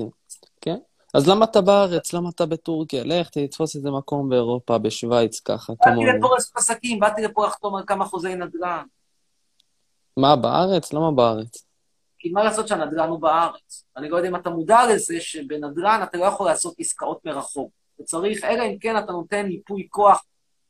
כן. 0.61 0.77
אז 1.15 1.29
למה 1.29 1.45
אתה 1.45 1.61
בארץ? 1.61 2.13
למה 2.13 2.29
אתה 2.29 2.47
בטורקיה? 2.47 3.05
לך, 3.05 3.29
תתפוס 3.29 3.77
איזה 3.77 3.91
מקום 3.91 4.29
באירופה, 4.29 4.79
בשוויץ, 4.79 5.41
ככה, 5.41 5.73
באתי 5.73 5.91
כמוני. 5.91 6.19
לפה 6.19 6.35
לעשות 6.35 6.57
עסקים, 6.57 7.01
באתי 7.01 7.23
לפה 7.23 7.47
לחתום 7.47 7.77
על 7.77 7.83
כמה 7.87 8.05
חוזי 8.05 8.35
נדל"ן. 8.35 8.85
מה, 10.17 10.37
בארץ? 10.37 10.93
למה 10.93 11.11
בארץ? 11.11 11.65
כי 12.19 12.29
מה 12.29 12.45
לעשות 12.45 12.69
שהנדל"ן 12.69 13.09
הוא 13.09 13.21
בארץ? 13.21 13.85
אני 13.97 14.09
לא 14.09 14.17
יודע 14.17 14.29
אם 14.29 14.37
אתה 14.37 14.51
מודע 14.51 14.79
לזה 14.93 15.21
שבנדל"ן 15.21 16.01
אתה 16.03 16.19
לא 16.19 16.25
יכול 16.25 16.47
לעשות 16.47 16.75
עסקאות 16.79 17.25
מרחוק. 17.25 17.71
אתה 18.07 18.11
צריך, 18.11 18.45
אלא 18.45 18.63
אם 18.63 18.79
כן 18.79 18.99
אתה 18.99 19.13
נותן 19.13 19.51
ייפוי 19.51 19.87
כוח 19.91 20.25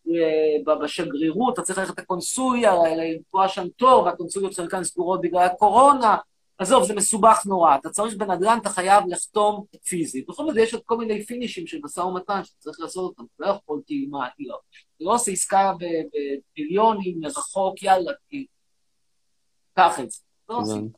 אה, 0.09 0.75
בשגרירות, 0.85 1.55
אתה 1.55 1.63
צריך 1.63 1.79
ללכת 1.79 1.99
לקונסוליה, 1.99 2.73
לקבוע 2.97 3.49
שם 3.49 3.69
תור, 3.69 4.05
והקונסוליות 4.05 4.55
חלקן 4.55 4.85
סגורות 4.85 5.21
בגלל 5.21 5.43
הקורונה. 5.43 6.17
עזוב, 6.59 6.85
זה 6.85 6.95
מסובך 6.95 7.47
נורא. 7.47 7.77
אתה 7.77 7.91
צריך 7.91 8.17
בנדל"ן, 8.17 8.59
אתה 8.63 8.69
חייב 8.69 9.05
לחתום 9.09 9.65
פיזית. 9.89 10.27
בכל 10.29 10.47
זאת, 10.47 10.57
יש 10.57 10.75
עוד 10.75 10.83
כל 10.85 10.97
מיני 10.97 11.25
פינישים 11.25 11.67
של 11.67 11.79
משא 11.83 12.01
ומתן 12.01 12.45
שאתה 12.45 12.59
צריך 12.59 12.81
לעשות 12.81 13.05
אותם. 13.05 13.25
לא 13.39 13.47
יכול, 13.47 13.81
כאילו, 13.87 14.11
מה, 14.11 14.25
אני 14.25 14.47
לא. 14.47 14.59
לא 15.01 15.15
עושה 15.15 15.33
עסקה 15.33 15.73
במיליונים 15.79 17.21
מרחוק, 17.21 17.83
יאללה, 17.83 18.13
כאילו. 18.29 18.47
קח 19.75 20.01
את 20.01 20.11
זה. 20.11 20.19
לא 20.49 20.57
עושים. 20.57 20.89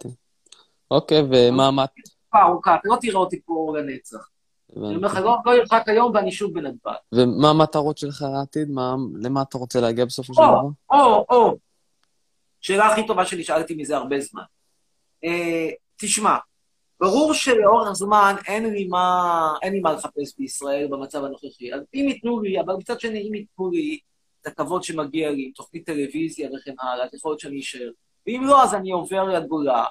אוקיי, 0.90 1.22
ומה, 1.22 1.70
מה... 1.70 1.86
תקופה 1.86 2.42
ארוכה, 2.42 2.74
אתה 2.74 2.88
לא 2.88 2.96
תראה 3.00 3.16
אותי 3.16 3.40
פה 3.42 3.74
לנצח. 3.78 4.28
אני 4.76 4.96
אומר 4.96 5.08
לך. 5.08 5.16
לא 5.16 5.36
לא 5.44 5.56
ירחק 5.56 5.82
היום 5.86 6.12
ואני 6.14 6.32
שוב 6.32 6.54
בנתב"ג. 6.54 6.94
ומה 7.12 7.50
המטרות 7.50 7.98
שלך 7.98 8.24
לעתיד? 8.32 8.70
מה, 8.70 8.94
למה 9.22 9.42
אתה 9.42 9.58
רוצה 9.58 9.80
להגיע 9.80 10.04
בסופו 10.04 10.34
של 10.34 10.40
או, 10.40 10.46
דבר? 10.46 10.68
או, 10.90 11.26
או. 11.30 11.56
שאלה 12.60 12.86
הכי 12.86 13.06
טובה 13.06 13.26
שנשאלתי 13.26 13.74
מזה 13.74 13.96
הרבה 13.96 14.20
זמן. 14.20 14.42
אה, 15.24 15.68
תשמע, 15.96 16.36
ברור 17.00 17.34
שלאורך 17.34 17.92
זמן 17.92 18.34
אין 18.46 18.70
לי 18.70 18.86
מה, 18.86 19.54
אין 19.62 19.72
לי 19.72 19.80
מה 19.80 19.92
לחפש 19.92 20.38
בישראל 20.38 20.86
במצב 20.90 21.24
הנוכחי. 21.24 21.74
אז 21.74 21.80
אם 21.94 22.06
ייתנו 22.08 22.40
לי, 22.40 22.60
אבל 22.60 22.74
מצד 22.74 23.00
שני, 23.00 23.28
אם 23.28 23.34
ייתנו 23.34 23.70
לי 23.70 23.98
את 24.40 24.46
הכבוד 24.46 24.82
שמגיע 24.82 25.30
לי, 25.30 25.52
תוכנית 25.52 25.86
טלוויזיה 25.86 26.48
וכן 26.48 26.74
הלאה, 26.80 27.04
אז 27.04 27.14
יכול 27.14 27.30
להיות 27.30 27.40
שאני 27.40 27.60
אשאר. 27.60 27.90
ואם 28.26 28.42
לא, 28.46 28.62
אז 28.62 28.74
אני 28.74 28.90
עובר 28.90 29.24
לגולה, 29.24 29.84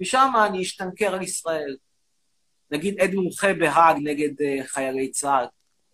משם 0.00 0.32
אני 0.48 0.62
אשתנקר 0.62 1.14
על 1.14 1.22
ישראל. 1.22 1.76
נגיד 2.70 3.00
עד 3.00 3.14
מומחה 3.14 3.54
בהאג 3.54 3.96
נגד 4.02 4.42
אה, 4.42 4.58
חיילי 4.66 5.10
צה"ל. 5.10 5.46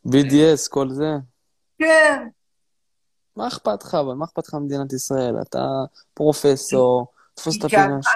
BDS, 0.08 0.70
כל 0.70 0.90
זה? 0.90 1.10
כן, 1.78 2.28
מה 3.36 3.48
אכפת 3.48 3.84
לך, 3.84 3.94
אבל 3.94 4.14
מה 4.14 4.24
אכפת 4.24 4.48
לך 4.48 4.54
ממדינת 4.54 4.92
ישראל? 4.92 5.34
אתה 5.42 5.64
פרופסור, 6.14 7.06
תפוס 7.34 7.58
את 7.58 7.64
הפינה 7.64 8.02
שלך. 8.02 8.14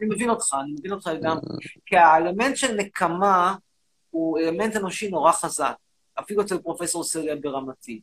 אני 0.00 0.08
מבין 0.08 0.30
אותך, 0.30 0.56
אני 0.64 0.72
מבין 0.72 0.92
אותך 0.92 1.06
לגמרי. 1.06 1.42
כי 1.86 1.96
האלמנט 1.96 2.56
של 2.56 2.74
נקמה 2.74 3.54
הוא 4.10 4.38
אלמנט 4.38 4.76
אנושי 4.76 5.08
נורא 5.08 5.32
חזק, 5.32 5.74
אפילו 6.20 6.42
אצל 6.42 6.58
פרופסור 6.58 7.04
סלב 7.04 7.38
ברמתי. 7.42 8.00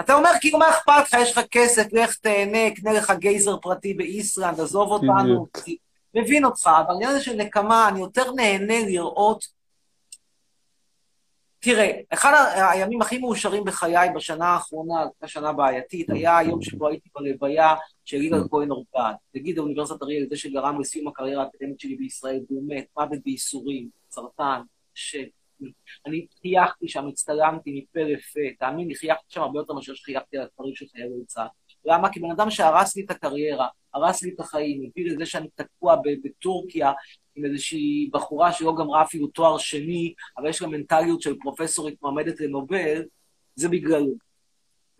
אתה 0.00 0.14
אומר, 0.14 0.30
כאילו, 0.40 0.58
מה 0.58 0.70
אכפת 0.70 1.02
לך? 1.06 1.20
יש 1.22 1.32
לך 1.32 1.40
כסף, 1.50 1.92
לך 1.92 2.14
תהנה, 2.14 2.74
קנה 2.76 2.92
לך 2.92 3.12
גייזר 3.18 3.56
פרטי 3.56 3.94
באיסלנד, 3.94 4.60
עזוב 4.60 4.90
אותנו. 4.90 5.46
מבין 6.14 6.44
אותך, 6.44 6.70
אבל 6.80 6.90
העניין 6.90 7.10
הזה 7.10 7.20
של 7.20 7.36
נקמה, 7.36 7.88
אני 7.88 8.00
יותר 8.00 8.32
נהנה 8.32 8.86
לראות... 8.86 9.44
תראה, 11.58 11.90
אחד 12.10 12.32
הימים 12.72 13.02
הכי 13.02 13.18
מאושרים 13.18 13.64
בחיי 13.64 14.10
בשנה 14.14 14.46
האחרונה, 14.46 15.00
הייתה 15.00 15.28
שנה 15.28 15.52
בעייתית, 15.52 16.10
היה 16.10 16.38
היום 16.38 16.62
שבו 16.62 16.88
הייתי 16.88 17.08
בלוויה 17.14 17.74
של 18.04 18.22
יגאל 18.22 18.48
כהן 18.50 18.70
אורבן, 18.70 19.12
נגיד 19.34 19.58
האוניברסיטת 19.58 20.02
אריאל, 20.02 20.26
זה 20.30 20.36
שגרם 20.36 20.80
לסיום 20.80 21.08
הקריירה 21.08 21.42
האקדמית 21.42 21.80
שלי 21.80 21.96
בישראל, 21.96 22.40
והוא 22.50 22.62
מת, 22.68 22.86
מוות 22.96 23.18
בייסורים, 23.24 23.88
סרטן, 24.10 24.60
ש... 24.94 25.16
אני 26.06 26.26
חייכתי 26.42 26.88
שם, 26.88 27.08
הצטלמתי 27.08 27.80
מפה 27.80 28.00
לפה, 28.00 28.40
תאמין 28.58 28.88
לי, 28.88 28.94
חייכתי 28.94 29.24
שם 29.28 29.40
הרבה 29.40 29.58
יותר 29.60 29.72
מאשר 29.72 29.94
שחייכתי 29.94 30.36
על 30.36 30.42
הדברים 30.42 30.74
של 30.74 30.86
חיילי 30.92 31.24
צה"ל. 31.26 31.46
למה? 31.84 32.12
כי 32.12 32.20
בן 32.20 32.30
אדם 32.30 32.50
שהרס 32.50 32.96
לי 32.96 33.04
את 33.04 33.10
הקריירה, 33.10 33.68
הרס 33.94 34.22
לי 34.22 34.30
את 34.34 34.40
החיים, 34.40 34.90
הביא 34.90 35.10
לזה 35.10 35.26
שאני 35.26 35.48
תקוע 35.54 35.96
בטורקיה 36.24 36.92
עם 37.36 37.44
איזושהי 37.44 38.10
בחורה 38.12 38.52
שלא 38.52 38.74
גמרה 38.78 39.02
אפילו 39.02 39.26
תואר 39.26 39.58
שני, 39.58 40.14
אבל 40.38 40.48
יש 40.48 40.62
לה 40.62 40.68
מנטליות 40.68 41.20
של 41.20 41.38
פרופסורית 41.38 42.02
מועמדת 42.02 42.40
לנובל, 42.40 43.02
זה 43.54 43.68
בגללו. 43.68 44.12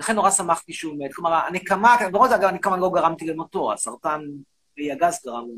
לכן 0.01 0.15
נורא 0.15 0.31
שמחתי 0.31 0.73
שהוא 0.73 0.95
מת. 0.99 1.15
כלומר, 1.15 1.33
הנקמה, 1.33 1.97
זאת, 2.13 2.33
אגב, 2.33 2.57
כמובן 2.63 2.81
לא 2.81 2.91
גרמתי 2.95 3.27
למותו, 3.27 3.73
הסרטן 3.73 4.21
ואי 4.77 4.93
הגז 4.93 5.21
גרם 5.25 5.49
לו. 5.49 5.55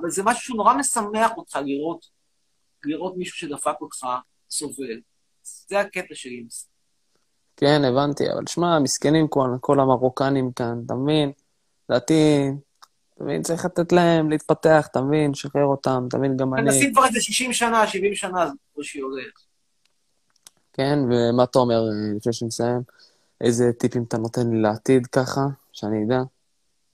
אבל 0.00 0.10
זה 0.10 0.22
משהו 0.22 0.42
שהוא 0.42 0.56
נורא 0.56 0.74
משמח 0.74 1.30
אותך 1.36 1.58
לראות, 1.64 2.06
לראות 2.84 3.16
מישהו 3.16 3.36
שדפק 3.36 3.80
אותך 3.80 4.06
סובל. 4.50 5.00
זה 5.42 5.80
הקטע 5.80 6.14
שלי 6.14 6.38
עם 6.40 6.46
זה. 6.48 6.66
כן, 7.56 7.82
הבנתי, 7.84 8.24
אבל 8.32 8.46
שמע, 8.46 8.78
מסכנים 8.78 9.28
כל, 9.28 9.48
כל 9.60 9.80
המרוקנים 9.80 10.52
כאן, 10.52 10.82
אתה 10.86 10.94
מבין? 10.94 11.32
לדעתי, 11.88 12.50
אתה 13.14 13.24
מבין, 13.24 13.42
צריך 13.42 13.64
לתת 13.64 13.92
להם 13.92 14.30
להתפתח, 14.30 14.88
אתה 14.90 15.00
מבין? 15.00 15.30
לשחרר 15.30 15.64
אותם, 15.64 16.04
אתה 16.08 16.18
מבין? 16.18 16.36
גם 16.36 16.54
אני... 16.54 16.62
מנסים 16.62 16.92
כבר 16.92 17.06
איזה 17.06 17.20
60 17.20 17.52
שנה, 17.52 17.86
70 17.86 18.14
שנה, 18.14 18.46
זה 18.46 18.52
בקושי 18.72 19.00
הולך. 19.00 19.32
כן, 20.72 20.98
ומה 21.10 21.44
אתה 21.44 21.58
אומר, 21.58 21.74
אה, 21.74 22.16
לפני 22.16 22.32
שנסיים? 22.32 22.80
איזה 23.40 23.72
טיפים 23.72 24.04
אתה 24.08 24.18
נותן 24.18 24.50
לי 24.50 24.62
לעתיד 24.62 25.06
ככה, 25.06 25.40
שאני 25.72 26.04
אדע? 26.06 26.22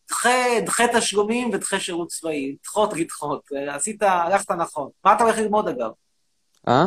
דחה, 0.09 0.31
דחה 0.67 0.85
תשלומים 0.97 1.51
ודחה 1.53 1.81
שירות 1.81 2.09
צבאי. 2.09 2.57
דחות, 2.65 2.93
לדחות. 2.93 3.43
עשית, 3.69 4.03
הלכת 4.03 4.51
נכון. 4.51 4.89
מה 5.05 5.15
אתה 5.15 5.25
הולך 5.25 5.39
ללמוד, 5.39 5.69
אגב? 5.69 5.91
אה? 6.69 6.85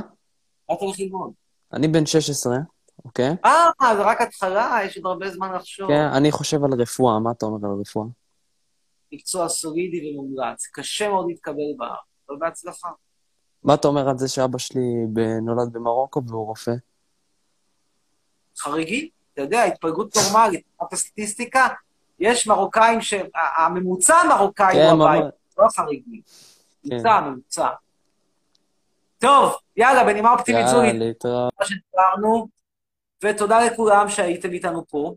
מה 0.70 0.76
אתה 0.76 0.86
הולך 0.86 1.00
ללמוד? 1.00 1.32
אני 1.74 1.88
בן 1.88 2.06
16, 2.06 2.58
אוקיי? 3.06 3.36
אה, 3.46 3.96
זה 3.96 4.02
רק 4.02 4.22
התחלה, 4.22 4.80
יש 4.86 4.98
עוד 4.98 5.06
הרבה 5.06 5.32
זמן 5.32 5.54
לחשוב. 5.54 5.88
כן, 5.88 6.08
אני 6.18 6.32
חושב 6.32 6.64
על 6.64 6.74
רפואה, 6.82 7.20
מה 7.20 7.32
אתה 7.32 7.46
אומר 7.46 7.68
על 7.68 7.80
רפואה? 7.82 8.08
מקצוע 9.12 9.50
סולידי 9.50 10.12
ומומלץ. 10.12 10.68
קשה 10.74 11.10
מאוד 11.10 11.26
להתקבל 11.28 11.74
בארץ, 11.78 12.00
אבל 12.30 12.38
בהצלחה. 12.40 12.90
מה 13.64 13.74
אתה 13.74 13.88
אומר 13.88 14.10
על 14.10 14.18
זה 14.18 14.28
שאבא 14.28 14.58
שלי 14.58 15.06
נולד 15.42 15.74
במרוקו 15.74 16.22
והוא 16.28 16.46
רופא? 16.48 16.74
חריגים, 18.58 19.08
אתה 19.34 19.42
יודע, 19.42 19.64
התפלגות 19.64 20.18
נורמלית. 20.18 20.66
מבחינת 20.74 20.94
הסטטיסטיקה, 20.94 21.68
יש 22.20 22.48
מרוקאים 22.48 23.02
ש... 23.02 23.14
הממוצע 23.58 24.16
המרוקאי 24.16 24.74
כן, 24.74 24.90
הוא 24.90 25.04
הבית, 25.04 25.24
ממש. 25.24 25.34
לא 25.58 25.66
החריגים. 25.66 26.22
כן. 26.84 26.96
ממוצע, 26.96 27.22
ממוצע. 27.22 27.68
טוב, 29.20 29.56
יאללה, 29.78 30.04
בנימה 30.04 30.34
אופטימית 30.34 30.68
זו, 30.68 30.84
יאללה, 30.84 31.06
להתראות. 31.06 31.54
ותודה 33.26 33.66
לכולם 33.66 34.10
שהייתם 34.10 34.52
איתנו 34.52 34.88
פה. 34.88 35.16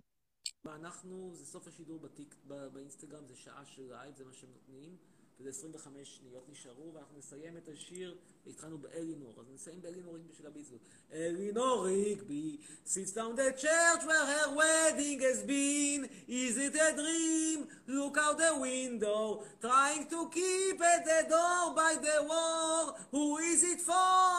ואנחנו, 0.64 1.30
זה 1.34 1.46
סוף 1.46 1.68
השידור 1.68 1.98
בטיק, 1.98 2.34
באינסטגרם, 2.72 3.26
זה 3.26 3.34
שעה 3.36 3.62
של 3.64 3.82
לייב, 3.90 4.16
זה 4.16 4.24
מה 4.24 4.32
שהם 4.32 4.50
נותנים, 4.52 4.96
וזה 5.40 5.50
25 5.50 6.16
שניות 6.16 6.48
נשארו, 6.48 6.94
ואנחנו 6.94 7.18
נסיים 7.18 7.56
את 7.56 7.68
השיר, 7.72 8.16
התחלנו 8.46 8.78
באלינור, 8.78 9.34
אז 9.40 9.46
נסיים 9.54 9.82
באלינור 9.82 10.14
ריגבי 10.14 10.34
של 10.34 10.46
הביצוע. 10.46 10.78
אלינור 11.12 11.84
ריגבי, 11.84 12.56
sits 12.86 13.12
down 13.12 13.36
the 13.36 13.60
church 13.62 14.02
where 14.06 14.26
her 14.32 14.56
wedding 14.56 15.20
has 15.20 15.42
been, 15.46 16.08
is 16.28 16.56
it 16.66 16.74
a 16.74 16.90
dream? 16.96 17.58
Look 17.88 18.16
out 18.18 18.38
the 18.38 18.54
window, 18.68 19.42
trying 19.60 20.04
to 20.14 20.20
keep 20.38 20.80
at 20.92 21.04
the 21.04 21.20
door 21.34 21.64
by 21.80 21.92
the 22.06 22.18
war, 22.30 22.94
who 23.14 23.38
is 23.38 23.62
it 23.72 23.80
for? 23.80 24.38